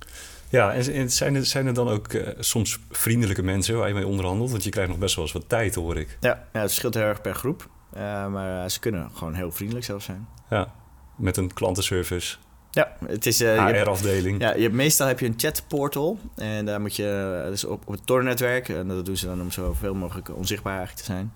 Ja, 0.49 0.73
en 0.73 1.11
zijn 1.11 1.35
er, 1.35 1.45
zijn 1.45 1.67
er 1.67 1.73
dan 1.73 1.87
ook 1.87 2.13
uh, 2.13 2.27
soms 2.39 2.79
vriendelijke 2.91 3.43
mensen 3.43 3.77
waar 3.77 3.87
je 3.87 3.93
mee 3.93 4.07
onderhandelt? 4.07 4.51
Want 4.51 4.63
je 4.63 4.69
krijgt 4.69 4.89
nog 4.89 4.99
best 4.99 5.15
wel 5.15 5.23
eens 5.23 5.33
wat 5.33 5.49
tijd, 5.49 5.75
hoor 5.75 5.97
ik. 5.97 6.17
Ja, 6.19 6.29
ja 6.29 6.59
het 6.59 6.69
verschilt 6.69 6.93
heel 6.93 7.03
erg 7.03 7.21
per 7.21 7.35
groep. 7.35 7.69
Uh, 7.97 8.27
maar 8.27 8.63
uh, 8.63 8.69
ze 8.69 8.79
kunnen 8.79 9.09
gewoon 9.13 9.33
heel 9.33 9.51
vriendelijk 9.51 9.85
zelf 9.85 10.03
zijn. 10.03 10.27
Ja, 10.49 10.73
met 11.15 11.37
een 11.37 11.53
klantenservice. 11.53 12.37
Ja, 12.71 12.95
het 13.07 13.25
is... 13.25 13.41
Uh, 13.41 13.65
HR-afdeling. 13.65 14.41
Ja, 14.41 14.53
je 14.53 14.61
hebt, 14.61 14.73
meestal 14.73 15.07
heb 15.07 15.19
je 15.19 15.25
een 15.25 15.33
chatportal. 15.37 16.19
En 16.35 16.65
daar 16.65 16.81
moet 16.81 16.95
je... 16.95 17.45
Dus 17.49 17.65
op, 17.65 17.81
op 17.85 17.93
het 17.93 18.05
Tor-netwerk. 18.05 18.69
En 18.69 18.87
dat 18.87 19.05
doen 19.05 19.17
ze 19.17 19.25
dan 19.25 19.41
om 19.41 19.51
zoveel 19.51 19.93
mogelijk 19.93 20.35
onzichtbaar 20.35 20.77
eigenlijk 20.77 21.05
te 21.05 21.11
zijn. 21.11 21.33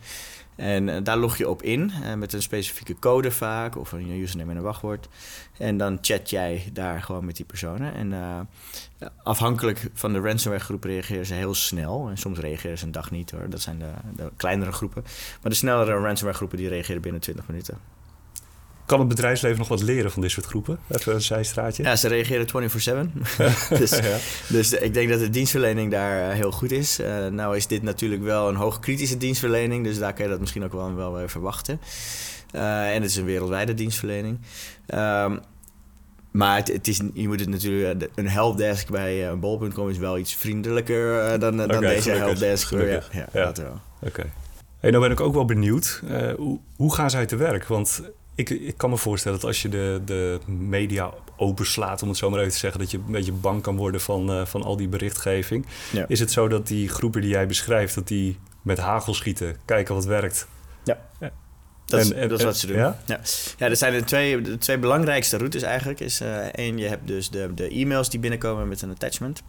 En 0.60 1.04
daar 1.04 1.18
log 1.18 1.38
je 1.38 1.50
op 1.50 1.62
in 1.62 1.92
met 2.18 2.34
een 2.34 2.42
specifieke 2.42 3.00
code 3.00 3.32
vaak 3.32 3.78
of 3.78 3.92
een 3.92 4.10
username 4.10 4.52
en 4.52 4.58
een 4.58 4.64
wachtwoord. 4.64 5.08
En 5.58 5.78
dan 5.78 5.98
chat 6.02 6.30
jij 6.30 6.70
daar 6.74 7.04
gewoon 7.04 7.26
met 7.26 7.36
die 7.36 7.46
personen. 7.46 7.94
En 7.94 8.12
uh, 8.12 8.40
afhankelijk 9.24 9.90
van 9.94 10.14
de 10.14 10.20
ransomware 10.20 10.64
groep 10.64 10.84
reageren 10.84 11.26
ze 11.26 11.34
heel 11.34 11.54
snel. 11.54 12.10
En 12.10 12.18
soms 12.18 12.40
reageren 12.40 12.78
ze 12.78 12.86
een 12.86 12.92
dag 12.92 13.12
niet 13.12 13.32
hoor. 13.32 13.50
Dat 13.50 13.62
zijn 13.62 13.80
de, 13.80 13.92
de 14.16 14.32
kleinere 14.38 14.72
groepen. 14.72 15.04
Maar 15.42 15.52
de 15.52 15.58
snellere 15.58 15.92
ransomware 15.92 16.38
groepen 16.38 16.58
die 16.58 16.70
reageren 16.70 17.02
binnen 17.02 17.22
20 17.22 17.48
minuten. 17.48 17.78
Kan 18.90 19.00
het 19.00 19.08
bedrijfsleven 19.08 19.58
nog 19.58 19.68
wat 19.68 19.82
leren 19.82 20.12
van 20.12 20.22
dit 20.22 20.32
soort 20.32 20.46
groepen? 20.46 20.80
Even 20.88 21.14
een 21.14 21.22
zijstraatje. 21.22 21.84
Ja, 21.84 21.96
ze 21.96 22.08
reageren 22.08 22.48
24-7. 22.48 22.52
dus, 23.80 23.90
ja. 23.90 24.18
dus 24.48 24.74
ik 24.74 24.94
denk 24.94 25.10
dat 25.10 25.20
de 25.20 25.30
dienstverlening 25.30 25.92
daar 25.92 26.30
eh, 26.30 26.36
heel 26.36 26.52
goed 26.52 26.72
is. 26.72 27.00
Uh, 27.00 27.28
nou 27.28 27.56
is 27.56 27.68
dit 27.68 27.82
natuurlijk 27.82 28.24
wel 28.24 28.50
een 28.50 28.56
hoogkritische 28.56 29.18
dienstverlening. 29.18 29.84
Dus 29.84 30.00
daar 30.00 30.14
kan 30.14 30.26
je 30.26 30.32
dat 30.32 30.40
misschien 30.40 30.64
ook 30.64 30.72
wel, 30.72 30.96
wel 30.96 31.14
weer 31.14 31.30
verwachten. 31.30 31.80
Uh, 32.56 32.96
en 32.96 33.02
het 33.02 33.12
is 33.12 33.16
een 33.16 33.26
wereldwijde 33.26 33.74
dienstverlening. 33.74 34.40
Um, 34.96 35.40
maar 36.32 36.56
het, 36.56 36.68
het, 36.68 36.88
is, 36.88 37.02
je 37.14 37.28
moet 37.28 37.40
het 37.40 37.50
natuurlijk... 37.50 38.10
Een 38.16 38.30
helpdesk 38.30 38.90
bij 38.90 39.28
een 39.28 39.40
bol.com 39.40 39.90
is 39.90 39.98
wel 39.98 40.18
iets 40.18 40.36
vriendelijker 40.36 41.40
dan, 41.40 41.58
dan 41.58 41.76
okay, 41.76 41.96
deze 41.96 42.12
helpdesk. 42.12 42.72
Ja, 42.72 42.80
ja, 42.80 43.02
ja, 43.12 43.46
dat 43.46 43.58
wel. 43.58 43.80
Oké. 44.02 44.32
Hey, 44.80 44.90
nou 44.90 45.04
ben 45.04 45.12
ik 45.12 45.20
ook 45.20 45.34
wel 45.34 45.46
benieuwd. 45.46 46.02
hoe, 46.38 46.60
hoe 46.76 46.94
gaan 46.94 47.10
zij 47.10 47.26
te 47.26 47.36
werk? 47.36 47.68
Want 47.68 48.02
ik, 48.40 48.50
ik 48.50 48.78
kan 48.78 48.90
me 48.90 48.98
voorstellen 48.98 49.40
dat 49.40 49.48
als 49.48 49.62
je 49.62 49.70
de, 49.70 50.02
de 50.06 50.40
media 50.46 51.14
openslaat, 51.38 52.02
om 52.02 52.08
het 52.10 52.18
zo 52.18 52.30
maar 52.30 52.40
even 52.40 52.52
te 52.52 52.58
zeggen, 52.58 52.80
dat 52.80 52.92
je 52.92 52.98
een 52.98 53.12
beetje 53.12 53.32
bang 53.32 53.62
kan 53.62 53.76
worden 53.76 54.02
van, 54.02 54.32
uh, 54.32 54.46
van 54.46 54.64
al 54.64 54.78
die 54.78 54.88
berichtgeving. 54.88 55.66
Ja. 55.92 56.06
Is 56.08 56.20
het 56.20 56.32
zo 56.32 56.48
dat 56.48 56.68
die 56.68 56.90
groepen 56.90 57.22
die 57.22 57.30
jij 57.30 57.48
beschrijft, 57.48 57.96
dat 57.96 58.08
die 58.08 58.40
met 58.62 58.78
hagel 58.78 59.14
schieten, 59.14 59.58
kijken 59.66 59.96
wat 59.96 60.06
werkt? 60.06 60.48
Ja. 60.84 61.00
ja. 61.20 61.32
Dat, 61.86 62.00
is, 62.00 62.10
dat 62.10 62.40
is 62.40 62.44
wat 62.44 62.58
ze 62.58 62.68
doen. 62.68 62.78
Ja? 62.78 63.00
Ja. 63.06 63.20
ja, 63.58 63.66
er 63.66 63.76
zijn 63.76 63.94
de 63.94 64.04
twee, 64.04 64.42
de 64.42 64.58
twee 64.58 64.78
belangrijkste 64.78 65.38
routes 65.38 65.62
eigenlijk. 65.62 66.00
Is, 66.00 66.22
uh, 66.22 66.38
één, 66.38 66.78
je 66.78 66.88
hebt 66.88 67.08
dus 67.08 67.30
de, 67.30 67.54
de 67.54 67.70
e-mails 67.70 68.10
die 68.10 68.20
binnenkomen 68.20 68.68
met 68.68 68.82
een 68.82 68.90
attachment. 68.90 69.44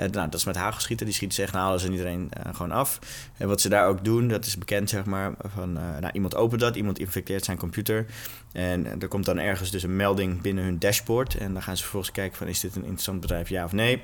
Uh, 0.00 0.06
nou, 0.06 0.10
dat 0.10 0.34
is 0.34 0.44
met 0.44 0.56
hagelschieten. 0.56 1.06
Die 1.06 1.14
schieten 1.14 1.36
zeggen, 1.36 1.54
nou, 1.54 1.66
halen 1.66 1.84
ze 1.84 1.90
iedereen 1.90 2.30
uh, 2.46 2.54
gewoon 2.54 2.72
af. 2.72 2.98
En 3.36 3.48
wat 3.48 3.60
ze 3.60 3.68
daar 3.68 3.86
ook 3.86 4.04
doen, 4.04 4.28
dat 4.28 4.46
is 4.46 4.58
bekend, 4.58 4.90
zeg 4.90 5.04
maar. 5.04 5.34
Van, 5.54 5.72
nou, 5.72 6.10
iemand 6.12 6.34
opent 6.34 6.60
dat, 6.60 6.76
iemand 6.76 6.98
infecteert 6.98 7.44
zijn 7.44 7.58
computer. 7.58 8.06
En 8.52 9.00
er 9.00 9.08
komt 9.08 9.24
dan 9.24 9.38
ergens 9.38 9.70
dus 9.70 9.82
een 9.82 9.96
melding 9.96 10.40
binnen 10.40 10.64
hun 10.64 10.78
dashboard. 10.78 11.34
En 11.34 11.52
dan 11.52 11.62
gaan 11.62 11.76
ze 11.76 11.82
vervolgens 11.82 12.12
kijken 12.12 12.36
van, 12.36 12.46
is 12.46 12.60
dit 12.60 12.76
een 12.76 12.82
interessant 12.82 13.20
bedrijf, 13.20 13.48
ja 13.48 13.64
of 13.64 13.72
nee? 13.72 14.02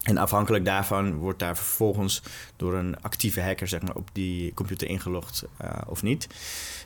En 0.00 0.16
afhankelijk 0.18 0.64
daarvan 0.64 1.14
wordt 1.14 1.38
daar 1.38 1.56
vervolgens 1.56 2.22
door 2.56 2.74
een 2.74 3.02
actieve 3.02 3.40
hacker 3.40 3.68
zeg 3.68 3.82
maar, 3.82 3.94
op 3.94 4.08
die 4.12 4.54
computer 4.54 4.88
ingelogd 4.88 5.44
uh, 5.62 5.70
of 5.86 6.02
niet. 6.02 6.26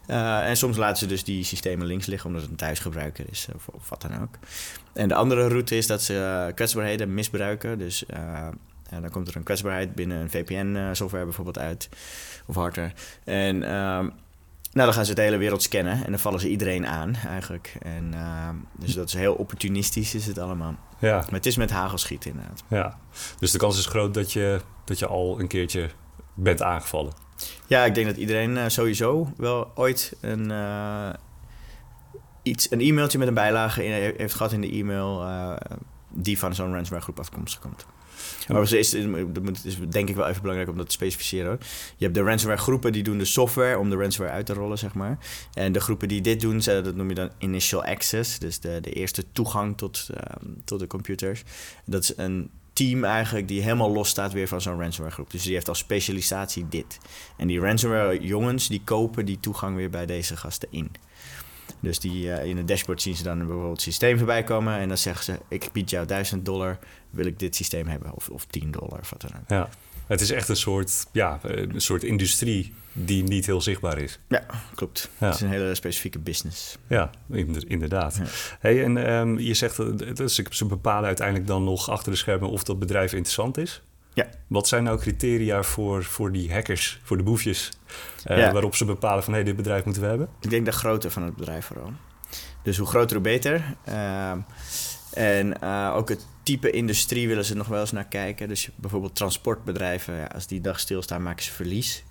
Uh, 0.06 0.48
en 0.48 0.56
soms 0.56 0.76
laten 0.76 0.96
ze 0.96 1.06
dus 1.06 1.24
die 1.24 1.44
systemen 1.44 1.86
links 1.86 2.06
liggen 2.06 2.26
omdat 2.28 2.42
het 2.42 2.50
een 2.50 2.56
thuisgebruiker 2.56 3.24
is 3.30 3.48
of, 3.54 3.88
wat 3.88 4.02
dan 4.02 4.22
ook. 4.22 4.38
En 4.92 5.08
de 5.08 5.14
andere 5.14 5.48
route 5.48 5.76
is 5.76 5.86
dat 5.86 6.02
ze 6.02 6.52
kwetsbaarheden 6.54 7.14
misbruiken. 7.14 7.78
Dus 7.78 8.04
dan 9.00 9.10
komt 9.10 9.28
er 9.28 9.36
een 9.36 9.42
kwetsbaarheid 9.42 9.94
binnen 9.94 10.18
een 10.20 10.30
VPN-software 10.30 11.24
bijvoorbeeld 11.24 11.58
uit, 11.58 11.88
of 12.46 12.54
hardware. 12.54 12.92
En 13.24 13.74
um, 13.74 14.12
nou, 14.74 14.86
dan 14.86 14.94
gaan 14.94 15.06
ze 15.06 15.14
de 15.14 15.22
hele 15.22 15.36
wereld 15.36 15.62
scannen 15.62 16.04
en 16.04 16.10
dan 16.10 16.18
vallen 16.18 16.40
ze 16.40 16.48
iedereen 16.48 16.86
aan 16.86 17.14
eigenlijk. 17.14 17.76
En, 17.82 18.10
uh, 18.14 18.48
dus 18.78 18.94
dat 18.94 19.08
is 19.08 19.14
heel 19.14 19.34
opportunistisch 19.34 20.14
is 20.14 20.26
het 20.26 20.38
allemaal. 20.38 20.74
Ja. 21.04 21.16
Maar 21.16 21.32
het 21.32 21.46
is 21.46 21.56
met 21.56 21.70
hagelschieten 21.70 22.30
inderdaad. 22.30 22.64
Ja, 22.68 22.98
dus 23.38 23.50
de 23.50 23.58
kans 23.58 23.78
is 23.78 23.86
groot 23.86 24.14
dat 24.14 24.32
je, 24.32 24.60
dat 24.84 24.98
je 24.98 25.06
al 25.06 25.40
een 25.40 25.46
keertje 25.46 25.90
bent 26.34 26.62
aangevallen. 26.62 27.12
Ja, 27.66 27.84
ik 27.84 27.94
denk 27.94 28.06
dat 28.06 28.16
iedereen 28.16 28.50
uh, 28.50 28.64
sowieso 28.66 29.32
wel 29.36 29.70
ooit 29.74 30.16
een, 30.20 30.50
uh, 30.50 31.08
iets, 32.42 32.70
een 32.70 32.80
e-mailtje 32.80 33.18
met 33.18 33.28
een 33.28 33.34
bijlage 33.34 33.84
in, 33.84 34.14
heeft 34.16 34.34
gehad 34.34 34.52
in 34.52 34.60
de 34.60 34.70
e-mail... 34.70 35.26
die 36.10 36.38
van 36.38 36.54
zo'n 36.54 36.72
ransomware 36.72 37.02
groep 37.02 37.18
afkomstig 37.18 37.60
komt. 37.60 37.86
Maar 38.48 38.62
is, 38.62 38.72
is, 38.72 38.94
is 39.64 39.78
denk 39.88 40.08
ik 40.08 40.16
wel 40.16 40.26
even 40.28 40.40
belangrijk 40.40 40.70
om 40.70 40.76
dat 40.76 40.86
te 40.86 40.92
specificeren. 40.92 41.58
Je 41.96 42.04
hebt 42.04 42.16
de 42.16 42.22
ransomware 42.22 42.60
groepen 42.60 42.92
die 42.92 43.02
doen 43.02 43.18
de 43.18 43.24
software 43.24 43.78
om 43.78 43.90
de 43.90 43.96
ransomware 43.96 44.36
uit 44.36 44.46
te 44.46 44.52
rollen, 44.52 44.78
zeg 44.78 44.94
maar. 44.94 45.18
En 45.54 45.72
de 45.72 45.80
groepen 45.80 46.08
die 46.08 46.20
dit 46.20 46.40
doen, 46.40 46.60
dat 46.64 46.94
noem 46.94 47.08
je 47.08 47.14
dan 47.14 47.30
initial 47.38 47.84
access. 47.84 48.38
Dus 48.38 48.60
de, 48.60 48.78
de 48.80 48.92
eerste 48.92 49.24
toegang 49.32 49.76
tot, 49.76 50.08
ehm, 50.14 50.46
tot 50.64 50.78
de 50.78 50.86
computers. 50.86 51.42
Dat 51.84 52.02
is 52.02 52.12
een 52.16 52.50
team 52.72 53.04
eigenlijk 53.04 53.48
die 53.48 53.62
helemaal 53.62 53.92
los 53.92 54.08
staat 54.08 54.32
weer 54.32 54.48
van 54.48 54.60
zo'n 54.60 54.80
ransomware 54.80 55.14
groep. 55.14 55.30
Dus 55.30 55.42
die 55.42 55.54
heeft 55.54 55.68
als 55.68 55.78
specialisatie 55.78 56.68
dit. 56.68 56.98
En 57.36 57.46
die 57.46 57.60
ransomware 57.60 58.20
jongens 58.20 58.68
die 58.68 58.80
kopen 58.84 59.26
die 59.26 59.40
toegang 59.40 59.76
weer 59.76 59.90
bij 59.90 60.06
deze 60.06 60.36
gasten 60.36 60.68
in. 60.70 60.90
Dus 61.80 61.98
die, 61.98 62.24
uh, 62.24 62.44
in 62.44 62.56
het 62.56 62.68
dashboard 62.68 63.02
zien 63.02 63.16
ze 63.16 63.22
dan 63.22 63.38
bijvoorbeeld 63.38 63.70
het 63.70 63.82
systeem 63.82 64.16
voorbij 64.16 64.42
komen. 64.42 64.78
En 64.78 64.88
dan 64.88 64.98
zeggen 64.98 65.24
ze: 65.24 65.38
Ik 65.48 65.68
bied 65.72 65.90
jou 65.90 66.06
1000 66.06 66.44
dollar, 66.44 66.78
wil 67.10 67.26
ik 67.26 67.38
dit 67.38 67.56
systeem 67.56 67.86
hebben? 67.86 68.14
Of, 68.14 68.28
of 68.28 68.44
10 68.44 68.70
dollar 68.70 69.00
of 69.00 69.10
wat 69.10 69.20
dan 69.20 69.30
ook. 69.40 69.48
Ja, 69.48 69.68
het 70.06 70.20
is 70.20 70.30
echt 70.30 70.48
een 70.48 70.56
soort, 70.56 71.06
ja, 71.12 71.38
een 71.42 71.80
soort 71.80 72.02
industrie 72.02 72.72
die 72.92 73.22
niet 73.22 73.46
heel 73.46 73.60
zichtbaar 73.60 73.98
is. 73.98 74.18
Ja, 74.28 74.46
klopt. 74.74 75.10
Het 75.18 75.34
is 75.34 75.40
een 75.40 75.48
hele 75.48 75.74
specifieke 75.74 76.18
business. 76.18 76.78
Ja, 76.86 77.10
inderdaad. 77.66 78.20
Hey, 78.60 78.84
en 78.84 79.12
um, 79.12 79.38
je 79.38 79.54
zegt 79.54 79.76
dat 80.16 80.32
ze 80.50 80.66
bepalen 80.66 81.06
uiteindelijk 81.06 81.46
dan 81.46 81.64
nog 81.64 81.90
achter 81.90 82.12
de 82.12 82.18
schermen 82.18 82.48
of 82.48 82.62
dat 82.62 82.78
bedrijf 82.78 83.12
interessant 83.12 83.58
is. 83.58 83.82
Ja. 84.14 84.26
Wat 84.46 84.68
zijn 84.68 84.84
nou 84.84 84.98
criteria 84.98 85.62
voor, 85.62 86.04
voor 86.04 86.32
die 86.32 86.52
hackers, 86.52 87.00
voor 87.02 87.16
de 87.16 87.22
boefjes, 87.22 87.70
uh, 88.26 88.52
waarop 88.52 88.74
ze 88.74 88.84
bepalen 88.84 89.24
van 89.24 89.32
hé, 89.32 89.38
hey, 89.38 89.48
dit 89.48 89.56
bedrijf 89.56 89.84
moeten 89.84 90.02
we 90.02 90.08
hebben? 90.08 90.28
Ik 90.40 90.50
denk 90.50 90.64
de 90.64 90.72
grootte 90.72 91.10
van 91.10 91.22
het 91.22 91.36
bedrijf 91.36 91.66
vooral. 91.66 91.92
Dus 92.62 92.76
hoe 92.76 92.86
groter, 92.86 93.16
hoe 93.16 93.24
beter. 93.24 93.76
Uh, 93.88 94.32
en 95.12 95.54
uh, 95.62 95.92
ook 95.96 96.08
het 96.08 96.26
type 96.42 96.70
industrie 96.70 97.28
willen 97.28 97.44
ze 97.44 97.56
nog 97.56 97.66
wel 97.66 97.80
eens 97.80 97.92
naar 97.92 98.06
kijken. 98.06 98.48
Dus 98.48 98.70
bijvoorbeeld 98.74 99.14
transportbedrijven, 99.14 100.14
ja, 100.14 100.26
als 100.26 100.46
die 100.46 100.60
dag 100.60 100.80
stilstaan, 100.80 101.22
maken 101.22 101.44
ze 101.44 101.52
verlies. 101.52 102.04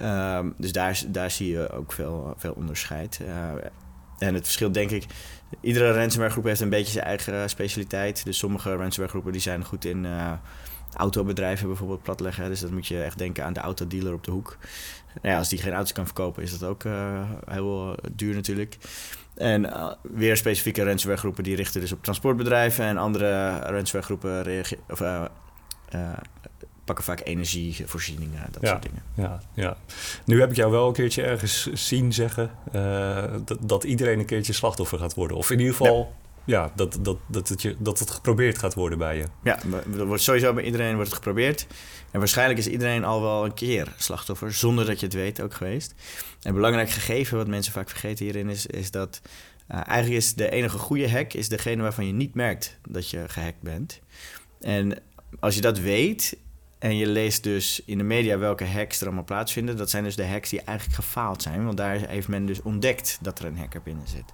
Uh, 0.00 0.40
dus 0.56 0.72
daar, 0.72 1.02
daar 1.08 1.30
zie 1.30 1.50
je 1.50 1.70
ook 1.70 1.92
veel, 1.92 2.34
veel 2.36 2.52
onderscheid. 2.52 3.20
en 4.18 4.34
het 4.34 4.44
verschil, 4.44 4.72
denk 4.72 4.90
ik, 4.90 5.04
iedere 5.60 5.92
ransomware 5.92 6.32
groep 6.32 6.44
heeft 6.44 6.60
een 6.60 6.68
beetje 6.68 6.92
zijn 6.92 7.04
eigen 7.04 7.50
specialiteit. 7.50 8.24
Dus 8.24 8.38
sommige 8.38 8.76
ransomware 8.76 9.08
groepen 9.08 9.32
die 9.32 9.40
zijn 9.40 9.64
goed 9.64 9.84
in 9.84 10.06
autobedrijven 10.96 11.66
bijvoorbeeld 11.66 12.02
platleggen. 12.02 12.48
Dus 12.48 12.60
dat 12.60 12.70
moet 12.70 12.86
je 12.86 13.02
echt 13.02 13.18
denken 13.18 13.44
aan 13.44 13.52
de 13.52 13.60
autodealer 13.60 14.12
op 14.12 14.24
de 14.24 14.30
hoek. 14.30 14.56
Nou 15.14 15.28
ja, 15.34 15.38
als 15.38 15.48
die 15.48 15.58
geen 15.58 15.72
auto's 15.72 15.92
kan 15.92 16.04
verkopen, 16.04 16.42
is 16.42 16.58
dat 16.58 16.68
ook 16.68 16.84
uh, 16.84 17.22
heel 17.46 17.94
duur 18.12 18.34
natuurlijk. 18.34 18.78
En 19.34 19.64
uh, 19.64 19.92
weer 20.02 20.36
specifieke 20.36 20.84
ransomware 20.84 21.20
groepen 21.20 21.44
die 21.44 21.56
richten 21.56 21.80
dus 21.80 21.92
op 21.92 22.02
transportbedrijven. 22.02 22.84
En 22.84 22.96
andere 22.96 23.58
ransomware 23.58 24.02
groepen 24.02 24.64
of, 24.88 25.00
uh, 25.00 25.22
pakken 26.84 27.04
vaak 27.04 27.20
energievoorzieningen, 27.24 28.46
dat 28.50 28.68
soort 28.68 28.82
dingen. 28.82 29.02
Ja, 29.14 29.40
ja. 29.54 29.76
Nu 30.24 30.40
heb 30.40 30.50
ik 30.50 30.56
jou 30.56 30.70
wel 30.70 30.86
een 30.86 30.92
keertje 30.92 31.22
ergens 31.22 31.72
zien 31.72 32.12
zeggen 32.12 32.50
dat, 33.44 33.58
dat 33.60 33.84
iedereen 33.84 34.18
een 34.18 34.24
keertje 34.24 34.52
slachtoffer 34.52 34.98
gaat 34.98 35.14
worden. 35.14 35.36
Of 35.36 35.50
in 35.50 35.58
ieder 35.58 35.74
geval 35.74 36.12
ja, 36.44 36.72
dat, 36.74 36.98
dat, 37.00 37.18
dat, 37.26 37.48
het 37.48 37.62
je, 37.62 37.76
dat 37.78 37.98
het 37.98 38.10
geprobeerd 38.10 38.58
gaat 38.58 38.74
worden 38.74 38.98
bij 38.98 39.16
je. 39.16 39.24
Ja, 39.42 39.58
wordt 39.86 40.22
sowieso 40.22 40.52
bij 40.52 40.64
iedereen 40.64 40.94
wordt 40.94 41.08
het 41.08 41.16
geprobeerd. 41.16 41.66
En 42.10 42.18
waarschijnlijk 42.18 42.58
is 42.58 42.66
iedereen 42.66 43.04
al 43.04 43.22
wel 43.22 43.44
een 43.44 43.54
keer 43.54 43.94
slachtoffer, 43.96 44.52
zonder 44.52 44.86
dat 44.86 45.00
je 45.00 45.06
het 45.06 45.14
weet, 45.14 45.40
ook 45.40 45.54
geweest. 45.54 45.94
Een 46.42 46.54
belangrijk 46.54 46.90
gegeven 46.90 47.36
wat 47.36 47.46
mensen 47.46 47.72
vaak 47.72 47.88
vergeten 47.88 48.24
hierin 48.24 48.48
is, 48.48 48.66
is 48.66 48.90
dat 48.90 49.20
uh, 49.70 49.76
eigenlijk 49.76 50.22
is 50.22 50.34
de 50.34 50.50
enige 50.50 50.78
goede 50.78 51.10
hack 51.10 51.32
is 51.32 51.48
degene 51.48 51.82
waarvan 51.82 52.06
je 52.06 52.12
niet 52.12 52.34
merkt 52.34 52.78
dat 52.88 53.10
je 53.10 53.24
gehackt 53.28 53.62
bent. 53.62 54.00
En 54.60 54.98
als 55.40 55.54
je 55.54 55.60
dat 55.60 55.78
weet 55.78 56.36
en 56.78 56.96
je 56.96 57.06
leest 57.06 57.42
dus 57.42 57.82
in 57.84 57.98
de 57.98 58.04
media 58.04 58.38
welke 58.38 58.66
hacks 58.66 59.00
er 59.00 59.06
allemaal 59.06 59.24
plaatsvinden, 59.24 59.76
dat 59.76 59.90
zijn 59.90 60.04
dus 60.04 60.16
de 60.16 60.26
hacks 60.26 60.50
die 60.50 60.62
eigenlijk 60.62 60.98
gefaald 60.98 61.42
zijn. 61.42 61.64
Want 61.64 61.76
daar 61.76 62.08
heeft 62.08 62.28
men 62.28 62.46
dus 62.46 62.62
ontdekt 62.62 63.18
dat 63.20 63.38
er 63.38 63.44
een 63.44 63.58
hacker 63.58 63.82
binnen 63.82 64.08
zit. 64.08 64.24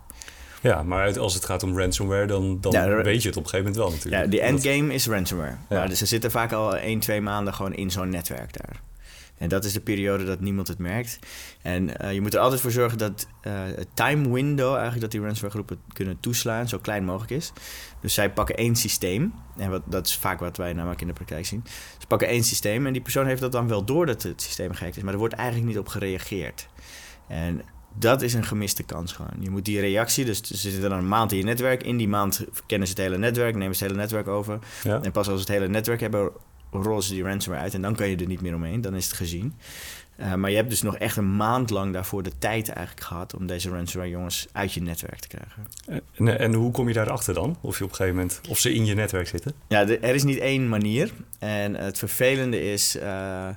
Ja, 0.62 0.82
maar 0.82 1.18
als 1.18 1.34
het 1.34 1.44
gaat 1.44 1.62
om 1.62 1.78
ransomware, 1.78 2.26
dan, 2.26 2.60
dan 2.60 3.02
weet 3.02 3.22
je 3.22 3.28
het 3.28 3.36
op 3.36 3.44
een 3.44 3.50
gegeven 3.50 3.72
moment 3.72 3.76
wel 3.76 3.90
natuurlijk. 3.90 4.24
Ja, 4.24 4.30
de 4.30 4.40
endgame 4.40 4.94
is 4.94 5.06
ransomware. 5.06 5.56
Ja. 5.68 5.78
Maar 5.78 5.92
ze 5.92 6.06
zitten 6.06 6.30
vaak 6.30 6.52
al 6.52 6.76
1, 6.76 7.00
2 7.00 7.20
maanden 7.20 7.54
gewoon 7.54 7.74
in 7.74 7.90
zo'n 7.90 8.08
netwerk 8.08 8.62
daar. 8.62 8.80
En 9.38 9.48
dat 9.48 9.64
is 9.64 9.72
de 9.72 9.80
periode 9.80 10.24
dat 10.24 10.40
niemand 10.40 10.68
het 10.68 10.78
merkt. 10.78 11.18
En 11.62 11.90
uh, 12.02 12.12
je 12.12 12.20
moet 12.20 12.34
er 12.34 12.40
altijd 12.40 12.60
voor 12.60 12.70
zorgen 12.70 12.98
dat 12.98 13.26
uh, 13.46 13.52
het 13.76 13.88
time 13.94 14.32
window, 14.32 14.72
eigenlijk 14.72 15.00
dat 15.00 15.10
die 15.10 15.20
ransomware 15.20 15.54
groepen 15.54 15.78
kunnen 15.92 16.20
toeslaan, 16.20 16.68
zo 16.68 16.78
klein 16.78 17.04
mogelijk 17.04 17.30
is. 17.30 17.52
Dus 18.00 18.14
zij 18.14 18.32
pakken 18.32 18.56
één 18.56 18.76
systeem. 18.76 19.34
En 19.56 19.70
wat, 19.70 19.82
dat 19.84 20.06
is 20.06 20.16
vaak 20.16 20.40
wat 20.40 20.56
wij 20.56 20.72
namelijk 20.72 21.00
in 21.00 21.06
de 21.06 21.12
praktijk 21.12 21.46
zien. 21.46 21.64
Ze 21.98 22.06
pakken 22.06 22.28
één 22.28 22.44
systeem 22.44 22.86
en 22.86 22.92
die 22.92 23.02
persoon 23.02 23.26
heeft 23.26 23.40
dat 23.40 23.52
dan 23.52 23.68
wel 23.68 23.84
door 23.84 24.06
dat 24.06 24.22
het 24.22 24.42
systeem 24.42 24.72
gehackt 24.72 24.96
is. 24.96 25.02
Maar 25.02 25.12
er 25.12 25.18
wordt 25.18 25.34
eigenlijk 25.34 25.68
niet 25.68 25.78
op 25.78 25.88
gereageerd. 25.88 26.68
En 27.28 27.62
dat 27.98 28.22
is 28.22 28.34
een 28.34 28.44
gemiste 28.44 28.82
kans 28.82 29.12
gewoon. 29.12 29.36
Je 29.40 29.50
moet 29.50 29.64
die 29.64 29.80
reactie, 29.80 30.24
dus 30.24 30.40
ze 30.40 30.56
zitten 30.56 30.90
dan 30.90 30.98
een 30.98 31.08
maand 31.08 31.32
in 31.32 31.38
je 31.38 31.44
netwerk. 31.44 31.82
In 31.82 31.96
die 31.96 32.08
maand 32.08 32.44
kennen 32.66 32.88
ze 32.88 32.94
het 32.94 33.02
hele 33.02 33.18
netwerk, 33.18 33.56
nemen 33.56 33.76
ze 33.76 33.82
het 33.82 33.92
hele 33.92 34.02
netwerk 34.02 34.28
over. 34.28 34.58
En 34.84 35.12
pas 35.12 35.28
als 35.28 35.40
ze 35.42 35.52
het 35.52 35.60
hele 35.60 35.68
netwerk 35.68 36.00
hebben, 36.00 36.30
rollen 36.70 37.02
ze 37.02 37.12
die 37.12 37.22
ransomware 37.22 37.64
uit. 37.64 37.74
En 37.74 37.82
dan 37.82 37.94
kan 37.94 38.08
je 38.08 38.16
er 38.16 38.26
niet 38.26 38.40
meer 38.40 38.54
omheen, 38.54 38.80
dan 38.80 38.94
is 38.94 39.04
het 39.04 39.14
gezien. 39.14 39.54
Uh, 40.20 40.34
maar 40.34 40.50
je 40.50 40.56
hebt 40.56 40.70
dus 40.70 40.82
nog 40.82 40.96
echt 40.96 41.16
een 41.16 41.36
maand 41.36 41.70
lang 41.70 41.92
daarvoor 41.92 42.22
de 42.22 42.32
tijd 42.38 42.68
eigenlijk 42.68 43.06
gehad 43.06 43.34
om 43.34 43.46
deze 43.46 43.70
ransomware 43.70 44.10
jongens 44.10 44.46
uit 44.52 44.72
je 44.72 44.82
netwerk 44.82 45.18
te 45.18 45.28
krijgen. 45.28 45.66
En, 46.14 46.38
en 46.38 46.52
hoe 46.52 46.70
kom 46.70 46.88
je 46.88 46.94
daarachter 46.94 47.34
dan? 47.34 47.56
Of 47.60 47.78
je 47.78 47.84
op 47.84 47.90
een 47.90 47.96
gegeven 47.96 48.18
moment, 48.18 48.40
of 48.48 48.58
ze 48.58 48.74
in 48.74 48.84
je 48.84 48.94
netwerk 48.94 49.28
zitten? 49.28 49.52
Ja, 49.68 49.88
er 49.88 50.14
is 50.14 50.24
niet 50.24 50.38
één 50.38 50.68
manier. 50.68 51.12
En 51.38 51.74
het 51.74 51.98
vervelende 51.98 52.72
is. 52.72 52.96
Uh, 52.96 53.48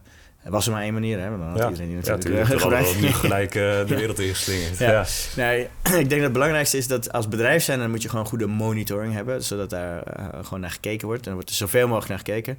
was 0.50 0.66
er 0.66 0.72
maar 0.72 0.82
één 0.82 0.94
manier, 0.94 1.20
hè? 1.20 1.30
Dan 1.30 1.42
had 1.42 1.58
ja. 1.58 1.70
iedereen 1.70 1.96
natuurlijk 2.06 2.50
ja, 2.50 2.58
gebruikt. 2.58 3.02
niet 3.02 3.14
gelijk 3.14 3.56
uh, 3.56 3.62
de 3.62 3.96
wereld 4.00 4.20
ingeslingerd. 4.20 4.78
Ja. 4.78 4.92
ja. 4.92 5.06
Nee, 5.36 5.68
ik 6.04 6.10
denk 6.10 6.10
dat 6.10 6.22
het 6.22 6.34
belangrijkste 6.34 6.78
is 6.78 6.88
dat 6.88 7.12
als 7.12 7.28
bedrijf 7.28 7.64
zijn... 7.64 7.80
dan 7.80 7.90
moet 7.90 8.02
je 8.02 8.10
gewoon 8.10 8.26
goede 8.26 8.48
monitoring 8.48 9.14
hebben... 9.14 9.44
zodat 9.44 9.70
daar 9.70 10.04
uh, 10.20 10.26
gewoon 10.44 10.60
naar 10.60 10.72
gekeken 10.72 11.08
wordt. 11.08 11.22
En 11.22 11.28
er 11.28 11.34
wordt 11.34 11.50
er 11.50 11.56
zoveel 11.56 11.88
mogelijk 11.88 12.10
naar 12.10 12.36
gekeken. 12.36 12.58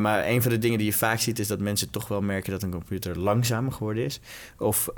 Maar 0.00 0.26
een 0.26 0.42
van 0.42 0.50
de 0.50 0.58
dingen 0.58 0.78
die 0.78 0.86
je 0.86 0.92
vaak 0.92 1.20
ziet... 1.20 1.38
is 1.38 1.46
dat 1.46 1.58
mensen 1.58 1.90
toch 1.90 2.08
wel 2.08 2.20
merken 2.20 2.50
dat 2.52 2.62
een 2.62 2.70
computer 2.70 3.18
langzamer 3.18 3.72
geworden 3.72 4.04
is. 4.04 4.20
Of 4.58 4.88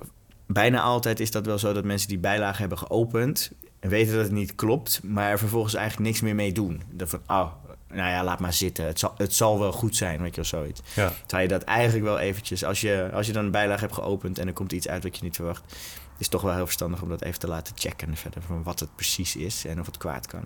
bijna 0.47 0.81
altijd 0.81 1.21
is 1.21 1.31
dat 1.31 1.47
wel 1.47 1.59
zo 1.59 1.73
dat 1.73 1.85
mensen 1.85 2.09
die 2.09 2.19
bijlagen 2.19 2.61
hebben 2.61 2.79
geopend... 2.79 3.53
en 3.81 3.89
weten 3.89 4.15
dat 4.15 4.23
het 4.23 4.33
niet 4.33 4.55
klopt... 4.55 5.01
maar 5.03 5.31
er 5.31 5.39
vervolgens 5.39 5.75
eigenlijk 5.75 6.09
niks 6.09 6.21
meer 6.21 6.35
mee 6.35 6.53
doen. 6.53 6.83
Dat 6.91 7.09
van, 7.09 7.21
oh, 7.27 7.53
nou 7.93 8.11
ja, 8.11 8.25
laat 8.25 8.39
maar 8.39 8.53
zitten. 8.53 8.87
Het 8.87 8.99
zal, 8.99 9.15
het 9.17 9.35
zal 9.35 9.59
wel 9.59 9.73
goed 9.73 9.97
zijn, 9.97 10.23
weet 10.23 10.35
je, 10.35 10.41
of 10.41 10.47
zoiets. 10.47 10.81
Ja. 10.95 11.13
Terwijl 11.27 11.43
je 11.43 11.59
dat 11.59 11.63
eigenlijk 11.63 12.05
wel 12.05 12.19
eventjes... 12.19 12.65
Als 12.65 12.81
je, 12.81 13.11
als 13.13 13.27
je 13.27 13.33
dan 13.33 13.45
een 13.45 13.51
bijlage 13.51 13.81
hebt 13.81 13.95
geopend 13.95 14.39
en 14.39 14.47
er 14.47 14.53
komt 14.53 14.73
iets 14.73 14.89
uit 14.89 15.03
wat 15.03 15.17
je 15.17 15.25
niet 15.25 15.37
verwacht... 15.37 15.63
is 15.69 15.79
het 16.19 16.31
toch 16.31 16.43
wel 16.43 16.55
heel 16.55 16.65
verstandig 16.65 17.03
om 17.03 17.09
dat 17.09 17.23
even 17.23 17.39
te 17.39 17.49
laten 17.49 17.75
checken 17.79 18.17
verder... 18.17 18.43
van 18.43 18.63
wat 18.63 18.81
het 18.81 18.95
precies 18.95 19.37
is 19.37 19.65
en 19.65 19.81
of 19.81 19.87
het 19.87 19.97
kwaad 19.97 20.27
kan. 20.27 20.43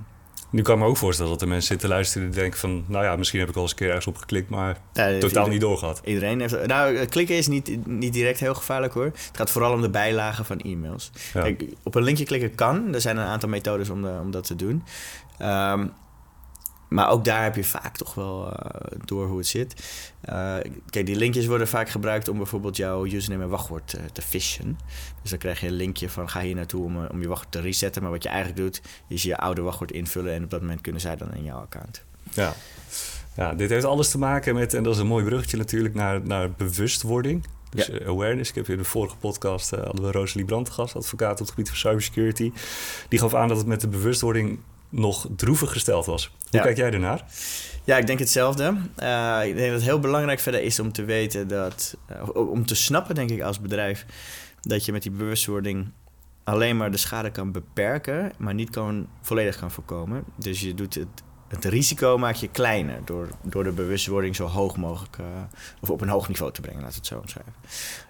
Nu 0.50 0.62
kan 0.62 0.74
ik 0.74 0.80
me 0.80 0.86
ook 0.86 0.96
voorstellen 0.96 1.32
dat 1.32 1.42
er 1.42 1.48
mensen 1.48 1.68
zitten 1.68 1.88
luisteren... 1.88 2.30
die 2.30 2.40
denken 2.40 2.58
van, 2.58 2.84
nou 2.86 3.04
ja, 3.04 3.16
misschien 3.16 3.40
heb 3.40 3.48
ik 3.48 3.56
al 3.56 3.62
eens 3.62 3.70
een 3.70 3.76
keer 3.76 3.88
ergens 3.88 4.06
op 4.06 4.16
geklikt... 4.16 4.50
maar 4.50 4.80
totaal 5.18 5.46
niet 5.46 5.60
doorgehad. 5.60 6.00
Iedereen 6.04 6.40
heeft... 6.40 6.66
Nou, 6.66 7.04
klikken 7.04 7.36
is 7.36 7.46
niet, 7.46 7.86
niet 7.86 8.12
direct 8.12 8.40
heel 8.40 8.54
gevaarlijk 8.54 8.92
hoor. 8.92 9.04
Het 9.04 9.30
gaat 9.32 9.50
vooral 9.50 9.72
om 9.72 9.80
de 9.80 9.90
bijlagen 9.90 10.44
van 10.44 10.60
e-mails. 10.60 11.10
Kijk, 11.32 11.64
op 11.82 11.94
een 11.94 12.02
linkje 12.02 12.24
klikken 12.24 12.54
kan. 12.54 12.94
Er 12.94 13.00
zijn 13.00 13.16
een 13.16 13.26
aantal 13.26 13.48
methodes 13.48 13.90
om, 13.90 14.02
de, 14.02 14.18
om 14.22 14.30
dat 14.30 14.46
te 14.46 14.56
doen. 14.56 14.84
Um, 15.42 15.92
maar 16.88 17.10
ook 17.10 17.24
daar 17.24 17.42
heb 17.42 17.56
je 17.56 17.64
vaak 17.64 17.96
toch 17.96 18.14
wel 18.14 18.46
uh, 18.46 18.52
door 19.04 19.26
hoe 19.26 19.38
het 19.38 19.46
zit. 19.46 19.74
Uh, 20.30 20.56
kijk, 20.90 21.06
die 21.06 21.16
linkjes 21.16 21.46
worden 21.46 21.68
vaak 21.68 21.88
gebruikt 21.88 22.28
om 22.28 22.36
bijvoorbeeld 22.36 22.76
jouw 22.76 23.06
username 23.06 23.42
en 23.42 23.48
wachtwoord 23.48 23.94
uh, 23.98 24.04
te 24.12 24.22
fishen. 24.22 24.78
Dus 25.22 25.30
dan 25.30 25.38
krijg 25.38 25.60
je 25.60 25.66
een 25.66 25.72
linkje 25.72 26.10
van 26.10 26.28
ga 26.28 26.40
hier 26.40 26.54
naartoe 26.54 26.84
om, 26.84 27.06
om 27.06 27.20
je 27.20 27.28
wachtwoord 27.28 27.52
te 27.52 27.60
resetten. 27.60 28.02
Maar 28.02 28.10
wat 28.10 28.22
je 28.22 28.28
eigenlijk 28.28 28.58
doet, 28.58 28.80
is 29.08 29.22
je 29.22 29.36
oude 29.36 29.62
wachtwoord 29.62 29.92
invullen 29.92 30.32
en 30.32 30.44
op 30.44 30.50
dat 30.50 30.60
moment 30.60 30.80
kunnen 30.80 31.00
zij 31.00 31.16
dan 31.16 31.34
in 31.34 31.44
jouw 31.44 31.60
account. 31.60 32.04
Ja. 32.32 32.54
Ja, 33.36 33.54
dit 33.54 33.70
heeft 33.70 33.84
alles 33.84 34.10
te 34.10 34.18
maken 34.18 34.54
met, 34.54 34.74
en 34.74 34.82
dat 34.82 34.94
is 34.94 35.00
een 35.00 35.06
mooi 35.06 35.24
bruggetje 35.24 35.56
natuurlijk, 35.56 35.94
naar, 35.94 36.26
naar 36.26 36.50
bewustwording. 36.50 37.46
Dus 37.70 37.86
Ja. 37.86 37.98
eh, 37.98 38.08
awareness. 38.08 38.50
Ik 38.50 38.56
heb 38.56 38.68
in 38.68 38.76
de 38.76 38.84
vorige 38.84 39.16
podcast 39.16 39.72
eh, 39.72 39.82
hadden 39.84 40.04
we 40.04 40.10
Rosalie 40.10 40.44
Brandt 40.46 40.68
te 40.68 40.74
gast, 40.74 40.96
advocaat 40.96 41.32
op 41.32 41.38
het 41.38 41.48
gebied 41.48 41.68
van 41.68 41.76
cybersecurity. 41.76 42.52
Die 43.08 43.18
gaf 43.18 43.34
aan 43.34 43.48
dat 43.48 43.56
het 43.56 43.66
met 43.66 43.80
de 43.80 43.88
bewustwording 43.88 44.58
nog 44.88 45.26
droevig 45.36 45.72
gesteld 45.72 46.06
was. 46.06 46.26
Hoe 46.26 46.46
Ja. 46.50 46.62
kijk 46.62 46.76
jij 46.76 46.90
ernaar? 46.92 47.24
Ja, 47.84 47.96
ik 47.96 48.06
denk 48.06 48.18
hetzelfde. 48.18 48.64
Eh, 48.96 49.40
ik 49.44 49.54
denk 49.56 49.66
dat 49.70 49.74
het 49.76 49.82
heel 49.88 49.98
belangrijk 50.00 50.40
verder 50.40 50.62
is 50.62 50.80
om 50.80 50.92
te 50.92 51.04
weten 51.04 51.48
dat... 51.48 51.96
eh, 52.06 52.28
om 52.34 52.66
te 52.66 52.74
snappen, 52.74 53.14
denk 53.14 53.30
ik, 53.30 53.42
als 53.42 53.60
bedrijf... 53.60 54.06
dat 54.60 54.84
je 54.84 54.92
met 54.92 55.02
die 55.02 55.10
bewustwording 55.10 55.90
alleen 56.44 56.76
maar 56.76 56.90
de 56.90 56.96
schade 56.96 57.30
kan 57.30 57.52
beperken... 57.52 58.32
maar 58.38 58.54
niet 58.54 58.70
kan, 58.70 59.06
volledig 59.22 59.58
kan 59.58 59.70
voorkomen. 59.70 60.24
Dus 60.36 60.60
je 60.60 60.74
doet 60.74 60.94
het, 60.94 61.06
het 61.48 61.64
risico 61.64 62.18
maak 62.18 62.34
je 62.34 62.48
kleiner... 62.48 62.98
door, 63.04 63.28
door 63.42 63.64
de 63.64 63.70
bewustwording 63.70 64.36
zo 64.36 64.46
hoog 64.46 64.76
mogelijk... 64.76 65.16
eh, 65.18 65.24
of 65.80 65.90
op 65.90 66.00
een 66.00 66.08
hoog 66.08 66.28
niveau 66.28 66.52
te 66.52 66.60
brengen, 66.60 66.80
we 66.80 66.86
het 66.94 67.06
zo 67.06 67.18
omschrijven. 67.18 67.52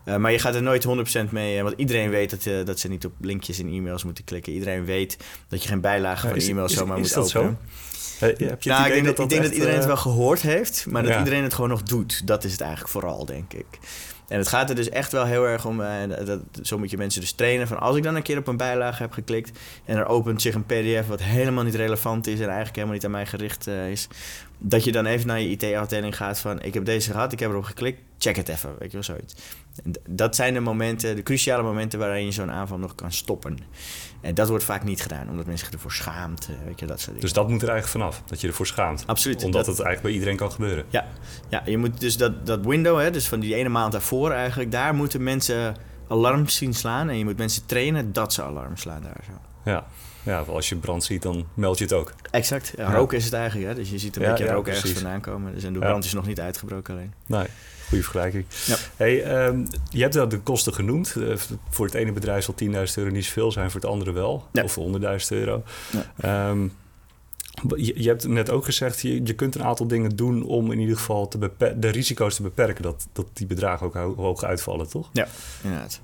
Eh, 0.04 0.16
maar 0.16 0.32
je 0.32 0.38
gaat 0.38 0.54
er 0.54 0.62
nooit 0.62 0.86
100% 1.28 1.30
mee... 1.30 1.56
eh, 1.56 1.62
want 1.62 1.74
iedereen 1.78 2.10
weet 2.10 2.30
dat, 2.30 2.46
eh, 2.46 2.64
dat 2.64 2.78
ze 2.78 2.88
niet 2.88 3.04
op 3.04 3.12
linkjes 3.20 3.58
in 3.58 3.68
e-mails 3.72 4.04
moeten 4.04 4.24
klikken. 4.24 4.52
Iedereen 4.52 4.84
weet 4.84 5.16
dat 5.48 5.62
je 5.62 5.68
geen 5.68 5.80
bijlage 5.80 6.28
van 6.28 6.36
is- 6.36 6.48
e-mail 6.48 6.66
is- 6.66 6.72
zomaar 6.72 6.96
is 6.98 7.02
moet 7.02 7.14
dat 7.14 7.28
zo? 7.28 7.38
openen. 7.38 7.58
Eh, 8.20 8.48
heb 8.48 8.62
je 8.62 8.68
Nou, 8.70 8.86
ik 8.86 8.92
denk, 8.92 9.04
dat, 9.04 9.18
ik 9.18 9.28
denk 9.28 9.42
dat 9.42 9.52
iedereen 9.52 9.74
het 9.74 9.84
wel 9.86 9.96
gehoord 9.96 10.40
heeft, 10.40 10.86
maar 10.88 11.02
dat 11.02 11.12
ja. 11.12 11.18
iedereen 11.18 11.42
het 11.42 11.54
gewoon 11.54 11.70
nog 11.70 11.82
doet. 11.82 12.26
Dat 12.26 12.44
is 12.44 12.52
het 12.52 12.60
eigenlijk 12.60 12.90
vooral, 12.90 13.24
denk 13.26 13.52
ik. 13.52 13.66
En 14.28 14.38
het 14.38 14.48
gaat 14.48 14.68
er 14.68 14.74
dus 14.74 14.88
echt 14.88 15.12
wel 15.12 15.24
heel 15.24 15.44
erg 15.44 15.66
om, 15.66 15.80
eh, 15.80 16.26
dat, 16.26 16.40
zo 16.62 16.78
moet 16.78 16.90
je 16.90 16.96
mensen 16.96 17.20
dus 17.20 17.32
trainen, 17.32 17.68
van 17.68 17.80
als 17.80 17.96
ik 17.96 18.02
dan 18.02 18.14
een 18.14 18.22
keer 18.22 18.38
op 18.38 18.46
een 18.46 18.56
bijlage 18.56 19.02
heb 19.02 19.12
geklikt 19.12 19.58
en 19.84 19.96
er 19.96 20.06
opent 20.06 20.42
zich 20.42 20.54
een 20.54 20.66
pdf 20.66 21.06
wat 21.06 21.22
helemaal 21.22 21.64
niet 21.64 21.74
relevant 21.74 22.26
is 22.26 22.40
en 22.40 22.46
eigenlijk 22.46 22.74
helemaal 22.74 22.94
niet 22.94 23.04
aan 23.04 23.10
mij 23.10 23.26
gericht 23.26 23.66
eh, 23.66 23.90
is, 23.90 24.08
dat 24.58 24.84
je 24.84 24.92
dan 24.92 25.06
even 25.06 25.26
naar 25.26 25.40
je 25.40 25.48
IT-afdeling 25.48 26.16
gaat 26.16 26.38
van, 26.38 26.62
ik 26.62 26.74
heb 26.74 26.84
deze 26.84 27.10
gehad, 27.10 27.32
ik 27.32 27.40
heb 27.40 27.50
erop 27.50 27.64
geklikt, 27.64 28.00
check 28.18 28.36
het 28.36 28.48
even, 28.48 28.70
weet 28.78 28.90
je 28.90 28.96
wel, 28.96 29.02
zoiets. 29.02 29.34
Dat 30.08 30.36
zijn 30.36 30.54
de 30.54 30.60
momenten, 30.60 31.16
de 31.16 31.22
cruciale 31.22 31.62
momenten 31.62 31.98
waarin 31.98 32.24
je 32.24 32.32
zo'n 32.32 32.50
aanval 32.50 32.78
nog 32.78 32.94
kan 32.94 33.12
stoppen. 33.12 33.58
En 34.26 34.34
dat 34.34 34.48
wordt 34.48 34.64
vaak 34.64 34.84
niet 34.84 35.02
gedaan, 35.02 35.28
omdat 35.30 35.46
mensen 35.46 35.66
zich 35.66 35.74
ervoor 35.74 35.92
schaamt, 35.92 36.48
weet 36.66 36.80
je, 36.80 36.86
dat 36.86 36.96
soort 36.96 37.06
dingen. 37.06 37.20
Dus 37.20 37.32
dat 37.32 37.48
moet 37.48 37.62
er 37.62 37.68
eigenlijk 37.68 37.98
vanaf, 38.04 38.22
dat 38.26 38.40
je 38.40 38.46
ervoor 38.48 38.66
schaamt. 38.66 39.02
Absoluut. 39.06 39.44
Omdat 39.44 39.64
Dat- 39.64 39.76
het 39.76 39.86
eigenlijk 39.86 40.02
bij 40.02 40.12
iedereen 40.12 40.36
kan 40.36 40.52
gebeuren. 40.52 40.84
Ja, 40.88 41.04
ja 41.48 41.62
je 41.64 41.78
moet 41.78 42.00
dus 42.00 42.16
dat, 42.16 42.46
dat 42.46 42.64
window, 42.64 43.00
hè, 43.00 43.10
dus 43.10 43.28
van 43.28 43.40
die 43.40 43.54
ene 43.54 43.68
maand 43.68 43.92
daarvoor 43.92 44.30
eigenlijk, 44.30 44.70
daar 44.72 44.94
moeten 44.94 45.22
mensen 45.22 45.76
alarm 46.08 46.48
zien 46.48 46.74
slaan. 46.74 47.08
En 47.08 47.18
je 47.18 47.24
moet 47.24 47.36
mensen 47.38 47.66
trainen 47.66 48.12
dat 48.12 48.32
ze 48.32 48.42
alarm 48.42 48.76
slaan 48.76 49.02
daar 49.02 49.20
zo. 49.26 49.32
Ja. 49.70 49.86
ja, 50.22 50.38
als 50.38 50.68
je 50.68 50.76
brand 50.76 51.04
ziet, 51.04 51.22
dan 51.22 51.46
meld 51.54 51.78
je 51.78 51.84
het 51.84 51.92
ook. 51.92 52.14
Exact. 52.30 52.72
Ja, 52.76 52.90
Ja. 52.90 52.96
rook 52.96 53.12
is 53.12 53.24
het 53.24 53.32
eigenlijk, 53.32 53.68
hè. 53.68 53.74
Dus 53.74 53.90
je 53.90 53.98
ziet 53.98 54.16
een 54.16 54.22
Ja, 54.22 54.28
beetje 54.30 54.46
rook 54.46 54.66
ergens 54.68 54.92
vandaan 54.92 55.20
komen. 55.20 55.54
Dus 55.54 55.64
en 55.64 55.72
de 55.72 55.78
brand 55.78 56.04
is 56.04 56.12
nog 56.12 56.26
niet 56.26 56.40
uitgebroken 56.40 56.94
alleen. 56.94 57.12
Nee, 57.26 57.46
goede 57.88 58.02
vergelijking. 58.02 58.44
Ja. 58.66 58.76
Hey, 58.96 59.22
ehm, 59.22 59.64
je 59.90 60.02
hebt 60.02 60.14
wel 60.14 60.28
de 60.28 60.40
kosten 60.40 60.74
genoemd. 60.74 61.14
Eh, 61.16 61.36
voor 61.70 61.86
het 61.86 61.94
ene 61.94 62.12
bedrijf 62.12 62.44
zal 62.44 62.54
10.000 62.54 62.96
euro 62.98 63.10
niet 63.10 63.24
zoveel 63.24 63.52
zijn, 63.52 63.70
voor 63.70 63.80
het 63.80 63.90
andere 63.90 64.12
wel. 64.12 64.46
Ja. 64.52 64.62
Of 64.62 64.74
100.000 64.74 65.30
euro. 65.38 65.62
Ja. 65.92 66.12
Ehm, 66.50 66.68
je, 67.76 68.02
je 68.02 68.08
hebt 68.08 68.28
net 68.28 68.50
ook 68.50 68.64
gezegd, 68.64 69.00
je, 69.00 69.20
je 69.24 69.34
kunt 69.34 69.54
een 69.54 69.64
aantal 69.64 69.86
dingen 69.86 70.16
doen 70.16 70.42
om 70.44 70.72
in 70.72 70.78
ieder 70.80 70.96
geval 70.96 71.28
te 71.28 71.50
de 71.76 71.88
risico's 71.88 72.34
te 72.34 72.42
beperken. 72.42 72.82
Dat, 72.82 73.06
dat 73.12 73.26
die 73.32 73.46
bedragen 73.46 73.86
ook 73.86 73.94
ho- 73.94 74.14
hoog 74.16 74.42
uitvallen, 74.44 74.88
toch? 74.88 75.10
Inderdaad. 75.62 76.00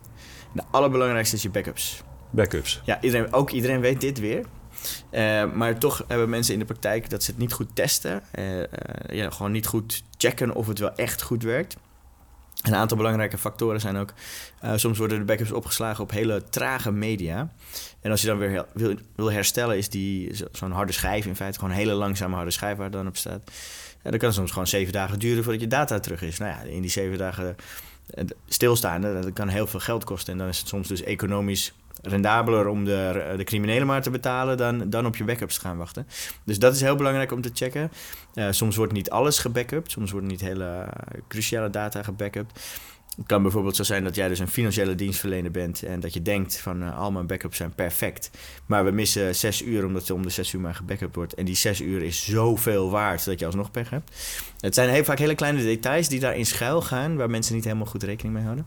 De 0.55 0.63
allerbelangrijkste 0.71 1.37
is 1.37 1.43
je 1.43 1.51
backups. 1.51 2.03
Backups. 2.31 2.81
Ja, 2.85 3.01
iedereen, 3.01 3.33
ook 3.33 3.51
iedereen 3.51 3.81
weet 3.81 4.01
dit 4.01 4.19
weer. 4.19 4.45
Eh, 5.11 5.53
maar 5.53 5.79
toch 5.79 6.05
hebben 6.09 6.29
mensen 6.31 6.53
in 6.53 6.59
de 6.59 6.65
praktijk 6.65 7.11
dat 7.11 7.23
ze 7.23 7.31
het 7.31 7.41
niet 7.41 7.53
goed 7.53 7.75
testen. 7.75 8.23
Eh, 8.31 8.63
eh, 8.63 8.69
ja, 9.11 9.31
gewoon 9.31 9.53
niet 9.53 9.67
goed 9.67 10.03
checken 10.17 10.55
of 10.55 10.67
het 10.67 10.79
wel 10.79 10.95
echt 10.95 11.23
goed 11.23 11.43
werkt. 11.43 11.77
Een 12.63 12.75
aantal 12.75 12.97
belangrijke 12.97 13.39
factoren 13.39 13.81
zijn 13.81 13.97
ook... 13.97 14.13
soms 14.75 14.99
worden 14.99 15.19
de 15.19 15.25
backups 15.25 15.53
opgeslagen 15.53 16.05
op 16.05 16.11
hele 16.11 16.45
trage 16.51 16.91
media. 16.91 17.53
En 18.01 18.11
als 18.11 18.21
je 18.21 18.27
dan 18.27 18.39
weer 18.39 18.67
wil, 18.75 18.95
wil 19.17 19.33
herstellen... 19.33 19.77
is 19.77 19.89
die 19.89 20.37
zo- 20.37 20.47
zo'n 20.53 20.71
harde 20.73 20.93
schijf 20.93 21.27
in 21.27 21.37
feite... 21.37 21.59
gewoon 21.59 21.75
een 21.75 21.81
hele 21.81 21.93
langzame 21.93 22.35
harde 22.35 22.51
schijf 22.51 22.77
waar 22.77 22.85
het 22.85 22.95
dan 22.95 23.07
op 23.07 23.17
staat. 23.17 23.51
Ja, 24.03 24.11
dan 24.11 24.19
kan 24.19 24.29
het 24.29 24.37
soms 24.37 24.51
gewoon 24.51 24.67
zeven 24.67 24.93
dagen 24.93 25.19
duren 25.19 25.43
voordat 25.43 25.63
je 25.63 25.69
data 25.69 26.01
terug 26.01 26.23
is. 26.23 26.39
Nou 26.39 26.51
ja, 26.51 26.61
in 26.61 26.81
die 26.81 26.91
zeven 26.91 27.19
dagen 27.19 27.57
stilstaan... 28.47 29.01
dat 29.01 29.33
kan 29.33 29.49
heel 29.49 29.67
veel 29.67 29.81
geld 29.81 30.05
kosten. 30.05 30.33
En 30.33 30.39
dan 30.39 30.49
is 30.49 30.59
het 30.59 30.69
soms 30.69 30.89
dus 30.89 31.03
economisch 31.03 31.73
rendabeler 32.03 32.67
om 32.67 32.85
de, 32.85 33.35
de 33.37 33.45
criminelen 33.45 33.87
maar 33.87 34.03
te 34.03 34.11
betalen 34.11 34.57
dan, 34.57 34.91
dan 34.91 35.07
op 35.07 35.17
je 35.17 35.25
backups 35.25 35.55
te 35.55 35.61
gaan 35.61 35.77
wachten. 35.77 36.07
Dus 36.45 36.59
dat 36.59 36.75
is 36.75 36.81
heel 36.81 36.97
belangrijk 36.97 37.33
om 37.33 37.41
te 37.41 37.51
checken. 37.55 37.91
Eh, 38.35 38.47
soms 38.51 38.77
wordt 38.77 38.93
niet 38.93 39.11
alles 39.11 39.39
gebackupt, 39.39 39.91
soms 39.91 40.11
worden 40.11 40.31
niet 40.31 40.41
hele 40.41 40.65
eh, 40.65 41.21
cruciale 41.29 41.71
data 41.71 42.03
gebackupt. 42.03 42.61
Het 43.17 43.27
kan 43.27 43.43
bijvoorbeeld 43.43 43.77
zo 43.77 43.83
zijn 43.83 44.05
dat 44.05 44.15
jij 44.15 44.29
dus 44.29 44.39
een 44.39 44.49
financiële 44.49 44.95
dienstverlener 44.95 45.51
bent 45.51 45.83
en 45.83 46.01
dat 46.01 46.15
je 46.15 46.23
denkt 46.23 46.59
van 46.59 46.83
eh, 46.83 46.99
al 46.99 47.13
mijn 47.13 47.27
backups 47.27 47.57
zijn 47.57 47.75
perfect. 47.75 48.31
Maar 48.67 48.85
we 48.85 48.91
missen 48.91 49.35
zes 49.35 49.63
uur 49.63 49.85
omdat 49.85 50.03
het 50.03 50.11
om 50.11 50.23
de 50.23 50.31
zes 50.31 50.53
uur 50.53 50.61
maar 50.61 50.75
gebackupt 50.75 51.15
wordt. 51.15 51.35
En 51.35 51.45
die 51.45 51.55
zes 51.55 51.81
uur 51.81 52.03
is 52.03 52.25
zoveel 52.25 52.91
waard 52.91 53.25
dat 53.25 53.39
je 53.39 53.47
alsnog 53.47 53.71
pech 53.71 53.91
hebt. 53.91 54.11
Het 54.61 54.75
zijn 54.75 54.89
heel 54.89 55.05
vaak 55.05 55.19
hele 55.19 55.35
kleine 55.35 55.63
details 55.63 56.09
die 56.09 56.21
daarin 56.21 56.47
schuil 56.47 56.83
gaan 56.83 57.17
waar 57.17 57.31
mensen 57.31 57.55
niet 57.55 57.65
helemaal 57.65 57.87
goed 57.87 58.03
rekening 58.03 58.35
mee 58.35 58.45
houden. 58.45 58.67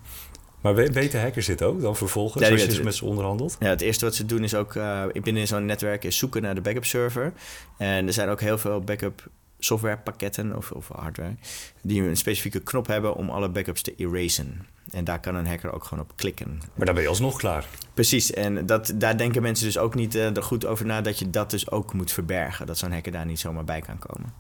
Maar 0.66 0.76
we- 0.76 0.92
weten 0.92 1.22
hackers 1.22 1.46
dit 1.46 1.64
ook 1.64 1.82
dan 1.82 1.96
vervolgens, 1.96 2.44
Ja, 2.44 2.52
als 2.52 2.62
je 2.62 2.68
weten 2.68 2.84
met 2.84 2.96
ze 2.96 3.06
onderhandelt? 3.06 3.56
Ja, 3.60 3.68
het 3.70 3.82
eerste 3.82 4.06
wat 4.06 4.16
ze 4.16 4.26
doen 4.26 4.44
is 4.44 4.56
ook 4.56 4.76
eh, 4.76 5.04
binnen 5.22 5.48
zo'n 5.48 5.66
netwerk 5.66 6.04
is 6.04 6.18
zoeken 6.18 6.42
naar 6.42 6.56
de 6.56 6.62
backup 6.62 6.86
server. 6.86 7.34
En 7.78 8.08
er 8.08 8.14
zijn 8.14 8.30
ook 8.30 8.42
heel 8.42 8.58
veel 8.58 8.82
backup 8.82 9.28
softwarepakketten 9.60 10.56
of, 10.58 10.72
of 10.72 10.88
hardware 10.88 11.36
die 11.82 12.02
een 12.02 12.18
specifieke 12.18 12.60
knop 12.60 12.88
hebben 12.88 13.16
om 13.16 13.30
alle 13.30 13.50
backups 13.50 13.82
te 13.82 13.94
erasen. 13.98 14.66
En 14.92 15.04
daar 15.04 15.20
kan 15.20 15.36
een 15.36 15.48
hacker 15.48 15.74
ook 15.74 15.84
gewoon 15.84 16.04
op 16.04 16.12
klikken. 16.16 16.62
Maar 16.76 16.86
dan 16.86 16.96
ben 16.96 17.04
je 17.04 17.10
alsnog 17.10 17.38
klaar. 17.38 17.68
Precies, 17.94 18.34
en 18.34 18.66
dat, 18.66 18.92
daar 18.96 19.18
denken 19.18 19.42
mensen 19.42 19.66
dus 19.66 19.78
ook 19.78 19.96
niet 19.96 20.16
eh, 20.16 20.36
er 20.36 20.44
goed 20.44 20.66
over 20.66 20.86
na 20.86 21.02
dat 21.02 21.20
je 21.20 21.30
dat 21.30 21.50
dus 21.50 21.72
ook 21.72 21.94
moet 21.94 22.12
verbergen. 22.12 22.66
Dat 22.66 22.78
zo'n 22.78 22.92
hacker 22.92 23.12
daar 23.12 23.26
niet 23.26 23.40
zomaar 23.40 23.64
bij 23.64 23.82
kan 23.82 24.00
komen. 24.00 24.34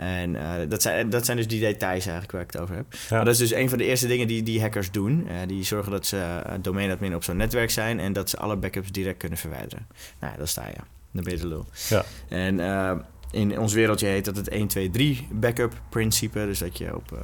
En 0.00 0.36
eh, 0.36 0.68
dat, 0.68 0.82
zijn, 0.82 1.10
dat 1.10 1.24
zijn 1.24 1.36
dus 1.36 1.48
die 1.48 1.60
details 1.60 2.04
eigenlijk 2.04 2.32
waar 2.32 2.40
ik 2.40 2.52
het 2.52 2.60
over 2.60 2.74
heb. 2.74 2.92
Ja. 2.92 2.98
Maar 3.10 3.24
dat 3.24 3.34
is 3.34 3.40
dus 3.40 3.52
een 3.52 3.68
van 3.68 3.78
de 3.78 3.84
eerste 3.84 4.06
dingen 4.06 4.26
die, 4.26 4.42
die 4.42 4.60
hackers 4.60 4.90
doen. 4.90 5.28
Eh, 5.28 5.34
die 5.46 5.64
zorgen 5.64 5.92
dat 5.92 6.06
ze 6.06 6.16
uh, 6.16 6.52
domainadmin 6.60 7.14
op 7.14 7.24
zo'n 7.24 7.36
netwerk 7.36 7.70
zijn 7.70 8.00
en 8.00 8.12
dat 8.12 8.30
ze 8.30 8.36
alle 8.36 8.56
backups 8.56 8.92
direct 8.92 9.18
kunnen 9.18 9.38
verwijderen. 9.38 9.86
Nou, 10.20 10.32
ja, 10.32 10.38
dan 10.38 10.48
sta 10.48 10.66
je. 10.66 10.80
Dan 11.10 11.24
ben 11.24 11.32
je 11.32 11.38
de 11.38 11.46
lul. 11.46 11.66
Ja. 11.88 12.04
En 12.28 12.60
eh, 12.60 12.92
in 13.30 13.58
ons 13.58 13.72
wereldje 13.72 14.06
heet 14.06 14.24
dat 14.24 14.36
het 14.36 14.48
1, 14.48 14.66
2, 14.66 14.90
3 14.90 15.28
backup 15.30 15.80
principe. 15.88 16.44
Dus 16.46 16.58
dat 16.58 16.78
je 16.78 16.96
op, 16.96 17.12
uh, 17.12 17.18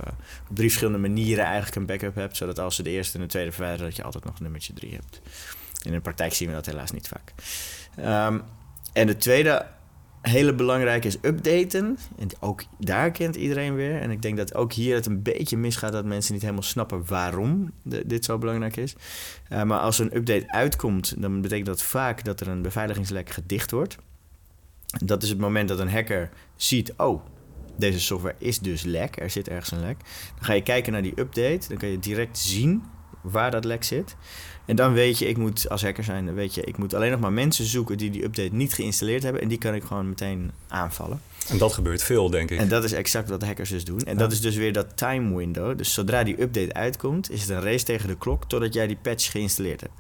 op 0.49 0.57
drie 0.57 0.69
verschillende 0.69 1.09
manieren 1.09 1.45
eigenlijk 1.45 1.77
een 1.77 1.87
backup 1.87 2.15
hebt. 2.15 2.37
Zodat 2.37 2.59
als 2.59 2.77
ze 2.77 2.83
de 2.83 2.91
eerste 2.91 3.17
en 3.17 3.23
de 3.23 3.31
tweede 3.31 3.53
verwijderen, 3.53 3.87
dat 3.87 3.97
je 3.97 4.03
altijd 4.03 4.25
nog 4.25 4.37
een 4.37 4.43
nummertje 4.43 4.73
3 4.73 4.93
hebt. 4.93 5.21
In 5.83 5.93
de 5.93 6.01
praktijk 6.01 6.33
zien 6.33 6.49
we 6.49 6.55
dat 6.55 6.67
helaas 6.67 6.91
niet 6.91 7.09
vaak. 7.09 7.33
Um, 8.29 8.43
en 8.93 9.07
de 9.07 9.17
tweede 9.17 9.67
hele 10.29 10.55
belangrijke 10.55 11.07
is 11.07 11.17
updaten. 11.23 11.99
En 12.19 12.29
ook 12.41 12.63
daar 12.79 13.11
kent 13.11 13.37
iedereen 13.37 13.75
weer. 13.75 14.01
En 14.01 14.11
ik 14.11 14.23
denk 14.23 14.37
dat 14.37 14.55
ook 14.55 14.73
hier 14.73 14.95
het 14.95 15.07
een 15.07 15.23
beetje 15.23 15.57
misgaat 15.57 15.93
dat 15.93 16.05
mensen 16.05 16.33
niet 16.33 16.43
helemaal 16.43 16.63
snappen 16.63 17.07
waarom 17.07 17.73
dit 17.83 18.25
zo 18.25 18.39
belangrijk 18.39 18.77
is. 18.77 18.95
Uh, 19.53 19.63
maar 19.63 19.79
als 19.79 19.99
een 19.99 20.17
update 20.17 20.53
uitkomt, 20.53 21.15
dan 21.19 21.41
betekent 21.41 21.67
dat 21.67 21.83
vaak 21.83 22.25
dat 22.25 22.41
er 22.41 22.49
een 22.49 22.63
beveiligingslek 22.63 23.31
gedicht 23.31 23.71
wordt. 23.71 23.97
Dat 25.05 25.23
is 25.23 25.29
het 25.29 25.39
moment 25.39 25.69
dat 25.69 25.79
een 25.79 25.91
hacker 25.91 26.31
ziet: 26.57 26.93
oh, 26.97 27.23
deze 27.77 28.01
software 28.01 28.35
is 28.39 28.59
dus 28.59 28.83
lek, 28.83 29.21
er 29.21 29.31
zit 29.31 29.49
ergens 29.49 29.71
een 29.71 29.81
lek. 29.81 29.99
Dan 30.35 30.45
ga 30.45 30.53
je 30.53 30.63
kijken 30.63 30.93
naar 30.93 31.03
die 31.03 31.21
update, 31.21 31.69
dan 31.69 31.77
kan 31.77 31.89
je 31.89 31.99
direct 31.99 32.39
zien 32.39 32.83
waar 33.23 33.51
dat 33.51 33.65
lek 33.65 33.85
zit. 33.85 34.17
En 34.67 34.77
dan 34.77 34.93
weet 34.93 35.19
je, 35.19 35.29
ik 35.29 35.37
moet 35.37 35.69
als 35.69 35.83
hacker 35.83 36.05
zijn, 36.05 36.27
dan 36.27 36.35
weet 36.35 36.55
je, 36.55 36.61
ik 36.61 36.77
moet 36.77 36.95
alleen 36.95 37.11
nog 37.11 37.21
maar 37.21 37.33
mensen 37.33 37.65
zoeken 37.65 37.99
die 37.99 38.11
die 38.11 38.25
update 38.25 38.55
niet 38.55 38.75
geïnstalleerd 38.75 39.23
hebben. 39.23 39.43
En 39.43 39.49
die 39.49 39.59
kan 39.59 39.75
ik 39.75 39.83
gewoon 39.85 40.09
meteen 40.09 40.51
aanvallen. 40.69 41.21
En 41.49 41.59
dat 41.59 41.73
gebeurt 41.73 42.03
veel, 42.03 42.31
denk 42.31 42.51
ik. 42.51 42.59
En 42.59 42.69
dat 42.69 42.85
is 42.85 42.93
exact 42.93 43.29
wat 43.29 43.43
hackers 43.43 43.71
dus 43.71 43.85
doen. 43.85 44.01
En 44.01 44.13
ja. 44.13 44.19
dat 44.19 44.33
is 44.33 44.41
dus 44.41 44.57
weer 44.57 44.73
dat 44.73 44.97
time 44.97 45.37
window. 45.37 45.79
Dus 45.79 45.93
zodra 45.93 46.25
die 46.25 46.43
update 46.43 46.75
uitkomt, 46.75 47.31
is 47.31 47.41
het 47.41 47.51
een 47.51 47.63
race 47.63 47.85
tegen 47.85 48.09
de 48.09 48.17
klok 48.17 48.45
totdat 48.49 48.75
jij 48.75 48.87
die 48.87 48.99
patch 49.03 49.31
geïnstalleerd 49.31 49.81
hebt. 49.81 49.93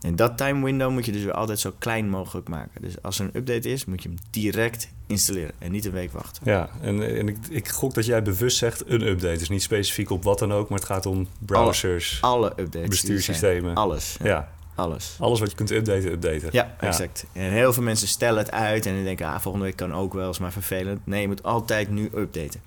En 0.00 0.16
dat 0.16 0.36
time 0.36 0.64
window 0.64 0.90
moet 0.90 1.04
je 1.06 1.12
dus 1.12 1.22
weer 1.22 1.32
altijd 1.32 1.58
zo 1.58 1.72
klein 1.78 2.08
mogelijk 2.10 2.48
maken. 2.48 2.82
Dus 2.82 3.02
als 3.02 3.18
er 3.18 3.24
een 3.24 3.36
update 3.36 3.68
is, 3.68 3.84
moet 3.84 4.02
je 4.02 4.08
hem 4.08 4.18
direct 4.30 4.90
installeren 5.06 5.52
en 5.58 5.72
niet 5.72 5.84
een 5.84 5.92
week 5.92 6.12
wachten. 6.12 6.42
Ja, 6.44 6.70
en, 6.80 7.16
en 7.18 7.28
ik, 7.28 7.36
ik 7.50 7.68
gok 7.68 7.94
dat 7.94 8.06
jij 8.06 8.22
bewust 8.22 8.56
zegt 8.56 8.82
een 8.86 9.06
update. 9.06 9.38
Dus 9.38 9.48
niet 9.48 9.62
specifiek 9.62 10.10
op 10.10 10.22
wat 10.22 10.38
dan 10.38 10.52
ook, 10.52 10.68
maar 10.68 10.78
het 10.78 10.88
gaat 10.88 11.06
om 11.06 11.28
browsers, 11.38 12.18
alle, 12.20 12.34
alle 12.34 12.50
updates, 12.62 12.88
bestuurssystemen. 12.88 13.74
Alles. 13.74 14.16
Ja. 14.22 14.26
ja. 14.26 14.56
Alles. 14.74 15.16
Alles 15.18 15.40
wat 15.40 15.50
je 15.50 15.56
kunt 15.56 15.70
updaten, 15.70 16.12
updaten. 16.12 16.48
Ja, 16.52 16.76
exact. 16.80 17.26
En 17.32 17.50
heel 17.50 17.72
veel 17.72 17.82
mensen 17.82 18.08
stellen 18.08 18.38
het 18.38 18.50
uit 18.50 18.86
en 18.86 19.04
denken, 19.04 19.26
ah, 19.26 19.40
volgende 19.40 19.66
week 19.66 19.76
kan 19.76 19.94
ook 19.94 20.12
wel 20.12 20.26
eens 20.26 20.38
maar 20.38 20.52
vervelend. 20.52 21.06
Nee, 21.06 21.20
je 21.20 21.26
moet 21.26 21.42
altijd 21.42 21.90
nu 21.90 22.10
updaten. 22.14 22.60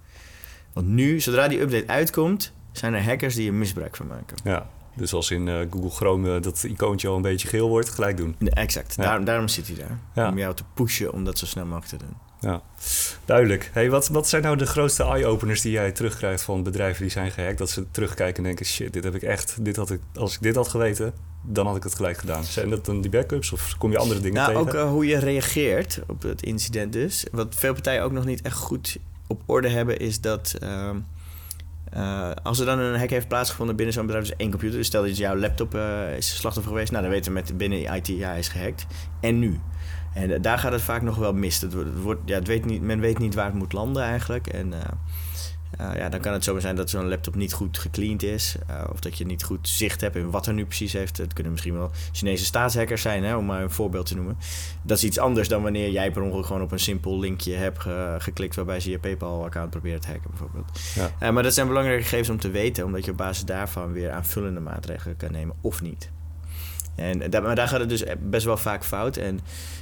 Want 0.74 0.88
nu, 0.88 1.20
zodra 1.20 1.48
die 1.48 1.62
update 1.62 1.88
uitkomt, 1.88 2.52
zijn 2.72 2.94
er 2.94 3.04
hackers 3.04 3.36
die 3.36 3.48
er 3.48 3.54
misbruik 3.54 3.96
van 3.96 4.08
maken. 4.08 4.38
Ja, 4.44 4.70
dus 5.02 5.14
als 5.14 5.32
in 5.32 5.48
uh, 5.48 5.60
Google 5.70 5.90
Chrome 5.90 6.36
uh, 6.36 6.42
dat 6.42 6.64
icoontje 6.64 7.08
al 7.08 7.16
een 7.16 7.22
beetje 7.22 7.48
geel 7.48 7.70
wordt, 7.70 7.90
gelijk 7.90 8.18
doen. 8.18 8.36
Exact. 8.40 8.96
Ja. 8.96 9.04
Daarom, 9.04 9.26
daarom 9.26 9.48
zit 9.48 9.68
hij 9.68 9.76
daar. 9.76 10.30
Om 10.30 10.38
jou 10.38 10.56
te 10.56 10.64
pushen 10.74 11.14
om 11.14 11.24
dat 11.24 11.38
zo 11.38 11.46
snel 11.46 11.66
mogelijk 11.66 11.88
te 11.88 11.98
doen. 11.98 12.16
Ja, 12.40 12.62
duidelijk. 13.26 13.70
Hey, 13.74 13.90
wat, 13.90 14.08
wat 14.08 14.28
zijn 14.30 14.42
nou 14.42 14.58
de 14.58 14.66
grootste 14.66 15.04
eye-openers 15.04 15.62
die 15.62 15.72
jij 15.72 15.92
terugkrijgt 15.92 16.44
van 16.44 16.64
bedrijven 16.64 17.02
die 17.02 17.12
zijn 17.12 17.32
gehackt? 17.32 17.58
Dat 17.58 17.70
ze 17.70 17.92
terugkijken 17.92 18.38
en 18.38 18.44
denken, 18.44 18.66
shit, 18.66 18.94
dit 18.94 19.04
heb 19.04 19.16
ik 19.16 19.22
echt, 19.22 19.66
dit 19.66 19.76
had 19.76 19.90
ik, 19.90 20.02
als 20.16 20.36
ik 20.36 20.42
dit 20.42 20.56
had 20.56 20.68
geweten, 20.68 21.14
dan 21.42 21.68
had 21.68 21.76
ik 21.76 21.84
het 21.84 21.96
gelijk 21.96 22.18
gedaan. 22.18 22.44
Zijn 22.44 22.70
dat 22.70 22.86
dan 22.86 23.02
die 23.02 23.12
backups 23.12 23.52
of 23.52 23.78
kom 23.78 23.92
je 23.92 23.98
andere 23.98 24.20
dingen 24.20 24.42
nou, 24.42 24.48
tegen? 24.48 24.80
ook 24.80 24.86
uh, 24.86 24.92
hoe 24.92 25.06
je 25.06 25.18
reageert 25.18 26.00
op 26.08 26.22
het 26.22 26.44
incident 26.44 26.94
dus. 26.94 27.26
Wat 27.32 27.56
veel 27.56 27.74
partijen 27.74 28.04
ook 28.04 28.12
nog 28.12 28.26
niet 28.26 28.42
echt 28.42 28.58
goed 28.58 28.98
op 29.28 29.42
orde 29.46 29.70
hebben, 29.70 30.00
is 30.00 30.22
dat... 30.22 30.56
Uh, 30.64 30.90
uh, 31.98 32.32
als 32.44 32.60
er 32.60 32.66
dan 32.66 32.80
een 32.80 33.00
hack 33.00 33.10
heeft 33.10 33.28
plaatsgevonden 33.28 33.76
binnen 33.76 33.94
zo'n 33.94 34.06
bedrijf, 34.06 34.28
dus 34.28 34.36
één 34.36 34.50
computer. 34.50 34.78
Dus 34.78 34.88
stel 34.88 35.02
dat 35.04 35.18
jouw 35.18 35.36
laptop 35.36 35.76
uh, 35.76 36.18
is 36.18 36.36
slachtoffer 36.36 36.72
geweest. 36.72 36.92
Nou, 36.92 37.04
dan 37.04 37.12
weten 37.12 37.34
we 37.34 37.40
met 37.40 37.58
binnen 37.58 37.96
IT, 37.96 38.08
ja, 38.08 38.30
hij 38.30 38.40
is 38.40 38.48
gehackt. 38.48 38.86
En 39.20 39.40
nu? 39.40 39.60
En 40.14 40.30
uh, 40.30 40.38
daar 40.42 40.60
gaat 40.60 40.72
het 40.72 40.82
vaak 40.82 41.02
nog 41.02 41.16
wel 41.16 41.34
mis. 41.34 41.62
Het 41.62 42.02
wordt, 42.02 42.22
ja, 42.26 42.36
het 42.36 42.48
weet 42.48 42.66
niet, 42.66 42.82
men 42.82 43.00
weet 43.00 43.20
niet 43.20 43.36
waar 43.36 43.46
het 43.46 43.54
moet 43.54 43.74
landen 43.74 44.04
eigenlijk. 44.04 44.48
En 44.48 44.74
uh, 45.82 45.96
ja, 45.96 46.10
dan 46.10 46.20
kan 46.20 46.34
het 46.34 46.44
zo 46.44 46.60
zijn 46.60 46.76
dat 46.76 46.90
zo'n 46.90 47.08
laptop 47.08 47.36
niet 47.36 47.54
goed 47.54 47.78
gecleaned 47.78 48.24
is. 48.24 48.56
Uh, 48.70 48.84
of 48.92 49.00
dat 49.00 49.18
je 49.18 49.26
niet 49.26 49.44
goed 49.44 49.70
zicht 49.70 50.02
hebt 50.02 50.16
in 50.16 50.30
wat 50.30 50.48
er 50.48 50.54
nu 50.54 50.66
precies 50.66 50.94
heeft. 50.94 51.18
Het 51.18 51.34
kunnen 51.34 51.52
misschien 51.52 51.74
wel 51.74 51.92
Chinese 52.12 52.46
staatshackers 52.46 53.02
zijn, 53.02 53.24
hè, 53.24 53.36
om 53.36 53.46
maar 53.46 53.62
een 53.62 53.72
voorbeeld 53.72 54.06
te 54.06 54.16
noemen. 54.16 54.38
Dat 54.82 54.98
is 54.98 55.04
iets 55.04 55.20
anders 55.20 55.48
dan 55.48 55.64
wanneer 55.64 55.90
jij 55.90 56.12
per 56.12 56.22
ongeluk 56.22 56.46
gewoon 56.46 56.62
op 56.62 56.72
een 56.72 56.80
simpel 56.80 57.20
linkje 57.20 57.54
hebt 57.54 57.80
ge 57.80 58.16
geklikt 58.20 58.56
waarbij 58.56 58.80
ze 58.80 58.90
je 58.90 59.00
PayPal-account 59.00 59.70
proberen 59.70 60.02
te 60.02 60.08
hacken, 60.08 60.30
bijvoorbeeld. 60.30 60.80
Ja. 60.96 61.12
Uh, 61.28 61.34
maar 61.34 61.44
dat 61.44 61.54
zijn 61.54 61.68
belangrijke 61.68 62.04
gegevens 62.04 62.30
om 62.30 62.40
te 62.40 62.50
weten, 62.50 62.86
omdat 62.86 63.06
je 63.06 63.12
op 63.12 63.18
basis 63.18 63.46
daarvan 63.46 63.92
weer 63.92 64.12
aanvullende 64.12 64.60
maatregelen 64.60 65.18
kan 65.18 65.32
nemen 65.32 65.56
of 65.62 65.82
niet. 65.82 66.12
En 66.96 67.30
daar, 67.30 67.42
maar 67.42 67.56
daar 67.56 67.68
gaat 67.68 67.80
het 67.80 67.90
dus 67.90 68.04
best 68.20 68.46
wel 68.46 68.58
vaak 68.58 68.86
fout. 68.86 69.18
En 69.18 69.40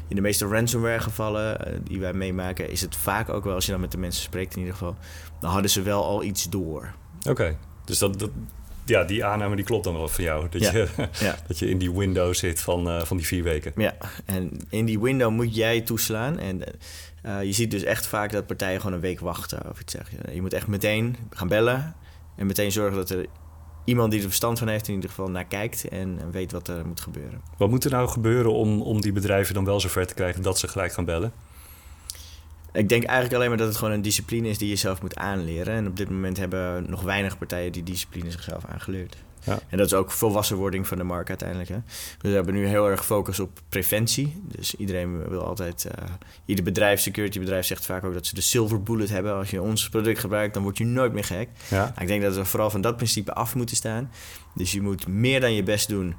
in 0.07 0.15
de 0.15 0.21
meeste 0.21 0.47
ransomware 0.47 0.99
gevallen 0.99 1.67
uh, 1.67 1.79
die 1.83 1.99
wij 1.99 2.13
meemaken, 2.13 2.69
is 2.69 2.81
het 2.81 2.95
vaak 2.95 3.29
ook 3.29 3.43
wel, 3.43 3.53
als 3.53 3.65
je 3.65 3.71
dan 3.71 3.81
met 3.81 3.91
de 3.91 3.97
mensen 3.97 4.23
spreekt 4.23 4.53
in 4.53 4.59
ieder 4.59 4.73
geval, 4.75 4.95
dan 5.39 5.51
hadden 5.51 5.71
ze 5.71 5.81
wel 5.81 6.05
al 6.05 6.23
iets 6.23 6.49
door. 6.49 6.93
Oké, 7.19 7.29
okay. 7.29 7.57
dus 7.85 7.97
dat, 7.97 8.19
dat, 8.19 8.29
ja, 8.85 9.03
die 9.03 9.25
aanname 9.25 9.55
die 9.55 9.65
klopt 9.65 9.83
dan 9.83 9.93
wel 9.93 10.07
van 10.07 10.23
jou. 10.23 10.47
Dat, 10.49 10.61
ja. 10.61 10.71
je, 10.71 10.87
ja. 11.19 11.35
dat 11.47 11.59
je 11.59 11.69
in 11.69 11.77
die 11.77 11.91
window 11.91 12.33
zit 12.33 12.59
van, 12.59 12.87
uh, 12.87 13.01
van 13.01 13.17
die 13.17 13.25
vier 13.25 13.43
weken. 13.43 13.71
Ja, 13.75 13.95
en 14.25 14.51
in 14.69 14.85
die 14.85 14.99
window 14.99 15.31
moet 15.31 15.55
jij 15.55 15.81
toeslaan. 15.81 16.39
En 16.39 16.61
uh, 17.25 17.43
je 17.43 17.51
ziet 17.51 17.71
dus 17.71 17.83
echt 17.83 18.07
vaak 18.07 18.31
dat 18.31 18.47
partijen 18.47 18.79
gewoon 18.79 18.95
een 18.95 19.01
week 19.01 19.19
wachten 19.19 19.69
of 19.69 19.79
iets 19.79 19.93
zeggen. 19.93 20.33
Je 20.33 20.41
moet 20.41 20.53
echt 20.53 20.67
meteen 20.67 21.15
gaan 21.29 21.47
bellen 21.47 21.95
en 22.35 22.45
meteen 22.45 22.71
zorgen 22.71 22.97
dat 22.97 23.09
er 23.09 23.25
iemand 23.89 24.11
die 24.11 24.19
er 24.19 24.27
verstand 24.27 24.59
van 24.59 24.67
heeft 24.67 24.87
in 24.87 24.93
ieder 24.93 25.09
geval 25.09 25.29
naar 25.29 25.45
kijkt 25.45 25.87
en 25.87 26.31
weet 26.31 26.51
wat 26.51 26.67
er 26.67 26.85
moet 26.85 27.01
gebeuren. 27.01 27.41
Wat 27.57 27.69
moet 27.69 27.83
er 27.83 27.91
nou 27.91 28.07
gebeuren 28.07 28.53
om, 28.53 28.81
om 28.81 29.01
die 29.01 29.11
bedrijven 29.11 29.53
dan 29.53 29.65
wel 29.65 29.79
zover 29.79 30.07
te 30.07 30.13
krijgen 30.13 30.41
dat 30.41 30.59
ze 30.59 30.67
gelijk 30.67 30.93
gaan 30.93 31.05
bellen? 31.05 31.33
Ik 32.73 32.89
denk 32.89 33.03
eigenlijk 33.03 33.35
alleen 33.35 33.49
maar 33.49 33.57
dat 33.57 33.67
het 33.67 33.77
gewoon 33.77 33.93
een 33.93 34.01
discipline 34.01 34.49
is 34.49 34.57
die 34.57 34.69
je 34.69 34.75
zelf 34.75 35.01
moet 35.01 35.15
aanleren. 35.15 35.73
En 35.73 35.87
op 35.87 35.97
dit 35.97 36.09
moment 36.09 36.37
hebben 36.37 36.89
nog 36.89 37.01
weinig 37.01 37.37
partijen 37.37 37.71
die 37.71 37.83
discipline 37.83 38.31
zichzelf 38.31 38.65
aangeleerd. 38.65 39.17
Ja. 39.43 39.59
En 39.69 39.77
dat 39.77 39.85
is 39.85 39.93
ook 39.93 40.11
volwassenwording 40.11 40.87
van 40.87 40.97
de 40.97 41.03
markt 41.03 41.29
uiteindelijk. 41.29 41.69
Hè. 41.69 41.77
We 42.21 42.29
hebben 42.29 42.53
nu 42.53 42.67
heel 42.67 42.89
erg 42.89 42.99
gefocust 42.99 43.39
op 43.39 43.59
preventie. 43.69 44.41
Dus 44.45 44.75
iedereen 44.75 45.29
wil 45.29 45.43
altijd... 45.43 45.85
Uh, 45.85 46.03
ieder 46.45 46.63
bedrijf, 46.63 46.99
security 46.99 47.39
bedrijf 47.39 47.65
zegt 47.65 47.85
vaak 47.85 48.03
ook 48.03 48.13
dat 48.13 48.25
ze 48.25 48.35
de 48.35 48.41
silver 48.41 48.83
bullet 48.83 49.09
hebben. 49.09 49.35
Als 49.35 49.49
je 49.49 49.61
ons 49.61 49.89
product 49.89 50.19
gebruikt, 50.19 50.53
dan 50.53 50.63
word 50.63 50.77
je 50.77 50.85
nooit 50.85 51.13
meer 51.13 51.23
gehackt. 51.23 51.63
Ja. 51.69 51.83
Nou, 51.83 52.01
ik 52.01 52.07
denk 52.07 52.21
dat 52.21 52.35
we 52.35 52.45
vooral 52.45 52.69
van 52.69 52.81
dat 52.81 52.95
principe 52.95 53.33
af 53.33 53.55
moeten 53.55 53.75
staan. 53.75 54.11
Dus 54.55 54.71
je 54.71 54.81
moet 54.81 55.07
meer 55.07 55.39
dan 55.39 55.53
je 55.53 55.63
best 55.63 55.87
doen... 55.87 56.15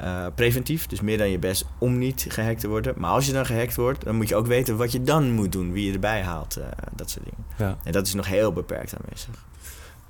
Uh, 0.00 0.26
preventief, 0.34 0.86
dus 0.86 1.00
meer 1.00 1.18
dan 1.18 1.30
je 1.30 1.38
best 1.38 1.64
om 1.78 1.98
niet 1.98 2.26
gehackt 2.28 2.60
te 2.60 2.68
worden. 2.68 2.94
Maar 2.96 3.10
als 3.10 3.26
je 3.26 3.32
dan 3.32 3.46
gehackt 3.46 3.74
wordt, 3.74 4.04
dan 4.04 4.16
moet 4.16 4.28
je 4.28 4.36
ook 4.36 4.46
weten 4.46 4.76
wat 4.76 4.92
je 4.92 5.02
dan 5.02 5.30
moet 5.32 5.52
doen, 5.52 5.72
wie 5.72 5.86
je 5.86 5.92
erbij 5.92 6.22
haalt, 6.22 6.58
uh, 6.58 6.64
dat 6.96 7.10
soort 7.10 7.24
dingen. 7.24 7.44
Ja. 7.58 7.78
En 7.84 7.92
dat 7.92 8.06
is 8.06 8.14
nog 8.14 8.26
heel 8.26 8.52
beperkt 8.52 8.94
aanwezig. 8.96 9.44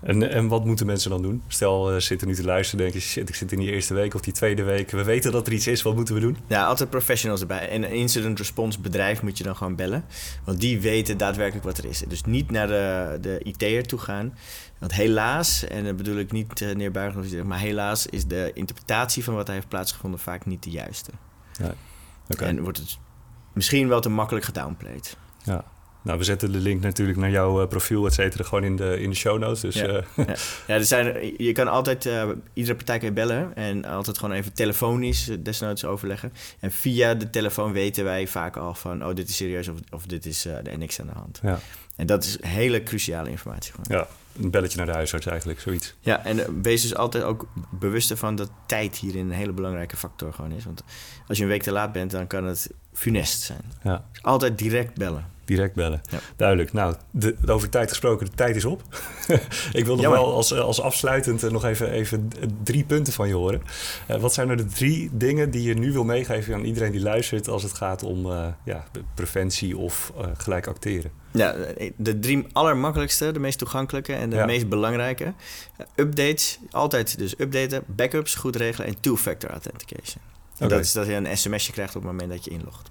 En, 0.04 0.30
en 0.30 0.48
wat 0.48 0.64
moeten 0.64 0.86
mensen 0.86 1.10
dan 1.10 1.22
doen? 1.22 1.42
Stel, 1.48 1.94
uh, 1.94 2.00
zitten 2.00 2.28
nu 2.28 2.34
te 2.34 2.44
luisteren, 2.44 2.80
denk 2.80 2.94
je, 2.94 3.00
shit, 3.00 3.28
ik 3.28 3.34
zit 3.34 3.52
in 3.52 3.58
die 3.58 3.70
eerste 3.70 3.94
week 3.94 4.14
of 4.14 4.20
die 4.20 4.32
tweede 4.32 4.62
week. 4.62 4.90
We 4.90 5.04
weten 5.04 5.32
dat 5.32 5.46
er 5.46 5.52
iets 5.52 5.66
is, 5.66 5.82
wat 5.82 5.94
moeten 5.94 6.14
we 6.14 6.20
doen? 6.20 6.36
Ja, 6.46 6.64
altijd 6.64 6.90
professionals 6.90 7.40
erbij. 7.40 7.68
En 7.68 7.82
een 7.82 7.90
incident 7.90 8.38
response 8.38 8.80
bedrijf 8.80 9.22
moet 9.22 9.38
je 9.38 9.44
dan 9.44 9.56
gewoon 9.56 9.76
bellen. 9.76 10.04
Want 10.44 10.60
die 10.60 10.80
weten 10.80 11.16
daadwerkelijk 11.16 11.64
wat 11.64 11.78
er 11.78 11.84
is. 11.84 12.02
Dus 12.08 12.22
niet 12.22 12.50
naar 12.50 12.66
de, 12.66 13.18
de 13.20 13.40
IT'er 13.42 13.86
toe 13.86 13.98
gaan. 13.98 14.34
Want 14.78 14.92
helaas, 14.92 15.64
en 15.64 15.84
dat 15.84 15.96
bedoel 15.96 16.16
ik 16.16 16.32
niet 16.32 16.60
uh, 16.60 16.74
neerbuigend, 16.74 17.44
maar 17.44 17.58
helaas 17.58 18.06
is 18.06 18.26
de 18.26 18.50
interpretatie 18.54 19.24
van 19.24 19.34
wat 19.34 19.46
hij 19.46 19.56
heeft 19.56 19.68
plaatsgevonden 19.68 20.20
vaak 20.20 20.46
niet 20.46 20.62
de 20.62 20.70
juiste. 20.70 21.10
Okay. 22.28 22.48
En 22.48 22.62
wordt 22.62 22.78
het 22.78 22.98
misschien 23.52 23.88
wel 23.88 24.00
te 24.00 24.08
makkelijk 24.08 24.44
gedownplayed. 24.44 25.16
Ja. 25.42 25.64
Nou, 26.04 26.18
we 26.18 26.24
zetten 26.24 26.52
de 26.52 26.58
link 26.58 26.82
natuurlijk 26.82 27.18
naar 27.18 27.30
jouw 27.30 27.62
uh, 27.62 27.68
profiel, 27.68 28.06
et 28.06 28.12
cetera, 28.12 28.44
gewoon 28.44 28.64
in 28.64 28.76
de, 28.76 29.00
in 29.00 29.10
de 29.10 29.16
show 29.16 29.38
notes. 29.38 29.60
Dus, 29.60 29.74
ja. 29.74 29.86
Uh. 29.86 30.02
ja. 30.16 30.24
ja, 30.66 30.74
er 30.74 30.84
zijn, 30.84 31.34
je 31.36 31.52
kan 31.52 31.68
altijd, 31.68 32.04
uh, 32.04 32.28
iedere 32.52 32.76
partij 32.76 32.98
kan 32.98 33.08
je 33.08 33.14
bellen 33.14 33.56
en 33.56 33.84
altijd 33.84 34.18
gewoon 34.18 34.36
even 34.36 34.52
telefonisch 34.52 35.30
desnoods 35.40 35.84
overleggen. 35.84 36.32
En 36.60 36.72
via 36.72 37.14
de 37.14 37.30
telefoon 37.30 37.72
weten 37.72 38.04
wij 38.04 38.26
vaak 38.26 38.56
al 38.56 38.74
van, 38.74 39.06
oh, 39.06 39.14
dit 39.14 39.28
is 39.28 39.36
serieus 39.36 39.68
of, 39.68 39.78
of 39.90 40.06
dit 40.06 40.26
is 40.26 40.44
er 40.44 40.78
niks 40.78 41.00
aan 41.00 41.06
de 41.06 41.12
hand. 41.12 41.40
Ja. 41.42 41.58
En 41.96 42.06
dat 42.06 42.24
is 42.24 42.38
hele 42.40 42.82
cruciale 42.82 43.30
informatie. 43.30 43.72
Gewoon. 43.72 43.98
Ja, 43.98 44.08
een 44.42 44.50
belletje 44.50 44.76
naar 44.76 44.86
de 44.86 44.92
huisarts 44.92 45.26
eigenlijk, 45.26 45.60
zoiets. 45.60 45.94
Ja, 46.00 46.24
en 46.24 46.62
wees 46.62 46.82
dus 46.82 46.94
altijd 46.94 47.24
ook 47.24 47.46
bewust 47.70 48.10
ervan 48.10 48.36
dat 48.36 48.50
tijd 48.66 48.96
hierin 48.96 49.26
een 49.26 49.36
hele 49.36 49.52
belangrijke 49.52 49.96
factor 49.96 50.32
gewoon 50.32 50.52
is. 50.52 50.64
Want 50.64 50.82
als 51.28 51.36
je 51.36 51.42
een 51.42 51.50
week 51.50 51.62
te 51.62 51.72
laat 51.72 51.92
bent, 51.92 52.10
dan 52.10 52.26
kan 52.26 52.44
het 52.44 52.70
funest 52.92 53.40
zijn. 53.40 53.72
Ja. 53.82 54.04
Dus 54.12 54.22
altijd 54.22 54.58
direct 54.58 54.94
bellen. 54.94 55.32
Direct 55.44 55.74
bellen. 55.74 56.00
Ja. 56.10 56.18
Duidelijk. 56.36 56.72
Nou, 56.72 56.94
de, 57.10 57.36
over 57.46 57.68
tijd 57.68 57.88
gesproken, 57.88 58.26
de 58.26 58.32
tijd 58.32 58.56
is 58.56 58.64
op. 58.64 58.82
ik 59.72 59.84
wil 59.84 59.94
nog 59.94 60.04
Jammer. 60.04 60.20
wel 60.20 60.34
als, 60.34 60.54
als 60.54 60.80
afsluitend 60.80 61.50
nog 61.50 61.64
even, 61.64 61.90
even 61.90 62.30
drie 62.62 62.84
punten 62.84 63.12
van 63.12 63.28
je 63.28 63.34
horen. 63.34 63.62
Uh, 64.10 64.16
wat 64.16 64.34
zijn 64.34 64.46
nou 64.46 64.58
de 64.58 64.66
drie 64.66 65.10
dingen 65.12 65.50
die 65.50 65.62
je 65.62 65.74
nu 65.74 65.92
wil 65.92 66.04
meegeven 66.04 66.54
aan 66.54 66.64
iedereen 66.64 66.92
die 66.92 67.00
luistert 67.00 67.48
als 67.48 67.62
het 67.62 67.72
gaat 67.72 68.02
om 68.02 68.26
uh, 68.26 68.46
ja, 68.64 68.84
preventie 69.14 69.76
of 69.76 70.12
uh, 70.18 70.26
gelijk 70.36 70.66
acteren? 70.66 71.10
Ja, 71.36 71.54
de 71.96 72.18
drie 72.18 72.46
allermakkelijkste, 72.52 73.32
de 73.32 73.38
meest 73.38 73.58
toegankelijke 73.58 74.14
en 74.14 74.30
de 74.30 74.36
ja. 74.36 74.44
meest 74.44 74.68
belangrijke. 74.68 75.34
updates, 75.94 76.58
altijd 76.70 77.18
dus 77.18 77.38
updaten, 77.38 77.82
backups 77.86 78.34
goed 78.34 78.56
regelen 78.56 78.88
en 78.88 79.00
two-factor 79.00 79.50
authentication. 79.50 80.22
Okay. 80.54 80.68
Dat 80.68 80.80
is 80.80 80.92
dat 80.92 81.06
je 81.06 81.12
een 81.12 81.36
sms'je 81.38 81.72
krijgt 81.72 81.96
op 81.96 82.02
het 82.02 82.10
moment 82.10 82.30
dat 82.30 82.44
je 82.44 82.50
inlogt. 82.50 82.90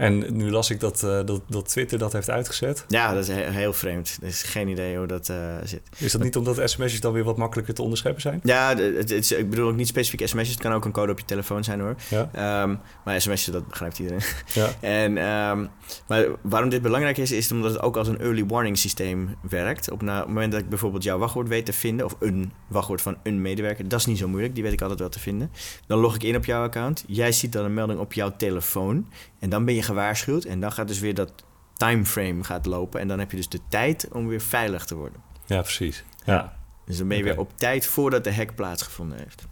En 0.00 0.36
nu 0.36 0.50
las 0.50 0.70
ik 0.70 0.80
dat, 0.80 1.02
uh, 1.04 1.20
dat, 1.24 1.40
dat 1.48 1.68
Twitter 1.68 1.98
dat 1.98 2.12
heeft 2.12 2.30
uitgezet. 2.30 2.84
Ja, 2.88 3.14
dat 3.14 3.28
is 3.28 3.34
he 3.34 3.50
heel 3.50 3.72
vreemd. 3.72 4.18
Er 4.22 4.28
is 4.28 4.42
geen 4.42 4.68
idee 4.68 4.96
hoe 4.96 5.06
dat 5.06 5.28
uh, 5.28 5.36
zit. 5.64 5.80
Is 5.98 6.12
dat 6.12 6.22
niet 6.22 6.36
omdat 6.36 6.70
sms'jes 6.70 7.00
dan 7.00 7.12
weer 7.12 7.24
wat 7.24 7.36
makkelijker 7.36 7.74
te 7.74 7.82
onderscheppen 7.82 8.22
zijn? 8.22 8.40
Ja, 8.42 8.76
het, 8.76 9.10
is, 9.10 9.32
ik 9.32 9.50
bedoel 9.50 9.68
ook 9.68 9.76
niet 9.76 9.88
specifiek 9.88 10.28
sms'jes. 10.28 10.50
Het 10.50 10.60
kan 10.60 10.72
ook 10.72 10.84
een 10.84 10.92
code 10.92 11.12
op 11.12 11.18
je 11.18 11.24
telefoon 11.24 11.64
zijn 11.64 11.80
hoor. 11.80 11.94
Ja. 12.08 12.62
Um, 12.62 12.80
maar 13.04 13.20
sms'jes, 13.20 13.44
dat 13.44 13.68
begrijpt 13.68 13.98
iedereen. 13.98 14.22
Ja. 14.54 14.68
en, 15.02 15.16
um, 15.16 15.68
maar 16.06 16.26
waarom 16.42 16.68
dit 16.68 16.82
belangrijk 16.82 17.16
is, 17.16 17.32
is 17.32 17.52
omdat 17.52 17.72
het 17.72 17.82
ook 17.82 17.96
als 17.96 18.08
een 18.08 18.20
early 18.20 18.46
warning 18.46 18.78
systeem 18.78 19.36
werkt. 19.48 19.90
Op, 19.90 20.02
na, 20.02 20.14
op 20.14 20.24
het 20.24 20.34
moment 20.34 20.52
dat 20.52 20.60
ik 20.60 20.68
bijvoorbeeld 20.68 21.02
jouw 21.02 21.18
wachtwoord 21.18 21.48
weet 21.48 21.66
te 21.66 21.72
vinden, 21.72 22.06
of 22.06 22.16
een 22.20 22.52
wachtwoord 22.68 23.02
van 23.02 23.16
een 23.22 23.42
medewerker, 23.42 23.88
dat 23.88 24.00
is 24.00 24.06
niet 24.06 24.18
zo 24.18 24.28
moeilijk. 24.28 24.54
Die 24.54 24.62
weet 24.62 24.72
ik 24.72 24.80
altijd 24.80 25.00
wel 25.00 25.08
te 25.08 25.20
vinden. 25.20 25.50
Dan 25.86 25.98
log 25.98 26.14
ik 26.14 26.22
in 26.22 26.36
op 26.36 26.44
jouw 26.44 26.62
account. 26.62 27.04
Jij 27.06 27.32
ziet 27.32 27.52
dan 27.52 27.64
een 27.64 27.74
melding 27.74 28.00
op 28.00 28.12
jouw 28.12 28.36
telefoon. 28.36 29.06
En 29.40 29.50
dan 29.50 29.64
ben 29.64 29.74
je 29.74 29.82
gewaarschuwd. 29.82 30.44
En 30.44 30.60
dan 30.60 30.72
gaat 30.72 30.88
dus 30.88 30.98
weer 30.98 31.14
dat 31.14 31.32
timeframe 31.74 32.44
gaat 32.44 32.66
lopen. 32.66 33.00
En 33.00 33.08
dan 33.08 33.18
heb 33.18 33.30
je 33.30 33.36
dus 33.36 33.48
de 33.48 33.60
tijd 33.68 34.08
om 34.12 34.28
weer 34.28 34.40
veilig 34.40 34.84
te 34.84 34.94
worden. 34.94 35.20
Ja, 35.46 35.60
precies. 35.60 36.04
Ja. 36.24 36.56
Dus 36.84 36.98
dan 36.98 37.08
ben 37.08 37.16
je 37.16 37.22
okay. 37.22 37.34
weer 37.34 37.44
op 37.44 37.58
tijd 37.58 37.86
voordat 37.86 38.24
de 38.24 38.34
hack 38.34 38.54
plaatsgevonden 38.54 39.18
heeft. 39.18 39.46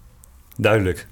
Duidelijk. 0.57 1.07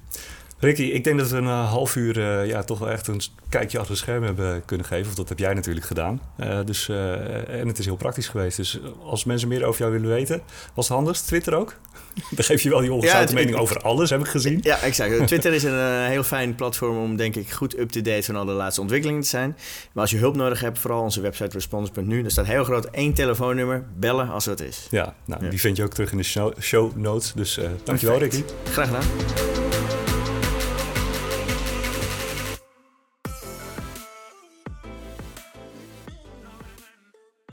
Ricky, 0.59 0.83
ik 0.83 1.03
denk 1.03 1.19
dat 1.19 1.29
we 1.29 1.37
een 1.37 1.43
uh, 1.43 1.69
half 1.69 1.95
uur 1.95 2.17
uh, 2.17 2.47
ja, 2.47 2.63
toch 2.63 2.79
wel 2.79 2.89
echt 2.89 3.07
een 3.07 3.21
kijkje 3.49 3.77
achter 3.77 3.93
het 3.93 4.03
scherm 4.03 4.23
hebben 4.23 4.65
kunnen 4.65 4.85
geven. 4.85 5.07
Of 5.07 5.15
dat 5.15 5.29
heb 5.29 5.39
jij 5.39 5.53
natuurlijk 5.53 5.85
gedaan. 5.85 6.21
Uh, 6.39 6.59
dus, 6.65 6.89
en 6.89 7.67
het 7.67 7.79
is 7.79 7.85
heel 7.85 7.95
praktisch 7.95 8.27
geweest. 8.27 8.57
Dus 8.57 8.79
als 9.03 9.23
mensen 9.23 9.47
meer 9.47 9.65
over 9.65 9.79
jou 9.79 9.91
willen 9.91 10.09
weten, 10.09 10.41
was 10.73 10.87
het 10.87 10.97
handigst? 10.97 11.27
Twitter 11.27 11.55
ook? 11.55 11.73
Dan 12.35 12.45
geef 12.45 12.61
je 12.61 12.69
wel 12.69 12.79
die 12.79 12.93
ongezouten 12.93 13.35
ja, 13.35 13.41
mening 13.41 13.57
over 13.57 13.81
alles, 13.81 14.09
heb 14.09 14.19
ik 14.19 14.27
gezien. 14.27 14.59
Ja, 14.61 14.79
exact. 14.79 15.27
Twitter 15.27 15.53
is 15.53 15.63
een 15.63 16.05
heel 16.05 16.23
fijn 16.23 16.55
platform 16.55 16.97
om, 16.97 17.15
denk 17.15 17.35
ik, 17.35 17.51
goed 17.51 17.77
up-to-date 17.77 18.23
van 18.23 18.35
alle 18.35 18.53
laatste 18.53 18.81
ontwikkelingen 18.81 19.21
te 19.21 19.27
zijn. 19.27 19.57
Maar 19.91 20.01
als 20.01 20.11
je 20.11 20.17
hulp 20.17 20.35
nodig 20.35 20.59
hebt, 20.59 20.79
vooral 20.79 21.01
onze 21.01 21.21
website 21.21 21.49
response.nu. 21.51 22.21
Daar 22.21 22.31
staat 22.31 22.45
heel 22.45 22.63
groot 22.63 22.85
één 22.85 23.13
telefoonnummer. 23.13 23.85
Bellen 23.95 24.29
als 24.29 24.45
het 24.45 24.59
is. 24.59 24.87
Ja, 24.89 25.15
nou, 25.25 25.43
ja. 25.43 25.49
die 25.49 25.59
vind 25.59 25.77
je 25.77 25.83
ook 25.83 25.93
terug 25.93 26.11
in 26.11 26.17
de 26.17 26.23
show, 26.23 26.53
show 26.59 26.95
notes. 26.95 27.33
Dus 27.35 27.59
dankjewel, 27.83 28.17
Ricky. 28.17 28.43
Graag 28.71 28.87
gedaan. 28.87 29.66